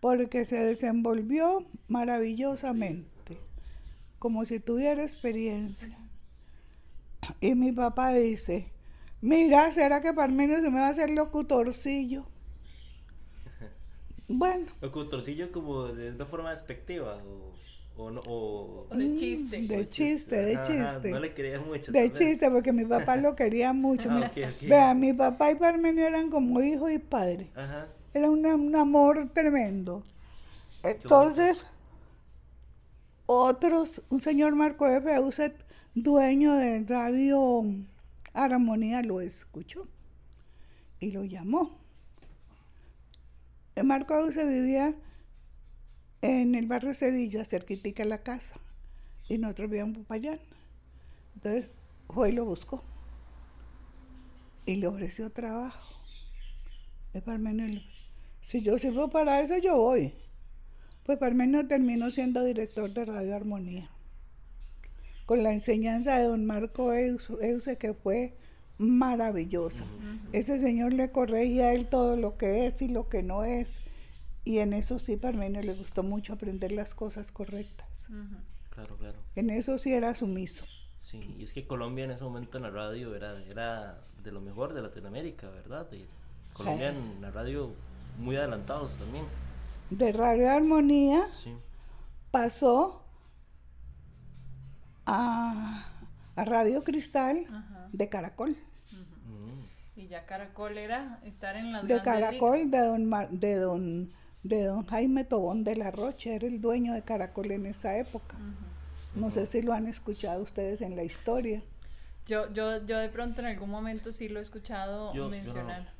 porque 0.00 0.44
se 0.44 0.56
desenvolvió 0.56 1.66
maravillosamente, 1.88 3.38
como 4.18 4.44
si 4.44 4.60
tuviera 4.60 5.02
experiencia. 5.02 5.98
Y 7.40 7.54
mi 7.54 7.72
papá 7.72 8.12
dice, 8.12 8.70
mira, 9.20 9.72
¿será 9.72 10.00
que 10.02 10.12
Parmenio 10.14 10.60
se 10.60 10.70
me 10.70 10.80
va 10.80 10.88
a 10.88 10.90
hacer 10.90 11.10
locutorcillo? 11.10 12.24
Bueno, 14.28 14.66
Locutorcillo 14.80 15.52
como 15.52 15.86
de 15.88 16.10
una 16.10 16.26
forma 16.26 16.50
despectiva 16.50 17.18
o, 17.96 18.02
o 18.02 18.10
no. 18.10 18.20
O, 18.26 18.86
O 18.90 18.94
de 18.96 19.04
mm, 19.04 19.16
chiste. 19.16 19.62
De 19.68 19.88
chiste, 19.88 20.36
de 20.36 20.54
Ajá, 20.56 20.66
chiste. 20.66 21.12
No 21.12 21.20
le 21.20 21.32
quería 21.34 21.60
mucho. 21.60 21.92
De 21.92 22.12
chiste, 22.12 22.50
porque 22.50 22.72
mi 22.72 22.84
papá 22.84 23.16
lo 23.16 23.36
quería 23.36 23.72
mucho. 23.72 24.08
Ah, 24.10 24.14
Mi- 24.14 24.22
ok, 24.22 24.54
ok. 24.54 24.62
Vea, 24.68 24.94
mi 24.94 25.12
papá 25.12 25.50
y 25.52 25.54
Parmenio 25.56 26.06
eran 26.06 26.30
como 26.30 26.60
hijo 26.60 26.90
y 26.90 26.98
padre. 26.98 27.48
Ajá. 27.54 27.86
Era 28.14 28.30
una- 28.30 28.54
un 28.56 28.74
amor 28.76 29.28
tremendo. 29.34 30.02
Entonces, 30.82 31.64
otros, 33.26 34.02
un 34.10 34.20
señor 34.20 34.54
Marco 34.54 34.86
F. 34.86 35.12
Euset, 35.14 35.54
dueño 35.96 36.54
de 36.54 36.84
Radio 36.84 37.64
Armonía, 38.34 39.02
lo 39.02 39.20
escuchó 39.22 39.88
y 41.00 41.10
lo 41.10 41.24
llamó. 41.24 41.78
Marco 43.82 44.14
Euset 44.14 44.46
vivía 44.48 44.94
en 46.20 46.54
el 46.54 46.66
barrio 46.66 46.94
Sevilla, 46.94 47.44
cerquitica 47.44 48.02
de 48.02 48.08
la 48.10 48.22
casa, 48.22 48.60
y 49.28 49.38
nosotros 49.38 49.70
vivíamos 49.70 49.96
en 49.96 50.02
Popayán. 50.02 50.40
Entonces, 51.34 51.70
fue 52.08 52.28
y 52.30 52.32
lo 52.32 52.44
buscó 52.44 52.82
y 54.66 54.76
le 54.76 54.86
ofreció 54.86 55.30
trabajo. 55.30 56.02
Le- 57.14 57.82
si 58.42 58.60
yo 58.62 58.78
sirvo 58.78 59.08
para 59.08 59.40
eso, 59.40 59.56
yo 59.58 59.76
voy. 59.78 60.12
Pues 61.04 61.18
Parmenio 61.18 61.66
terminó 61.66 62.10
siendo 62.10 62.44
director 62.44 62.90
de 62.90 63.04
Radio 63.06 63.34
Armonía. 63.34 63.90
Con 65.26 65.42
la 65.42 65.52
enseñanza 65.52 66.16
de 66.18 66.24
don 66.24 66.46
Marco 66.46 66.92
Euse, 66.92 67.76
que 67.78 67.94
fue 67.94 68.34
maravillosa. 68.78 69.84
Ese 70.32 70.60
señor 70.60 70.92
le 70.92 71.10
corregía 71.10 71.66
a 71.68 71.72
él 71.74 71.88
todo 71.88 72.16
lo 72.16 72.36
que 72.36 72.66
es 72.66 72.80
y 72.82 72.88
lo 72.88 73.08
que 73.08 73.22
no 73.22 73.44
es. 73.44 73.78
Y 74.44 74.58
en 74.58 74.72
eso 74.72 74.98
sí, 74.98 75.16
Parmenio 75.16 75.60
le 75.62 75.74
gustó 75.74 76.02
mucho 76.02 76.34
aprender 76.34 76.70
las 76.72 76.94
cosas 76.94 77.32
correctas. 77.32 78.08
Claro, 78.70 78.96
claro. 78.96 79.18
En 79.34 79.50
eso 79.50 79.78
sí 79.78 79.92
era 79.92 80.14
sumiso. 80.14 80.64
Sí, 81.02 81.34
y 81.38 81.44
es 81.44 81.52
que 81.52 81.66
Colombia 81.66 82.04
en 82.04 82.10
ese 82.12 82.22
momento 82.24 82.58
en 82.58 82.64
la 82.64 82.70
radio 82.70 83.14
era, 83.16 83.42
era 83.44 84.04
de 84.22 84.32
lo 84.32 84.40
mejor 84.40 84.74
de 84.74 84.82
Latinoamérica, 84.82 85.48
¿verdad? 85.50 85.86
Y 85.92 86.04
Colombia 86.52 86.90
en 86.90 87.20
la 87.20 87.30
radio 87.30 87.72
muy 88.18 88.36
adelantados 88.36 88.94
también. 88.96 89.24
De 89.90 90.12
Radio 90.12 90.50
Armonía 90.50 91.28
Sí. 91.34 91.54
pasó 92.30 93.02
a, 95.06 95.86
a 96.34 96.44
Radio 96.44 96.82
Cristal 96.82 97.46
Ajá. 97.48 97.88
de 97.92 98.08
Caracol. 98.08 98.56
Y 99.96 100.08
ya 100.08 100.26
Caracol 100.26 100.76
era 100.76 101.20
estar 101.24 101.56
en 101.56 101.72
las 101.72 101.86
de 101.88 102.02
Caracol, 102.02 102.70
de 102.70 102.78
don, 102.78 103.06
Mar- 103.06 103.30
de 103.30 103.54
don 103.56 104.12
de 104.42 104.62
don 104.64 104.86
Jaime 104.86 105.24
Tobón 105.24 105.64
de 105.64 105.74
la 105.74 105.90
Rocha, 105.90 106.30
era 106.30 106.46
el 106.46 106.60
dueño 106.60 106.92
de 106.92 107.02
Caracol 107.02 107.50
en 107.50 107.66
esa 107.66 107.96
época. 107.96 108.36
No 109.14 109.30
sé 109.30 109.46
si 109.46 109.62
lo 109.62 109.72
han 109.72 109.86
escuchado 109.86 110.42
ustedes 110.42 110.82
en 110.82 110.94
la 110.94 111.02
historia. 111.02 111.62
Yo, 112.26 112.52
yo, 112.52 112.84
yo 112.86 112.98
de 112.98 113.08
pronto 113.08 113.40
en 113.40 113.46
algún 113.46 113.70
momento 113.70 114.12
sí 114.12 114.28
lo 114.28 114.38
he 114.38 114.42
escuchado 114.42 115.12
Yo- 115.14 115.14
yo 115.14 115.24
no. 115.24 115.30
mencionar. 115.30 115.92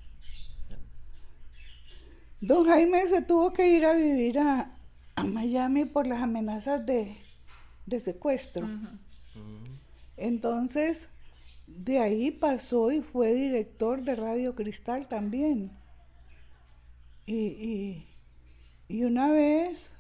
Don 2.41 2.67
Jaime 2.67 3.09
se 3.09 3.23
tuvo 3.23 3.53
que 3.53 3.69
ir 3.69 3.85
a 3.87 3.95
vivir 3.95 4.39
a, 4.39 4.71
a 5.17 5.25
Miami 5.25 5.85
por 5.87 6.07
las 6.07 6.21
amenazas 6.23 6.85
de, 6.85 7.17
de 7.87 8.01
secuestro. 8.01 8.71
Entonces, 10.17 11.09
de 11.69 12.01
ahí 12.01 12.33
pasó 12.33 12.91
y 12.93 13.03
fue 13.03 13.35
director 13.35 14.03
de 14.03 14.17
Radio 14.17 14.55
Cristal 14.57 15.09
también. 15.09 15.71
Y, 17.27 18.07
y, 18.89 18.97
y 19.01 19.05
una 19.05 19.33
vez... 19.33 19.91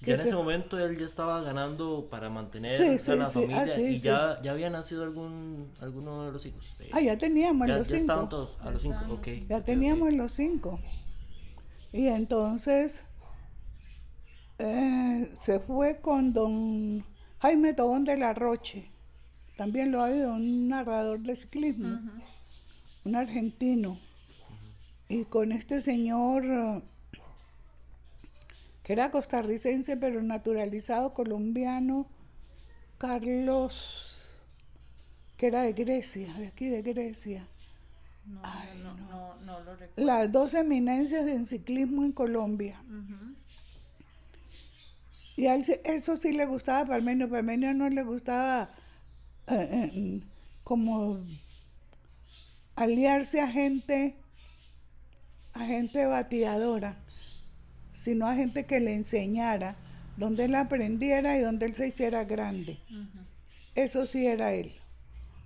Ya 0.00 0.14
en 0.14 0.20
se- 0.20 0.32
ese 0.32 0.36
momento 0.36 0.78
él 0.78 0.98
ya 0.98 1.06
estaba 1.06 1.40
ganando 1.42 2.08
para 2.10 2.28
mantener 2.28 2.86
Sí, 2.86 2.98
a 3.06 3.16
sí, 3.16 3.16
la 3.16 3.30
sí, 3.30 3.46
familia 3.46 3.52
ah, 3.52 3.66
sí, 3.66 3.96
y 3.96 4.00
sí. 4.02 4.02
ya, 4.02 4.40
ya 4.42 4.52
había 4.52 4.68
nacido 4.70 5.02
algún 5.02 5.72
alguno 5.80 6.26
de 6.26 6.32
los 6.32 6.44
hijos. 6.46 6.76
Ah, 6.90 7.00
ya 7.00 7.18
teníamos 7.18 7.68
ya, 7.68 7.74
los 7.76 7.88
ya 7.88 7.96
estaban 7.96 8.28
cinco. 8.28 8.28
todos 8.28 8.58
a 8.60 8.70
Ya 8.70 8.70
los 8.70 8.82
cinco, 8.82 9.04
estaban 9.04 9.20
Ya 9.48 9.64
teníamos 9.64 10.12
los 10.14 10.32
cinco. 10.32 10.80
Y 11.92 12.08
entonces 12.08 13.02
eh, 14.58 15.30
se 15.36 15.60
fue 15.60 16.00
con 16.00 16.32
don 16.32 17.04
Jaime 17.40 17.74
Tobón 17.74 18.04
de 18.04 18.16
la 18.16 18.32
Roche, 18.34 18.90
también 19.56 19.92
lo 19.92 20.02
ha 20.02 20.06
oído, 20.06 20.32
un 20.34 20.68
narrador 20.68 21.20
de 21.20 21.36
ciclismo, 21.36 22.00
un 23.04 23.16
argentino. 23.16 23.96
Y 25.08 25.24
con 25.24 25.52
este 25.52 25.82
señor, 25.82 26.44
eh, 26.44 26.82
que 28.82 28.92
era 28.94 29.10
costarricense 29.10 29.96
pero 29.96 30.22
naturalizado 30.22 31.12
colombiano, 31.14 32.06
Carlos, 32.98 34.16
que 35.36 35.48
era 35.48 35.62
de 35.62 35.72
Grecia, 35.72 36.32
de 36.34 36.46
aquí 36.46 36.68
de 36.68 36.82
Grecia. 36.82 37.46
No, 38.26 38.40
Ay, 38.42 38.78
no, 38.82 38.94
no. 38.94 39.36
no, 39.44 39.60
lo 39.60 39.76
recuerdo. 39.76 39.92
Las 40.04 40.32
dos 40.32 40.54
eminencias 40.54 41.26
en 41.26 41.46
ciclismo 41.46 42.04
en 42.04 42.12
Colombia. 42.12 42.82
Y 45.36 45.46
a 45.46 45.54
él 45.54 45.64
eso 45.84 46.16
sí 46.16 46.32
le 46.32 46.46
gustaba 46.46 46.80
a 46.80 46.86
Parmenio. 46.86 47.28
Parmenio 47.28 47.74
no 47.74 47.88
le 47.88 48.02
gustaba 48.02 48.70
eh, 49.48 49.90
eh, 49.92 50.20
como 50.62 51.24
aliarse 52.76 53.40
a 53.40 53.48
gente, 53.48 54.16
a 55.52 55.66
gente 55.66 56.06
bateadora, 56.06 56.96
sino 57.92 58.26
a 58.26 58.34
gente 58.34 58.64
que 58.66 58.80
le 58.80 58.94
enseñara 58.94 59.76
donde 60.16 60.44
él 60.44 60.54
aprendiera 60.54 61.36
y 61.36 61.40
donde 61.40 61.66
él 61.66 61.74
se 61.74 61.88
hiciera 61.88 62.24
grande. 62.24 62.78
Eso 63.74 64.06
sí 64.06 64.26
era 64.26 64.52
él. 64.52 64.72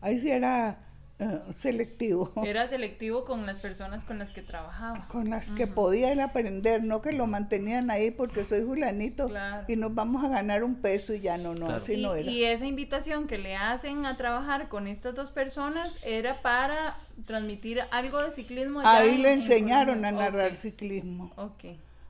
Ahí 0.01 0.21
sí 0.21 0.31
era 0.31 0.79
eh, 1.21 1.41
selectivo. 1.53 2.33
Era 2.45 2.67
selectivo 2.69 3.25
con 3.25 3.45
las 3.47 3.59
personas 3.59 4.05
con 4.05 4.19
las 4.19 4.31
que 4.31 4.43
trabajaba. 4.43 5.07
con 5.09 5.31
las 5.31 5.51
que 5.51 5.67
podía 5.67 6.13
él 6.13 6.21
aprender, 6.21 6.85
no 6.85 7.03
que 7.03 7.13
lo 7.13 7.27
mantenían 7.27 7.91
ahí 7.91 8.11
porque 8.11 8.45
soy 8.45 8.63
fulanito 8.65 9.29
Claro. 9.29 9.65
y 9.69 9.77
nos 9.77 9.95
vamos 9.95 10.23
a 10.25 10.29
ganar 10.29 10.63
un 10.65 10.77
peso 10.77 11.13
y 11.15 11.21
ya 11.21 11.37
no, 11.39 11.55
no, 11.55 11.67
Claro. 11.67 11.83
así 11.83 11.95
y, 11.95 12.03
no 12.03 12.15
era. 12.15 12.31
y 12.31 12.45
esa 12.45 12.67
invitación 12.67 13.27
que 13.27 13.39
le 13.39 13.57
hacen 13.57 14.07
a 14.07 14.17
trabajar 14.17 14.69
con 14.69 14.87
estas 14.87 15.15
dos 15.15 15.33
personas 15.33 16.07
era 16.07 16.41
para 16.43 16.97
transmitir 17.25 17.81
algo 17.91 18.23
de 18.23 18.33
ciclismo. 18.33 18.81
Ahí 18.85 19.17
en- 19.17 19.23
le 19.23 19.33
en 19.33 19.39
enseñaron 19.41 20.05
a 20.05 20.13
narrar 20.13 20.55
ciclismo. 20.57 21.33
Ok. 21.37 21.65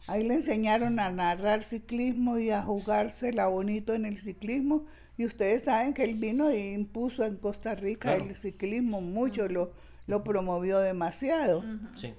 Ahí 0.06 0.22
le 0.26 0.34
enseñaron 0.34 1.00
a 1.00 1.11
narrar 1.11 1.64
ciclismo 1.64 2.38
y 2.38 2.50
a 2.50 2.62
jugársela 2.62 3.48
bonito 3.48 3.94
en 3.94 4.06
el 4.06 4.16
ciclismo. 4.16 4.86
Y 5.18 5.26
ustedes 5.26 5.64
saben 5.64 5.92
que 5.92 6.04
él 6.04 6.14
vino 6.14 6.48
e 6.48 6.72
impuso 6.72 7.24
en 7.24 7.36
Costa 7.36 7.74
Rica 7.74 8.14
Claro. 8.16 8.30
el 8.30 8.36
ciclismo 8.36 9.00
mucho, 9.02 9.48
lo, 9.48 9.72
lo 10.06 10.24
promovió 10.24 10.78
demasiado. 10.78 11.62
Sí. 11.96 12.14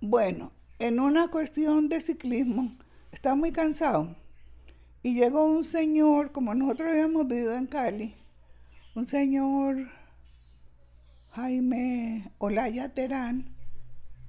Bueno, 0.00 0.52
en 0.78 1.00
una 1.00 1.28
cuestión 1.28 1.88
de 1.88 2.00
ciclismo, 2.02 2.76
estaba 3.12 3.34
muy 3.36 3.52
cansado. 3.52 4.14
Y 5.02 5.14
llegó 5.14 5.46
un 5.46 5.64
señor, 5.64 6.32
como 6.32 6.52
nosotros 6.54 6.90
habíamos 6.90 7.26
vivido 7.28 7.54
en 7.54 7.66
Cali, 7.66 8.14
un 8.96 9.06
señor 9.06 9.86
Jaime 11.32 12.30
Olaya 12.38 12.88
Terán, 12.92 13.54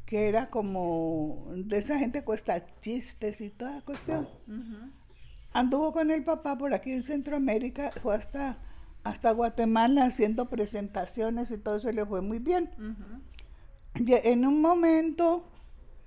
que 0.06 0.30
era 0.30 0.50
como 0.50 1.48
de 1.56 1.80
esa 1.80 1.98
gente 2.00 2.24
cuesta 2.24 2.64
chistes 2.80 3.42
y 3.42 3.50
toda 3.50 3.82
cuestión. 3.82 4.28
Ujú. 4.48 4.92
Anduvo 5.58 5.92
con 5.92 6.12
el 6.12 6.24
papá 6.24 6.56
por 6.56 6.72
aquí 6.76 6.92
en 6.92 7.02
Centroamérica, 7.02 7.92
fue 8.04 8.14
hasta, 8.14 8.60
hasta 9.04 9.32
Guatemala 9.32 10.06
haciendo 10.06 10.50
presentaciones 10.50 11.50
y 11.50 11.58
todo 11.58 11.78
eso 11.78 11.92
le 11.92 12.06
fue 12.06 12.22
muy 12.22 12.38
bien. 12.38 12.70
Y 13.96 14.14
en 14.14 14.46
un 14.46 14.62
momento, 14.62 15.44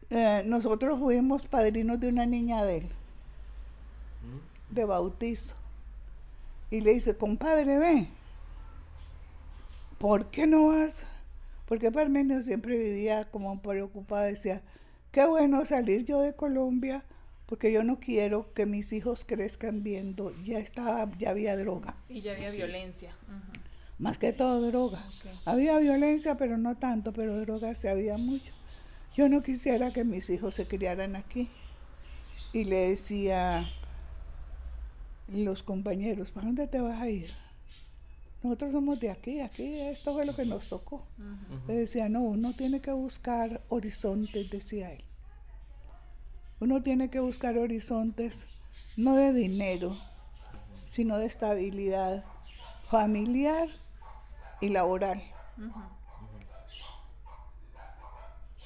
eh, 0.08 0.44
nosotros 0.46 1.00
fuimos 1.00 1.48
padrinos 1.48 1.98
de 1.98 2.10
una 2.10 2.26
niña 2.26 2.62
de 2.62 2.76
él, 2.76 2.88
de 4.70 4.84
bautizo. 4.84 5.52
Y 6.70 6.80
le 6.82 6.92
dice, 6.92 7.16
compadre, 7.16 7.76
ve, 7.76 8.06
¿por 9.98 10.30
qué 10.30 10.46
no 10.46 10.68
vas? 10.68 11.02
Porque 11.66 11.90
Parmenio 11.90 12.44
siempre 12.44 12.78
vivía 12.78 13.28
como 13.32 13.60
preocupado, 13.60 14.26
decía, 14.26 14.62
qué 15.10 15.26
bueno 15.26 15.66
salir 15.66 16.04
yo 16.04 16.20
de 16.20 16.36
Colombia, 16.36 17.02
porque 17.50 17.72
yo 17.72 17.82
no 17.82 17.98
quiero 17.98 18.54
que 18.54 18.64
mis 18.64 18.92
hijos 18.92 19.24
crezcan 19.26 19.82
viendo, 19.82 20.32
ya 20.44 20.60
estaba, 20.60 21.10
ya 21.18 21.30
había 21.30 21.56
droga, 21.56 21.96
Y 22.08 22.20
ya 22.20 22.32
había 22.32 22.52
violencia. 22.52 23.12
Más 23.98 24.18
que 24.18 24.32
todo 24.32 24.64
droga. 24.68 25.02
Había 25.44 25.76
violencia, 25.78 26.36
pero 26.36 26.56
no 26.58 26.76
tanto, 26.76 27.12
pero 27.12 27.40
droga 27.40 27.74
sí 27.74 27.88
había 27.88 28.16
mucho. 28.16 28.52
Yo 29.16 29.28
no 29.28 29.42
quisiera 29.42 29.92
que 29.92 30.04
mis 30.04 30.30
hijos 30.30 30.54
se 30.54 30.68
criaran 30.68 31.16
aquí. 31.16 31.48
Y 32.52 32.64
le 32.64 32.90
decía 32.90 33.68
los 35.26 35.64
compañeros, 35.64 36.30
¿para 36.30 36.46
dónde 36.46 36.68
te 36.68 36.80
vas 36.80 37.00
a 37.00 37.08
ir? 37.10 37.26
Nosotros 38.44 38.70
somos 38.70 39.00
de 39.00 39.10
aquí, 39.10 39.40
aquí 39.40 39.80
esto 39.80 40.14
fue 40.14 40.24
lo 40.24 40.36
que 40.36 40.44
nos 40.44 40.68
tocó. 40.68 41.04
Le 41.66 41.74
decía, 41.74 42.08
no, 42.08 42.22
uno 42.22 42.52
tiene 42.52 42.80
que 42.80 42.92
buscar 42.92 43.60
horizontes, 43.68 44.50
decía 44.50 44.92
él. 44.92 45.02
Uno 46.60 46.82
tiene 46.82 47.08
que 47.10 47.20
buscar 47.20 47.56
horizontes 47.58 48.46
no 48.96 49.14
de 49.16 49.32
dinero, 49.32 49.96
sino 50.88 51.16
de 51.18 51.26
estabilidad 51.26 52.24
familiar 52.90 53.68
y 54.60 54.68
laboral. 54.68 55.22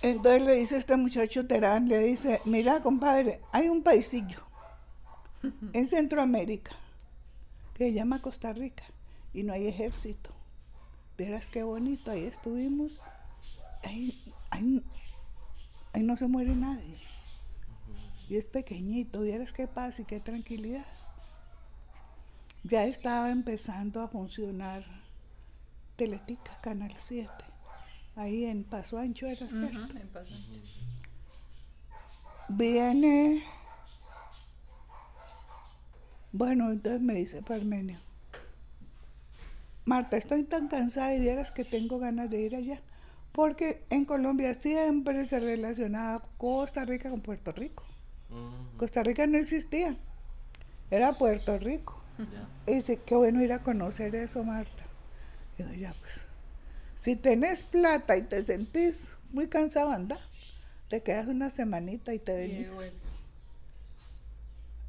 Entonces 0.02 0.42
le 0.42 0.54
dice 0.56 0.76
este 0.76 0.96
muchacho 0.96 1.46
Terán, 1.46 1.88
le 1.88 1.98
dice, 1.98 2.40
mira 2.44 2.80
compadre, 2.80 3.40
hay 3.52 3.68
un 3.68 3.82
paisillo 3.82 4.40
en 5.72 5.88
Centroamérica 5.88 6.72
que 7.74 7.84
se 7.88 7.92
llama 7.92 8.20
Costa 8.20 8.52
Rica 8.52 8.84
y 9.32 9.42
no 9.44 9.52
hay 9.52 9.66
ejército. 9.68 10.30
Verás 11.16 11.48
qué 11.48 11.62
bonito, 11.62 12.10
ahí 12.10 12.24
estuvimos, 12.24 13.00
ahí, 13.84 14.12
ahí- 14.50 14.82
ahí 15.92 16.02
no 16.02 16.16
se 16.16 16.26
muere 16.26 16.54
nadie. 16.56 16.98
Es 18.36 18.46
pequeñito, 18.46 19.20
vieras 19.20 19.52
qué 19.52 19.68
paz 19.68 20.00
y 20.00 20.04
qué 20.04 20.18
tranquilidad. 20.18 20.86
Ya 22.64 22.84
estaba 22.84 23.30
empezando 23.30 24.00
a 24.00 24.08
funcionar 24.08 24.84
Teletica, 25.96 26.58
Canal 26.60 26.92
7. 26.96 27.30
Ahí 28.16 28.44
en 28.44 28.64
Paso 28.64 28.98
Ancho 28.98 29.26
era 29.26 29.48
cierto. 29.48 29.78
Ujú, 29.78 29.94
me 29.94 30.00
pasó. 30.06 30.34
Viene. 32.48 33.44
Bueno, 36.32 36.70
entonces 36.70 37.00
me 37.00 37.14
dice 37.14 37.42
Parmenio. 37.42 38.00
Marta, 39.84 40.16
estoy 40.16 40.42
tan 40.42 40.66
cansada 40.66 41.14
y 41.14 41.20
vieras 41.20 41.52
que 41.52 41.64
tengo 41.64 42.00
ganas 42.00 42.30
de 42.30 42.40
ir 42.40 42.56
allá. 42.56 42.80
Porque 43.30 43.84
en 43.90 44.04
Colombia 44.04 44.54
siempre 44.54 45.28
se 45.28 45.38
relacionaba 45.38 46.22
Costa 46.38 46.84
Rica 46.84 47.10
con 47.10 47.20
Puerto 47.20 47.52
Rico. 47.52 47.84
Costa 48.76 49.02
Rica 49.02 49.26
no 49.26 49.38
existía. 49.38 49.96
Era 50.90 51.16
Puerto 51.18 51.58
Rico. 51.58 52.00
Y 52.66 52.76
dice, 52.76 53.00
qué 53.04 53.14
bueno 53.14 53.42
ir 53.42 53.52
a 53.52 53.62
conocer 53.62 54.14
eso, 54.14 54.44
Marta. 54.44 54.84
Y 55.58 55.62
digo, 55.62 55.74
ya 55.74 55.92
pues, 56.00 56.20
si 56.94 57.16
tenés 57.16 57.62
plata 57.64 58.16
y 58.16 58.22
te 58.22 58.44
sentís 58.44 59.16
muy 59.30 59.48
cansado, 59.48 59.90
anda. 59.90 60.18
Te 60.88 61.02
quedas 61.02 61.26
una 61.26 61.50
semanita 61.50 62.14
y 62.14 62.18
te 62.18 62.34
venís. 62.36 62.72
bueno, 62.72 62.92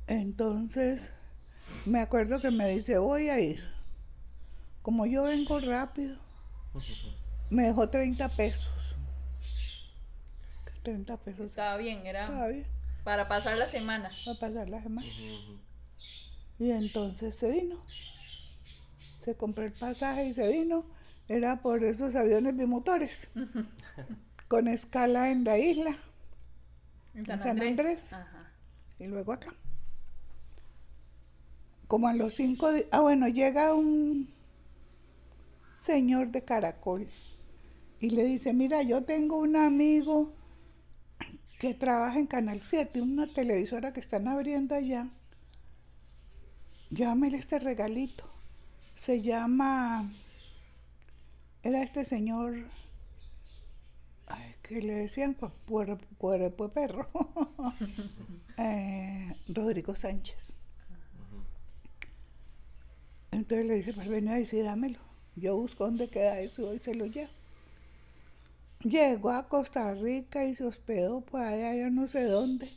Entonces, 0.08 1.12
me 1.86 2.00
acuerdo 2.00 2.40
que 2.40 2.52
me 2.52 2.70
dice, 2.70 2.98
voy 2.98 3.30
a 3.30 3.40
ir. 3.40 3.64
Como 4.82 5.08
yo 5.08 5.24
vengo 5.24 5.60
rápido, 5.60 6.18
me 7.50 7.64
dejó 7.64 7.90
30 7.90 8.30
pesos. 8.30 8.70
30 10.84 11.18
pesos. 11.18 11.50
estaba 11.50 11.78
bien, 11.78 12.06
era 12.06 12.26
Estaba 12.26 12.48
bien, 12.50 12.66
para 13.06 13.28
pasar 13.28 13.56
la 13.56 13.70
semana. 13.70 14.10
va 14.28 14.32
a 14.34 14.40
pasar 14.40 14.68
la 14.68 14.82
semana. 14.82 15.08
Y 16.58 16.72
entonces 16.72 17.36
se 17.36 17.50
vino. 17.52 17.78
Se 19.22 19.36
compró 19.36 19.64
el 19.64 19.72
pasaje 19.72 20.26
y 20.26 20.34
se 20.34 20.52
vino. 20.52 20.86
Era 21.28 21.62
por 21.62 21.84
esos 21.84 22.16
aviones 22.16 22.58
bimotores. 22.58 23.28
con 24.48 24.68
escala 24.68 25.32
en 25.32 25.44
la 25.44 25.58
isla 25.58 25.98
En 27.14 27.26
San, 27.26 27.40
San 27.40 27.50
Andrés. 27.52 27.72
Andrés. 27.72 28.14
Ajá. 28.14 28.52
y 29.00 29.06
luego 29.06 29.34
acá. 29.34 29.54
Como 31.88 32.08
a 32.08 32.14
los 32.14 32.34
cinco 32.34 32.72
días. 32.72 32.88
Ah, 32.92 33.02
bueno, 33.02 33.28
llega 33.28 33.76
un 33.76 34.34
señor 35.80 36.30
de 36.30 36.44
Caracol 36.44 37.08
y 38.00 38.10
le 38.10 38.24
dice: 38.24 38.52
Mira, 38.52 38.82
yo 38.82 39.04
tengo 39.04 39.38
un 39.38 39.56
amigo 39.56 40.34
que 41.60 41.74
trabaja 41.74 42.20
en 42.20 42.28
Canal 42.28 42.62
7, 42.62 43.02
una 43.02 43.28
televisora 43.34 43.94
que 43.94 44.00
están 44.00 44.28
abriendo 44.28 44.76
allá. 44.76 45.08
Llámele 46.90 47.38
este 47.38 47.60
regalito. 47.60 48.30
Se 48.96 49.22
llama. 49.22 50.10
Era 51.64 51.82
este 51.82 52.06
señor. 52.06 52.56
ay, 54.28 54.56
que 54.62 54.82
le 54.82 54.94
decían 54.96 55.34
cu- 55.34 55.52
cuer- 55.68 56.06
cuerpo 56.18 56.70
perro. 56.70 57.10
Eh, 58.58 59.36
Rodrigo 59.50 59.98
Sánchez. 59.98 60.54
Entonces 63.32 63.66
le 63.66 63.76
dice, 63.76 63.92
Parmenio, 63.92 64.32
ahí 64.34 64.46
sí, 64.46 64.62
dámelo. 64.62 65.00
Yo 65.36 65.58
busco 65.58 65.84
dónde 65.84 66.10
queda 66.10 66.40
eso 66.40 66.74
y 66.74 66.80
se 66.80 66.96
lo 66.96 67.06
llevo. 67.06 67.30
Llegó 68.86 69.32
a 69.32 69.48
Costa 69.48 69.96
Rica 69.96 70.46
y 70.46 70.54
se 70.54 70.64
hospedó 70.64 71.22
por 71.22 71.42
allá, 71.42 71.74
yo 71.74 71.90
no 71.90 72.08
sé 72.08 72.26
dónde. 72.26 72.70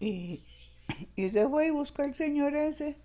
Y, 0.00 0.42
y 1.14 1.30
se 1.30 1.48
fue 1.48 1.68
y 1.68 1.70
buscó 1.70 2.02
al 2.02 2.12
señor 2.16 2.56
ese. 2.56 2.96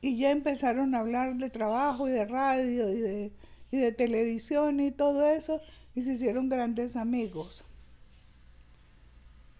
Y 0.00 0.16
ya 0.16 0.30
empezaron 0.30 0.94
a 0.94 1.00
hablar 1.00 1.36
de 1.36 1.50
trabajo 1.50 2.08
y 2.08 2.12
de 2.12 2.24
radio 2.24 2.90
y 2.90 2.98
de, 2.98 3.32
y 3.72 3.76
de 3.76 3.92
televisión 3.92 4.80
y 4.80 4.90
todo 4.90 5.28
eso. 5.28 5.60
Y 5.94 6.00
se 6.00 6.14
hicieron 6.14 6.48
grandes 6.48 6.96
amigos. 6.96 7.62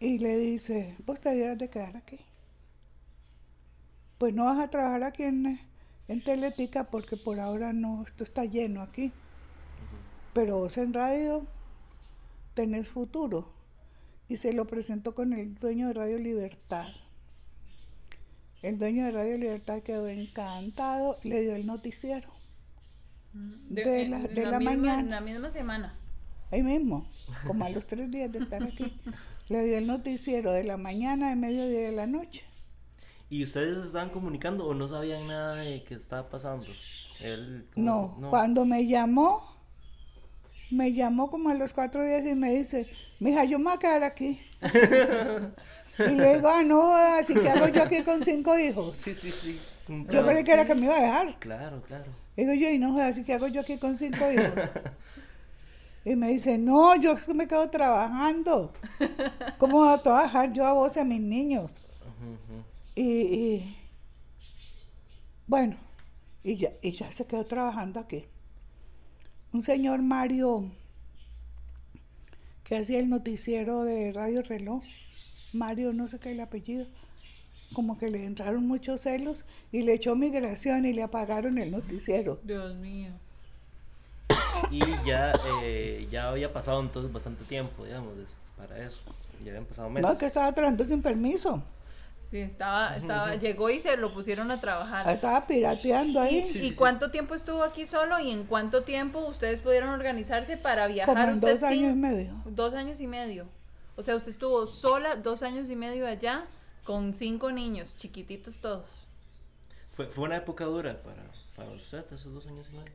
Y 0.01 0.17
le 0.17 0.39
dice, 0.39 0.97
vos 1.05 1.21
te 1.21 1.29
debieras 1.29 1.59
de 1.59 1.69
quedar 1.69 1.99
aquí. 1.99 2.19
Pues 4.17 4.33
no 4.33 4.47
vas 4.47 4.59
a 4.59 4.71
trabajar 4.71 5.03
aquí 5.03 5.25
en, 5.25 5.61
en 6.09 6.25
Teletica 6.25 6.85
porque 6.85 7.19
por 7.19 7.41
ahora 7.41 7.75
no, 7.75 8.05
esto 8.07 8.25
está 8.25 8.47
lleno 8.47 8.81
aquí. 8.81 9.13
Pero 10.35 10.59
vos 10.59 10.77
en 10.79 10.93
radio 10.93 11.47
tenés 12.55 12.89
futuro. 12.89 13.53
Y 14.29 14.37
se 14.39 14.53
lo 14.53 14.67
presentó 14.67 15.15
con 15.15 15.33
el 15.33 15.55
dueño 15.57 15.89
de 15.89 15.95
Radio 15.95 16.19
Libertad. 16.19 16.89
El 18.63 18.79
dueño 18.79 19.05
de 19.05 19.11
Radio 19.11 19.37
Libertad 19.37 19.83
quedó 19.83 20.09
encantado, 20.09 21.19
le 21.23 21.43
dio 21.43 21.55
el 21.55 21.67
noticiero. 21.67 22.29
De 23.35 24.09
la- 24.09 24.21
de 24.21 24.47
la 24.47 24.59
misma, 24.59 24.75
mañana. 24.77 25.01
en 25.01 25.11
la 25.11 25.21
misma 25.21 25.51
semana. 25.51 25.99
Ahí 26.51 26.63
mismo, 26.63 27.07
como 27.47 27.65
a 27.65 27.69
los 27.69 27.87
tres 27.87 28.11
días 28.11 28.31
de 28.31 28.39
estar 28.39 28.63
aquí, 28.63 28.93
le 29.49 29.65
dio 29.65 29.77
el 29.79 29.87
noticiero 29.87 30.53
de 30.53 30.65
la 30.65 30.77
mañana, 30.77 31.31
de 31.31 31.37
mediodía 31.37 31.81
y 31.81 31.85
de 31.85 31.93
la 31.93 32.07
noche. 32.07 32.43
¿Y 33.29 33.43
ustedes 33.43 33.85
estaban 33.85 34.11
comunicando 34.11 34.67
o 34.67 34.73
no 34.75 34.87
sabían 34.87 35.27
nada 35.27 35.57
de 35.57 35.83
qué 35.83 35.95
estaba 35.95 36.29
pasando? 36.31 36.67
Él, 37.21 37.67
como- 37.75 38.17
No, 38.21 38.31
cuando 38.31 38.65
me 38.65 38.87
llamó, 38.87 39.43
me 40.75 40.93
llamó 40.93 41.31
como 41.31 41.51
a 41.51 41.55
los 41.55 41.73
cuatro 41.73 42.05
días 42.05 42.25
y 42.27 42.35
me 42.35 42.51
dice, 42.55 42.87
mija, 43.21 43.45
yo 43.45 43.59
me 43.59 43.65
voy 43.67 43.75
a 43.75 43.79
quedar 43.79 44.03
aquí. 44.03 44.41
y 45.99 46.11
le 46.15 46.37
digo, 46.37 46.49
ah, 46.49 46.63
no 46.63 46.95
¿y 47.21 47.35
qué 47.35 47.49
hago 47.49 47.69
yo 47.69 47.83
aquí 47.83 48.03
con 48.03 48.25
cinco 48.25 48.59
hijos? 48.59 48.97
Sí, 48.97 49.15
sí, 49.15 49.31
sí. 49.31 49.61
Yo 49.89 50.27
creí 50.27 50.45
que 50.45 50.53
era 50.53 50.65
que 50.67 50.75
me 50.75 50.83
iba 50.87 50.97
a 50.97 51.03
dejar. 51.03 51.39
Claro, 51.39 51.83
claro. 51.83 52.05
Digo 52.37 52.53
yo, 52.53 52.71
y 52.71 52.79
no 52.79 52.97
¿y 53.09 53.23
qué 53.23 53.35
hago 53.35 53.49
yo 53.49 53.61
aquí 53.61 53.77
con 53.79 53.99
cinco 53.99 54.31
hijos? 54.31 54.53
Y 56.07 56.17
me 56.17 56.29
dice, 56.29 56.59
no, 56.59 56.95
yo 56.97 57.17
que 57.17 57.33
me 57.33 57.49
quedo 57.49 57.71
trabajando. 57.71 58.75
¿Cómo 59.57 59.79
voy 59.79 59.95
a 59.95 60.03
trabajar 60.03 60.53
yo 60.53 60.67
a 60.67 60.75
vos 60.75 60.95
y 60.97 61.01
a 61.01 61.05
mis 61.05 61.21
niños? 61.21 61.71
Y, 62.95 63.03
y- 63.03 63.77
bueno, 65.47 65.77
y 66.43 66.57
ya, 66.57 66.73
y 66.83 66.93
ya 66.93 67.11
se 67.11 67.27
quedó 67.27 67.47
trabajando 67.47 68.01
aquí. 68.01 68.27
Un 69.55 69.63
señor 69.63 70.03
Mario, 70.03 70.65
que 72.65 72.77
hacía 72.77 72.99
el 72.99 73.09
noticiero 73.09 73.85
de 73.85 74.13
Radio 74.13 74.43
Reloj, 74.43 74.83
Mario 75.53 75.93
no 75.93 76.09
sé 76.09 76.19
qué 76.19 76.31
es 76.31 76.35
el 76.35 76.41
apellido, 76.41 76.87
como 77.73 77.97
que 77.97 78.09
le 78.11 78.25
entraron 78.25 78.67
muchos 78.67 79.03
celos 79.03 79.45
y 79.71 79.83
le 79.83 79.95
echó 79.95 80.17
migración 80.17 80.87
y 80.87 80.93
le 80.93 81.05
apagaron 81.05 81.59
el 81.59 81.71
noticiero. 81.71 82.41
Dios 82.43 82.75
mío. 82.75 83.13
Y 84.73 84.81
ya, 85.07 85.33
eh, 85.63 86.09
ya 86.11 86.31
había 86.31 86.53
pasado 86.53 86.81
entonces 86.81 87.13
bastante 87.13 87.45
tiempo, 87.45 87.85
digamos, 87.85 88.17
des- 88.17 88.37
para 88.57 88.85
eso. 88.85 89.05
Ya 89.45 89.51
habían 89.51 89.67
pasado 89.67 89.89
meses. 89.89 90.11
No, 90.11 90.19
que 90.19 90.27
estaba 90.27 90.51
trabajando 90.53 90.85
sin 90.85 91.01
permiso. 91.01 91.63
Sí, 92.35 92.41
estaba, 92.41 92.97
estaba, 92.97 93.37
llegó 93.37 93.71
y 93.71 93.79
se 93.79 93.97
lo 93.97 94.13
pusieron 94.13 94.51
a 94.51 94.61
trabajar. 94.61 95.09
Estaba 95.09 95.47
pirateando 95.47 96.21
ahí. 96.21 96.39
¿Y, 96.39 96.43
Sí, 96.43 96.49
y 96.59 96.63
sí, 96.63 96.69
sí. 96.71 96.75
cuánto 96.75 97.13
tiempo 97.13 97.37
estuvo 97.37 97.63
aquí 97.63 97.87
solo 97.87 98.19
y 98.19 98.33
en 98.33 98.43
cuánto 98.43 98.83
tiempo 98.83 99.21
ustedes 99.29 99.61
pudieron 99.61 99.91
organizarse 99.91 100.57
para 100.57 100.89
viajar? 100.89 101.15
como 101.15 101.29
en 101.29 101.35
usted 101.37 101.53
dos 101.53 101.63
años 101.63 101.79
sin- 101.81 101.91
y 101.93 101.95
medio. 101.95 102.35
Dos 102.47 102.75
años 102.75 102.99
y 103.01 103.07
medio. 103.07 103.47
O 103.95 104.03
sea, 104.03 104.17
usted 104.17 104.31
estuvo 104.31 104.67
sola 104.67 105.15
dos 105.15 105.45
años 105.45 105.71
y 105.71 105.77
medio 105.77 106.09
allá 106.09 106.47
con 106.83 107.15
cinco 107.15 107.53
niños, 107.53 107.97
chiquititos 107.97 108.57
todos. 108.57 109.07
Fue, 109.93 110.09
fue 110.09 110.25
una 110.25 110.39
época 110.39 110.65
dura 110.65 111.01
para, 111.05 111.23
para 111.55 111.71
usted, 111.71 112.05
esos 112.13 112.35
dos 112.35 112.45
años 112.49 112.67
y 112.73 112.77
medio. 112.77 112.93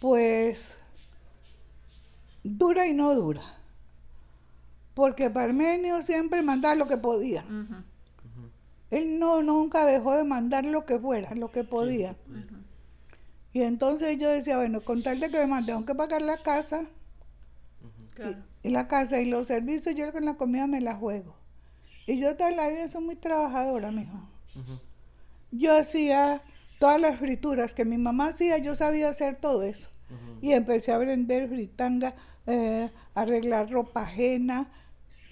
Pues 0.00 0.76
dura 2.44 2.86
y 2.86 2.94
no 2.94 3.16
dura. 3.16 3.42
Porque 4.94 5.28
Parmenio 5.28 6.02
siempre 6.02 6.40
mandaba 6.42 6.76
lo 6.76 6.86
que 6.86 6.98
podía. 6.98 7.42
Ujú. 7.42 7.82
Él 8.90 9.18
no 9.18 9.42
nunca 9.42 9.84
dejó 9.84 10.14
de 10.14 10.24
mandar 10.24 10.64
lo 10.64 10.84
que 10.84 10.98
fuera, 10.98 11.34
lo 11.34 11.50
que 11.52 11.64
podía. 11.64 12.16
Y 13.52 13.62
entonces 13.62 14.18
yo 14.18 14.28
decía, 14.28 14.56
bueno, 14.56 14.80
con 14.80 15.02
tal 15.02 15.18
de 15.20 15.28
que 15.28 15.38
me 15.38 15.46
mande, 15.46 15.72
tengo 15.72 15.84
que 15.84 15.94
pagar 15.94 16.22
la 16.22 16.36
casa 16.36 16.84
Claro. 18.14 18.36
y 18.62 18.68
la 18.70 18.86
casa 18.86 19.20
y 19.20 19.26
los 19.26 19.46
servicios, 19.46 19.94
yo 19.94 20.12
con 20.12 20.24
la 20.24 20.34
comida 20.34 20.66
me 20.66 20.80
la 20.80 20.94
juego. 20.94 21.34
Y 22.06 22.18
yo 22.18 22.36
toda 22.36 22.50
la 22.50 22.68
vida 22.68 22.88
soy 22.88 23.02
muy 23.02 23.16
trabajadora, 23.16 23.90
mijo. 23.90 24.18
Yo 25.52 25.76
hacía 25.76 26.42
todas 26.78 27.00
las 27.00 27.18
frituras 27.18 27.74
que 27.74 27.84
mi 27.84 27.98
mamá 27.98 28.28
hacía, 28.28 28.58
yo 28.58 28.76
sabía 28.76 29.08
hacer 29.08 29.36
todo 29.36 29.62
eso. 29.62 29.88
Y 30.42 30.52
empecé 30.52 30.90
a 30.92 30.98
vender 30.98 31.48
fritanga, 31.48 32.14
eh, 32.46 32.88
arreglar 33.14 33.70
ropa 33.70 34.02
ajena, 34.02 34.68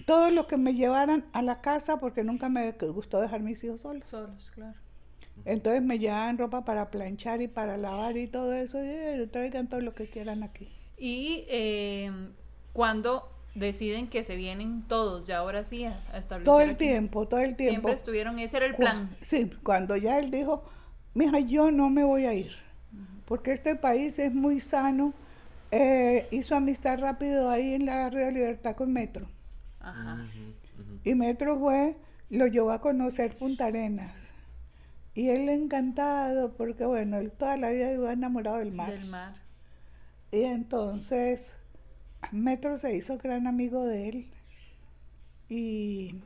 todo 0.09 0.31
lo 0.31 0.47
que 0.47 0.57
me 0.57 0.73
llevaran 0.73 1.23
a 1.33 1.43
la 1.43 1.61
casa, 1.61 1.99
porque 1.99 2.23
nunca 2.23 2.49
me 2.49 2.71
gustó 2.71 3.21
dejar 3.21 3.41
mis 3.41 3.63
hijos 3.63 3.81
solos. 3.81 4.07
Solos, 4.07 4.51
claro. 4.55 4.73
Entonces 5.45 5.83
me 5.83 5.99
llevaban 5.99 6.39
ropa 6.39 6.65
para 6.65 6.89
planchar 6.89 7.43
y 7.43 7.47
para 7.47 7.77
lavar 7.77 8.17
y 8.17 8.25
todo 8.25 8.53
eso, 8.53 8.83
y 8.83 8.87
eh, 8.87 9.27
traigan 9.31 9.69
todo 9.69 9.81
lo 9.81 9.93
que 9.93 10.09
quieran 10.09 10.41
aquí. 10.41 10.67
Y 10.97 11.45
eh, 11.47 12.11
cuando 12.73 13.31
deciden 13.53 14.07
que 14.09 14.23
se 14.23 14.35
vienen 14.35 14.81
todos, 14.87 15.27
ya 15.27 15.37
ahora 15.37 15.63
sí, 15.63 15.85
a, 15.85 15.99
establecer 16.17 16.43
Todo 16.43 16.61
el 16.61 16.71
aquí? 16.71 16.85
tiempo, 16.85 17.27
todo 17.27 17.41
el 17.41 17.55
tiempo. 17.55 17.73
Siempre 17.73 17.93
estuvieron, 17.93 18.39
ese 18.39 18.57
era 18.57 18.65
el 18.65 18.73
Cu- 18.73 18.81
plan. 18.81 19.15
Sí, 19.21 19.51
cuando 19.63 19.95
ya 19.95 20.17
él 20.17 20.31
dijo, 20.31 20.63
mija, 21.13 21.37
yo 21.39 21.69
no 21.69 21.91
me 21.91 22.03
voy 22.03 22.25
a 22.25 22.33
ir, 22.33 22.51
porque 23.25 23.53
este 23.53 23.75
país 23.75 24.17
es 24.17 24.33
muy 24.33 24.59
sano. 24.59 25.13
Eh, 25.69 26.27
hizo 26.31 26.55
amistad 26.55 26.97
rápido 26.99 27.51
ahí 27.51 27.75
en 27.75 27.85
la 27.85 28.09
Radio 28.09 28.31
Libertad 28.31 28.75
con 28.75 28.91
Metro. 28.91 29.27
Ajá. 29.79 30.27
Y 31.03 31.15
Metro 31.15 31.57
fue, 31.59 31.95
lo 32.29 32.47
llevó 32.47 32.71
a 32.71 32.81
conocer 32.81 33.37
Punta 33.37 33.65
Arenas. 33.65 34.13
Y 35.13 35.29
él 35.29 35.49
encantado, 35.49 36.55
porque 36.55 36.85
bueno, 36.85 37.17
él 37.17 37.31
toda 37.31 37.57
la 37.57 37.71
vida 37.71 37.93
iba 37.93 38.13
enamorado 38.13 38.57
del 38.57 38.71
mar. 38.71 38.91
Del 38.91 39.05
mar. 39.05 39.35
Y 40.31 40.43
entonces 40.43 41.51
Metro 42.31 42.77
se 42.77 42.95
hizo 42.95 43.17
gran 43.17 43.47
amigo 43.47 43.85
de 43.85 44.09
él. 44.09 44.27
Y, 45.49 46.21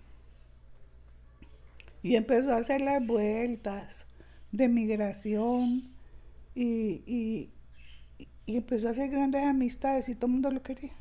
y 2.02 2.16
empezó 2.16 2.52
a 2.52 2.58
hacer 2.58 2.82
las 2.82 3.06
vueltas 3.06 4.06
de 4.52 4.68
migración. 4.68 5.92
Y, 6.56 7.02
y, 7.08 7.50
y 8.46 8.58
empezó 8.58 8.90
a 8.90 8.92
hacer 8.92 9.10
grandes 9.10 9.44
amistades 9.44 10.10
y 10.10 10.16
todo 10.16 10.28
el 10.28 10.34
mundo 10.34 10.52
lo 10.52 10.62
quería. 10.62 10.94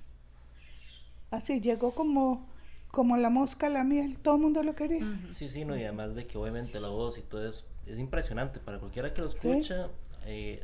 Así 1.32 1.60
llegó 1.60 1.92
como, 1.94 2.46
como 2.92 3.16
la 3.16 3.28
mosca 3.30 3.66
a 3.66 3.70
la 3.70 3.82
miel, 3.84 4.18
todo 4.22 4.36
el 4.36 4.42
mundo 4.42 4.62
lo 4.62 4.74
quería. 4.76 5.04
Sí, 5.30 5.48
sí, 5.48 5.64
no, 5.64 5.76
y 5.76 5.82
además 5.82 6.14
de 6.14 6.26
que 6.26 6.38
obviamente 6.38 6.78
la 6.80 6.88
voz 6.88 7.18
y 7.18 7.22
todo 7.22 7.46
eso 7.48 7.64
es 7.86 7.98
impresionante 7.98 8.60
para 8.60 8.78
cualquiera 8.78 9.12
que 9.14 9.20
lo 9.22 9.28
Sí. 9.28 9.36
escucha. 9.48 9.88
eh, 10.24 10.62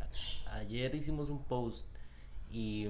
ayer 0.53 0.95
hicimos 0.95 1.31
un 1.31 1.43
post 1.43 1.85
y, 2.53 2.87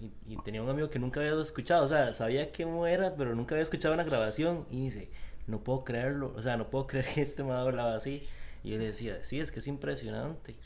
y- 0.00 0.12
y 0.28 0.36
tenía 0.44 0.62
un 0.62 0.68
amigo 0.68 0.90
que 0.90 0.98
nunca 0.98 1.20
había 1.20 1.40
escuchado, 1.40 1.84
o 1.86 1.88
sea, 1.88 2.12
sabía 2.14 2.52
cómo 2.52 2.86
era, 2.86 3.14
pero 3.16 3.34
nunca 3.34 3.54
había 3.54 3.62
escuchado 3.62 3.94
una 3.94 4.04
grabación 4.04 4.66
y 4.70 4.84
dice, 4.84 5.10
no 5.46 5.60
puedo 5.60 5.84
creerlo, 5.84 6.34
o 6.36 6.42
sea, 6.42 6.56
no 6.58 6.68
puedo 6.70 6.86
creer 6.88 7.06
que 7.06 7.22
este 7.22 7.42
me 7.44 7.52
hablaba 7.52 7.94
así. 7.96 8.22
Y 8.62 8.70
yo 8.72 8.78
le 8.78 8.86
decía, 8.86 9.24
sí, 9.24 9.40
es 9.40 9.50
que 9.52 9.60
es 9.60 9.66
impresionante. 9.66 10.56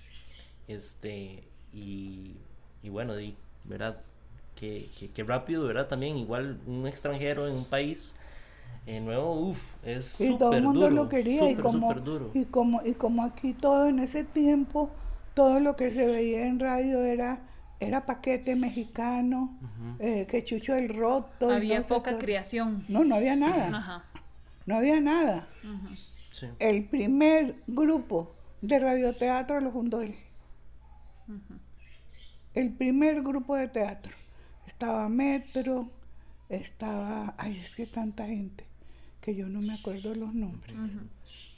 Este, 0.69 1.45
y, 1.73 2.37
y 2.83 2.89
bueno, 2.91 3.17
di, 3.17 3.37
¿verdad? 3.65 4.03
Que, 4.59 4.89
que, 4.99 5.09
que 5.11 5.23
rápido, 5.25 5.65
¿verdad? 5.67 5.87
También, 5.87 6.17
igual 6.17 6.59
un 6.67 6.87
extranjero 6.87 7.47
en 7.47 7.55
un 7.57 7.65
país 7.65 8.13
eh, 8.87 9.01
nuevo, 9.01 9.35
uff, 9.51 9.61
es 9.85 10.21
Y 10.21 10.35
todo 10.37 10.55
el 10.55 10.59
súper 10.59 10.63
mundo 10.63 10.81
duro, 10.89 10.95
lo 11.05 11.09
quería 11.09 11.51
y 11.51 11.55
como, 11.57 11.95
duro. 11.95 12.31
y 12.35 12.45
como 12.47 12.83
y 12.85 12.95
como 12.95 13.23
aquí 13.25 13.53
todo 13.55 13.87
en 13.87 13.99
ese 14.01 14.25
tiempo 14.25 14.91
todo 15.35 15.61
lo 15.61 15.77
que 15.77 15.93
se 15.93 16.07
veía 16.07 16.47
en 16.47 16.59
radio 16.59 17.03
era 17.05 17.39
era 17.81 18.05
paquete 18.07 18.57
mexicano 18.57 19.57
eh, 20.01 20.27
que 20.29 20.43
chucho 20.43 20.75
el 20.75 20.89
roto 20.89 21.51
Había 21.51 21.87
poca 21.87 22.13
qué. 22.13 22.25
criación. 22.25 22.85
no 22.89 23.05
no 23.05 23.15
había 23.15 23.37
nada 23.37 23.69
Ajá. 23.69 24.05
no 24.67 24.77
había 24.77 25.01
nada. 25.01 25.47
Sí. 26.33 26.47
el 26.59 26.85
primer 26.87 27.57
grupo 27.69 28.35
de 28.63 28.79
radioteatro 28.81 29.61
lo 29.61 29.71
fundó 29.71 30.01
él 30.01 30.17
el 32.55 32.73
primer 32.73 33.23
grupo 33.23 33.55
de 33.55 33.69
teatro 33.69 34.13
estaba 34.69 35.09
Metro 35.09 35.91
estaba 36.49 37.35
ay 37.39 37.59
es 37.59 37.75
que 37.77 37.87
tanta 37.87 38.27
gente 38.27 38.65
que 39.21 39.35
yo 39.35 39.49
no 39.49 39.61
me 39.61 39.75
acuerdo 39.75 40.15
los 40.15 40.35
nombres. 40.35 40.77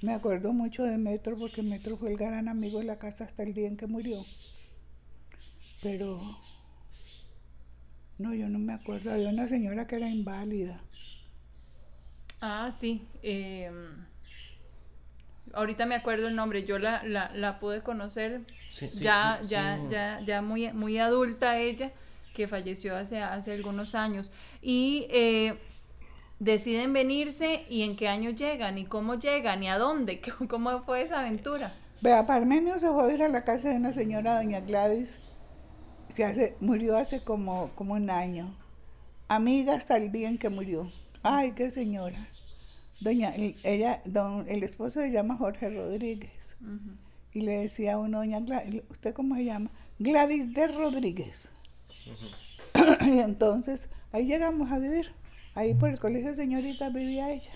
Me 0.02 0.14
acuerdo 0.14 0.52
mucho 0.52 0.82
de 0.84 0.96
Metro 0.96 1.36
porque 1.36 1.62
Metro 1.62 1.96
fue 1.96 2.10
el 2.10 2.16
gran 2.16 2.48
amigo 2.48 2.78
de 2.78 2.84
la 2.86 2.98
casa 2.98 3.24
hasta 3.24 3.42
el 3.42 3.52
día 3.54 3.68
en 3.68 3.76
que 3.76 3.86
murió. 3.86 4.24
Pero 5.82 6.20
no, 8.18 8.34
yo 8.34 8.48
no 8.48 8.58
me 8.58 8.72
acuerdo. 8.74 9.12
Había 9.12 9.28
una 9.28 9.48
señora 9.48 9.86
que 9.86 9.96
era 9.96 10.08
inválida. 10.08 10.80
Ah, 12.40 12.70
sí. 12.72 13.06
em, 13.22 14.06
ahorita 15.52 15.86
me 15.86 15.94
acuerdo 15.94 16.28
el 16.28 16.36
nombre. 16.36 16.64
Yo 16.64 16.78
la, 16.78 17.02
la, 17.04 17.30
la 17.34 17.58
pude 17.60 17.82
conocer 17.82 18.42
Sí, 18.70 18.88
sí, 18.92 19.04
ya, 19.04 19.40
sí, 19.42 19.48
ya, 19.48 19.76
sí. 19.76 19.82
ya, 19.90 20.20
ya 20.24 20.42
muy, 20.42 20.72
muy 20.72 20.98
adulta 20.98 21.58
ella, 21.58 21.92
que 22.40 22.48
falleció 22.48 22.96
hace, 22.96 23.18
hace 23.20 23.52
algunos 23.52 23.94
años. 23.94 24.30
Y 24.62 25.06
eh, 25.10 25.58
deciden 26.38 26.92
venirse 26.94 27.66
y 27.68 27.82
en 27.82 27.96
qué 27.96 28.08
año 28.08 28.30
llegan 28.30 28.78
y 28.78 28.86
cómo 28.86 29.16
llegan 29.16 29.62
y 29.62 29.68
a 29.68 29.76
dónde, 29.76 30.22
cómo 30.48 30.82
fue 30.84 31.02
esa 31.02 31.20
aventura. 31.20 31.74
Vea, 32.00 32.26
Parmenio 32.26 32.78
se 32.78 32.88
fue 32.88 33.10
a 33.10 33.14
ir 33.14 33.22
a 33.22 33.28
la 33.28 33.44
casa 33.44 33.68
de 33.68 33.76
una 33.76 33.92
señora, 33.92 34.36
doña 34.36 34.60
Gladys, 34.60 35.18
que 36.16 36.24
hace, 36.24 36.56
murió 36.60 36.96
hace 36.96 37.22
como, 37.22 37.70
como 37.74 37.92
un 37.92 38.08
año. 38.08 38.56
Amiga 39.28 39.74
hasta 39.74 39.98
el 39.98 40.10
día 40.10 40.28
en 40.30 40.38
que 40.38 40.48
murió. 40.48 40.90
Ay, 41.22 41.52
qué 41.52 41.70
señora. 41.70 42.16
Doña, 43.02 43.34
el- 43.34 43.54
ella, 43.64 44.00
don, 44.06 44.46
el 44.48 44.62
esposo 44.62 45.00
se 45.00 45.10
llama 45.10 45.36
Jorge 45.36 45.68
Rodríguez. 45.68 46.56
Y 47.32 47.42
le 47.42 47.58
decía 47.58 47.94
a 47.94 47.98
uno, 47.98 48.18
doña 48.18 48.40
Gladys, 48.40 48.82
¿usted 48.88 49.12
cómo 49.12 49.36
se 49.36 49.44
llama? 49.44 49.70
Gladys 49.98 50.54
de 50.54 50.66
Rodríguez. 50.68 51.50
Y 53.00 53.18
entonces 53.20 53.88
ahí 54.12 54.26
llegamos 54.26 54.70
a 54.70 54.78
vivir. 54.78 55.12
Ahí 55.54 55.74
por 55.74 55.90
el 55.90 55.98
colegio 55.98 56.30
de 56.30 56.36
señoritas 56.36 56.92
vivía 56.92 57.32
ella. 57.32 57.52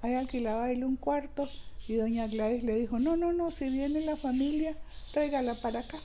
Ahí 0.00 0.14
alquilaba 0.14 0.70
él 0.70 0.84
un 0.84 0.96
cuarto 0.96 1.48
y 1.86 1.94
doña 1.94 2.26
Gladys 2.26 2.64
le 2.64 2.76
dijo, 2.78 2.98
no, 2.98 3.16
no, 3.16 3.32
no, 3.32 3.50
si 3.50 3.68
viene 3.70 4.04
la 4.04 4.16
familia, 4.16 4.76
tráigala 5.12 5.54
para 5.54 5.80
acá. 5.80 5.98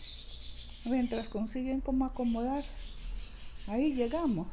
Mientras 0.86 1.30
consiguen 1.30 1.82
cómo 1.82 2.05
acomodarse. 2.05 2.70
Ahí 3.68 3.93
llegamos. 3.93 4.47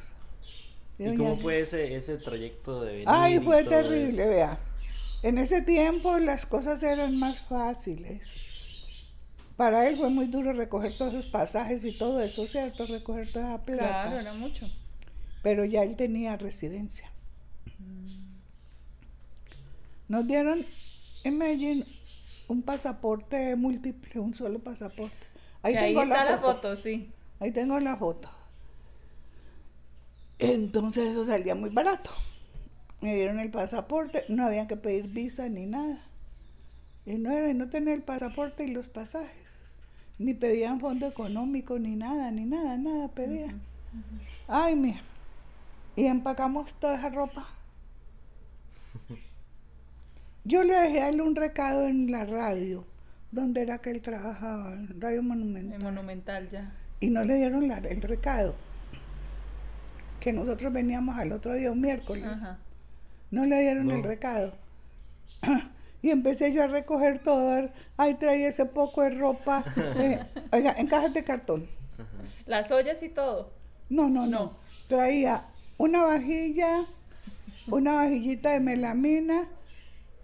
¿Y 0.98 1.14
cómo 1.16 1.36
fue 1.36 1.60
ese, 1.60 1.96
ese 1.96 2.16
trayecto 2.18 2.82
de 2.82 2.92
venir? 2.92 3.06
Ay, 3.08 3.40
fue 3.40 3.64
terrible, 3.64 4.22
eso? 4.22 4.30
vea. 4.30 4.58
En 5.22 5.38
ese 5.38 5.62
tiempo 5.62 6.18
las 6.18 6.46
cosas 6.46 6.82
eran 6.82 7.18
más 7.18 7.40
fáciles. 7.42 8.32
Para 9.56 9.88
él 9.88 9.96
fue 9.96 10.10
muy 10.10 10.26
duro 10.28 10.52
recoger 10.52 10.96
todos 10.96 11.12
esos 11.14 11.26
pasajes 11.30 11.84
y 11.84 11.92
todo 11.92 12.20
eso, 12.20 12.46
¿cierto? 12.46 12.86
Recoger 12.86 13.30
toda 13.32 13.54
esa 13.56 13.64
plata. 13.64 13.98
Claro, 13.98 14.18
era 14.18 14.32
mucho. 14.34 14.66
pero 15.42 15.64
ya 15.64 15.84
él 15.84 15.96
tenía 15.96 16.36
residencia. 16.36 17.12
Nos 20.08 20.26
dieron 20.26 20.58
en 21.24 21.38
Medellín 21.38 21.84
un 22.48 22.62
pasaporte 22.62 23.56
múltiple, 23.56 24.20
un 24.20 24.34
solo 24.34 24.60
pasaporte. 24.62 25.26
Ahí 25.62 25.76
Que 25.76 25.78
ahí 25.78 25.94
tengo 25.94 26.02
está 26.02 26.24
la 26.24 26.24
la 26.24 26.38
foto. 26.38 26.60
foto, 26.60 26.76
sí. 26.76 27.12
Ahí 27.40 27.52
tengo 27.52 27.78
la 27.80 27.96
foto. 27.96 28.30
Entonces 30.38 31.10
eso 31.10 31.26
salía 31.26 31.54
muy 31.56 31.70
barato. 31.70 32.10
Me 33.00 33.14
dieron 33.16 33.40
el 33.40 33.50
pasaporte, 33.52 34.24
no 34.28 34.46
había 34.46 34.66
que 34.68 34.76
pedir 34.76 35.08
visa 35.08 35.48
ni 35.48 35.66
nada. 35.66 36.00
Y 37.06 37.18
no 37.18 37.32
era, 37.32 37.50
y 37.50 37.54
no 37.54 37.70
tenía 37.70 37.94
el 37.94 38.02
pasaporte 38.02 38.64
y 38.66 38.72
los 38.72 38.88
pasajes. 38.88 39.43
Ni 40.18 40.32
pedían 40.34 40.80
fondo 40.80 41.06
económico, 41.06 41.78
ni 41.78 41.96
nada, 41.96 42.30
ni 42.30 42.44
nada, 42.44 42.76
nada 42.76 43.08
pedían. 43.08 43.60
Ay, 44.48 44.76
mira. 44.76 45.00
Y 45.96 46.06
empacamos 46.06 46.72
toda 46.74 46.96
esa 46.96 47.08
ropa. 47.10 47.46
Yo 50.44 50.62
le 50.62 50.74
dejé 50.74 51.00
a 51.02 51.08
él 51.08 51.20
un 51.20 51.34
recado 51.34 51.86
en 51.88 52.10
la 52.12 52.24
radio, 52.24 52.84
donde 53.32 53.62
era 53.62 53.78
que 53.78 53.90
él 53.90 54.02
trabajaba, 54.02 54.72
en 54.74 55.00
Radio 55.00 55.22
Monumental 55.22 55.72
El 55.74 55.82
monumental 55.82 56.50
ya. 56.50 56.72
y 57.00 57.08
no 57.10 57.24
le 57.24 57.34
dieron 57.36 57.66
la- 57.68 57.78
el 57.78 58.02
recado. 58.02 58.54
Que 60.20 60.32
nosotros 60.32 60.72
veníamos 60.72 61.16
al 61.18 61.32
otro 61.32 61.54
día, 61.54 61.72
un 61.72 61.80
miércoles. 61.80 62.24
Ajá. 62.26 62.58
No 63.30 63.44
le 63.46 63.60
dieron 63.62 63.86
No. 63.88 63.94
el 63.94 64.02
recado. 64.02 64.54
Y 66.04 66.10
empecé 66.10 66.52
yo 66.52 66.62
a 66.62 66.66
recoger 66.66 67.20
todo. 67.22 67.70
Ay, 67.96 68.16
traía 68.16 68.48
ese 68.48 68.66
poco 68.66 69.00
de 69.00 69.08
ropa. 69.08 69.64
eh, 69.96 70.20
oiga, 70.52 70.74
en 70.76 70.86
cajas 70.86 71.14
de 71.14 71.24
cartón. 71.24 71.66
Las 72.44 72.70
ollas 72.70 73.02
y 73.02 73.08
todo. 73.08 73.54
No, 73.88 74.10
no, 74.10 74.26
no, 74.26 74.26
No. 74.26 74.56
Traía 74.86 75.46
una 75.78 76.02
vajilla, 76.02 76.80
una 77.68 77.94
vajillita 77.94 78.50
de 78.52 78.60
melamina, 78.60 79.48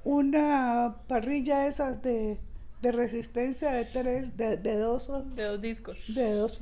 una 0.05 0.97
parrilla 1.09 1.67
esas 1.67 2.03
de, 2.03 2.39
de 2.83 2.93
resistencia 2.93 3.71
de 3.73 3.87
tres, 3.87 4.37
de, 4.37 4.59
de 4.59 4.77
dos, 4.77 5.09
De 5.35 5.45
dos 5.45 5.63
discos. 5.63 5.97
de 6.09 6.35
dos, 6.35 6.61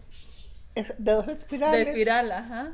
de 0.77 1.13
dos 1.13 1.27
De 1.27 1.33
espirales. 1.33 1.89
espiral, 1.89 2.31
ajá. 2.31 2.73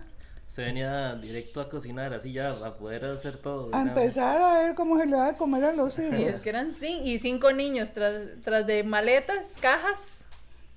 Se 0.55 0.63
venía 0.63 1.17
directo 1.17 1.61
a 1.61 1.69
cocinar, 1.69 2.15
así 2.15 2.31
ya, 2.31 2.51
a 2.51 2.77
poder 2.77 3.05
hacer 3.07 3.39
todo. 3.39 3.75
A 3.75 3.83
vez. 3.83 3.89
empezar 3.89 4.41
a 4.41 4.61
ver 4.61 4.77
cómo 4.77 4.97
se 5.01 5.07
le 5.07 5.17
va 5.17 5.31
a 5.31 5.37
comer 5.37 5.65
a 5.65 5.73
los 5.73 5.99
hijos. 5.99 6.17
Y 6.17 6.23
es 6.23 6.43
que 6.43 6.51
eran 6.51 6.73
cinco, 6.73 7.03
y 7.05 7.19
cinco 7.19 7.51
niños 7.51 7.93
tras, 7.93 8.15
tras 8.45 8.65
de 8.65 8.85
maletas, 8.85 9.47
cajas. 9.61 9.99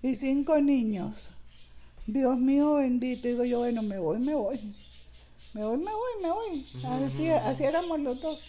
Y 0.02 0.16
cinco 0.16 0.60
niños. 0.60 1.14
Dios 2.08 2.40
mío 2.40 2.74
bendito. 2.78 3.28
Digo 3.28 3.46
yo, 3.46 3.60
bueno, 3.60 3.84
me 3.84 4.00
voy, 4.00 4.18
me 4.18 4.34
voy. 4.34 4.58
Me 5.54 5.64
voy, 5.64 5.78
me 5.78 5.92
voy, 5.92 6.24
me 6.24 6.32
voy. 6.32 6.66
Así, 6.84 7.30
así 7.30 7.64
éramos 7.64 8.00
los 8.00 8.20
dos. 8.20 8.40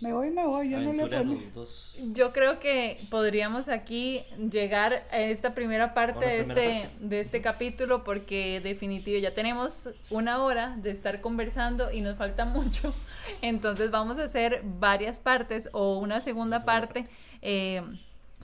Me 0.00 0.14
voy, 0.14 0.30
me 0.30 0.46
voy. 0.46 0.70
Yo 0.70 0.80
no 0.80 0.92
le 0.92 1.24
los 1.24 1.54
dos. 1.54 1.94
Yo 2.12 2.32
creo 2.32 2.58
que 2.58 2.96
podríamos 3.10 3.68
aquí 3.68 4.24
llegar 4.50 5.06
a 5.10 5.18
esta 5.18 5.54
primera 5.54 5.92
parte 5.92 6.24
de 6.26 6.44
primera 6.44 6.64
este, 6.64 6.90
de 7.00 7.20
este 7.20 7.42
capítulo 7.42 8.02
porque 8.02 8.60
definitivo 8.60 9.18
ya 9.18 9.34
tenemos 9.34 9.90
una 10.08 10.42
hora 10.42 10.74
de 10.78 10.90
estar 10.90 11.20
conversando 11.20 11.92
y 11.92 12.00
nos 12.00 12.16
falta 12.16 12.46
mucho. 12.46 12.94
Entonces 13.42 13.90
vamos 13.90 14.18
a 14.18 14.24
hacer 14.24 14.62
varias 14.64 15.20
partes 15.20 15.68
o 15.72 15.98
una 15.98 16.20
segunda 16.20 16.64
parte 16.64 17.06
eh, 17.42 17.82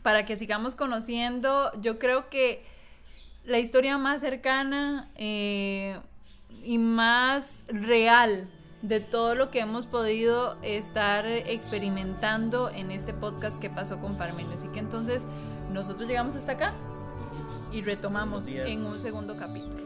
para 0.02 0.26
que 0.26 0.36
sigamos 0.36 0.76
conociendo. 0.76 1.72
Yo 1.80 1.98
creo 1.98 2.28
que 2.28 2.64
la 3.44 3.60
historia 3.60 3.96
más 3.96 4.20
cercana 4.20 5.10
eh, 5.14 5.98
y 6.62 6.76
más 6.76 7.60
real 7.68 8.50
de 8.82 9.00
todo 9.00 9.34
lo 9.34 9.50
que 9.50 9.60
hemos 9.60 9.86
podido 9.86 10.56
estar 10.62 11.26
experimentando 11.26 12.70
en 12.70 12.90
este 12.90 13.12
podcast 13.14 13.58
que 13.58 13.70
pasó 13.70 13.98
con 13.98 14.16
Parmen. 14.16 14.50
Así 14.52 14.68
que 14.68 14.78
entonces 14.78 15.24
nosotros 15.72 16.08
llegamos 16.08 16.34
hasta 16.34 16.52
acá 16.52 16.72
y 17.72 17.82
retomamos 17.82 18.48
en 18.48 18.84
un 18.84 18.98
segundo 18.98 19.36
capítulo. 19.36 19.85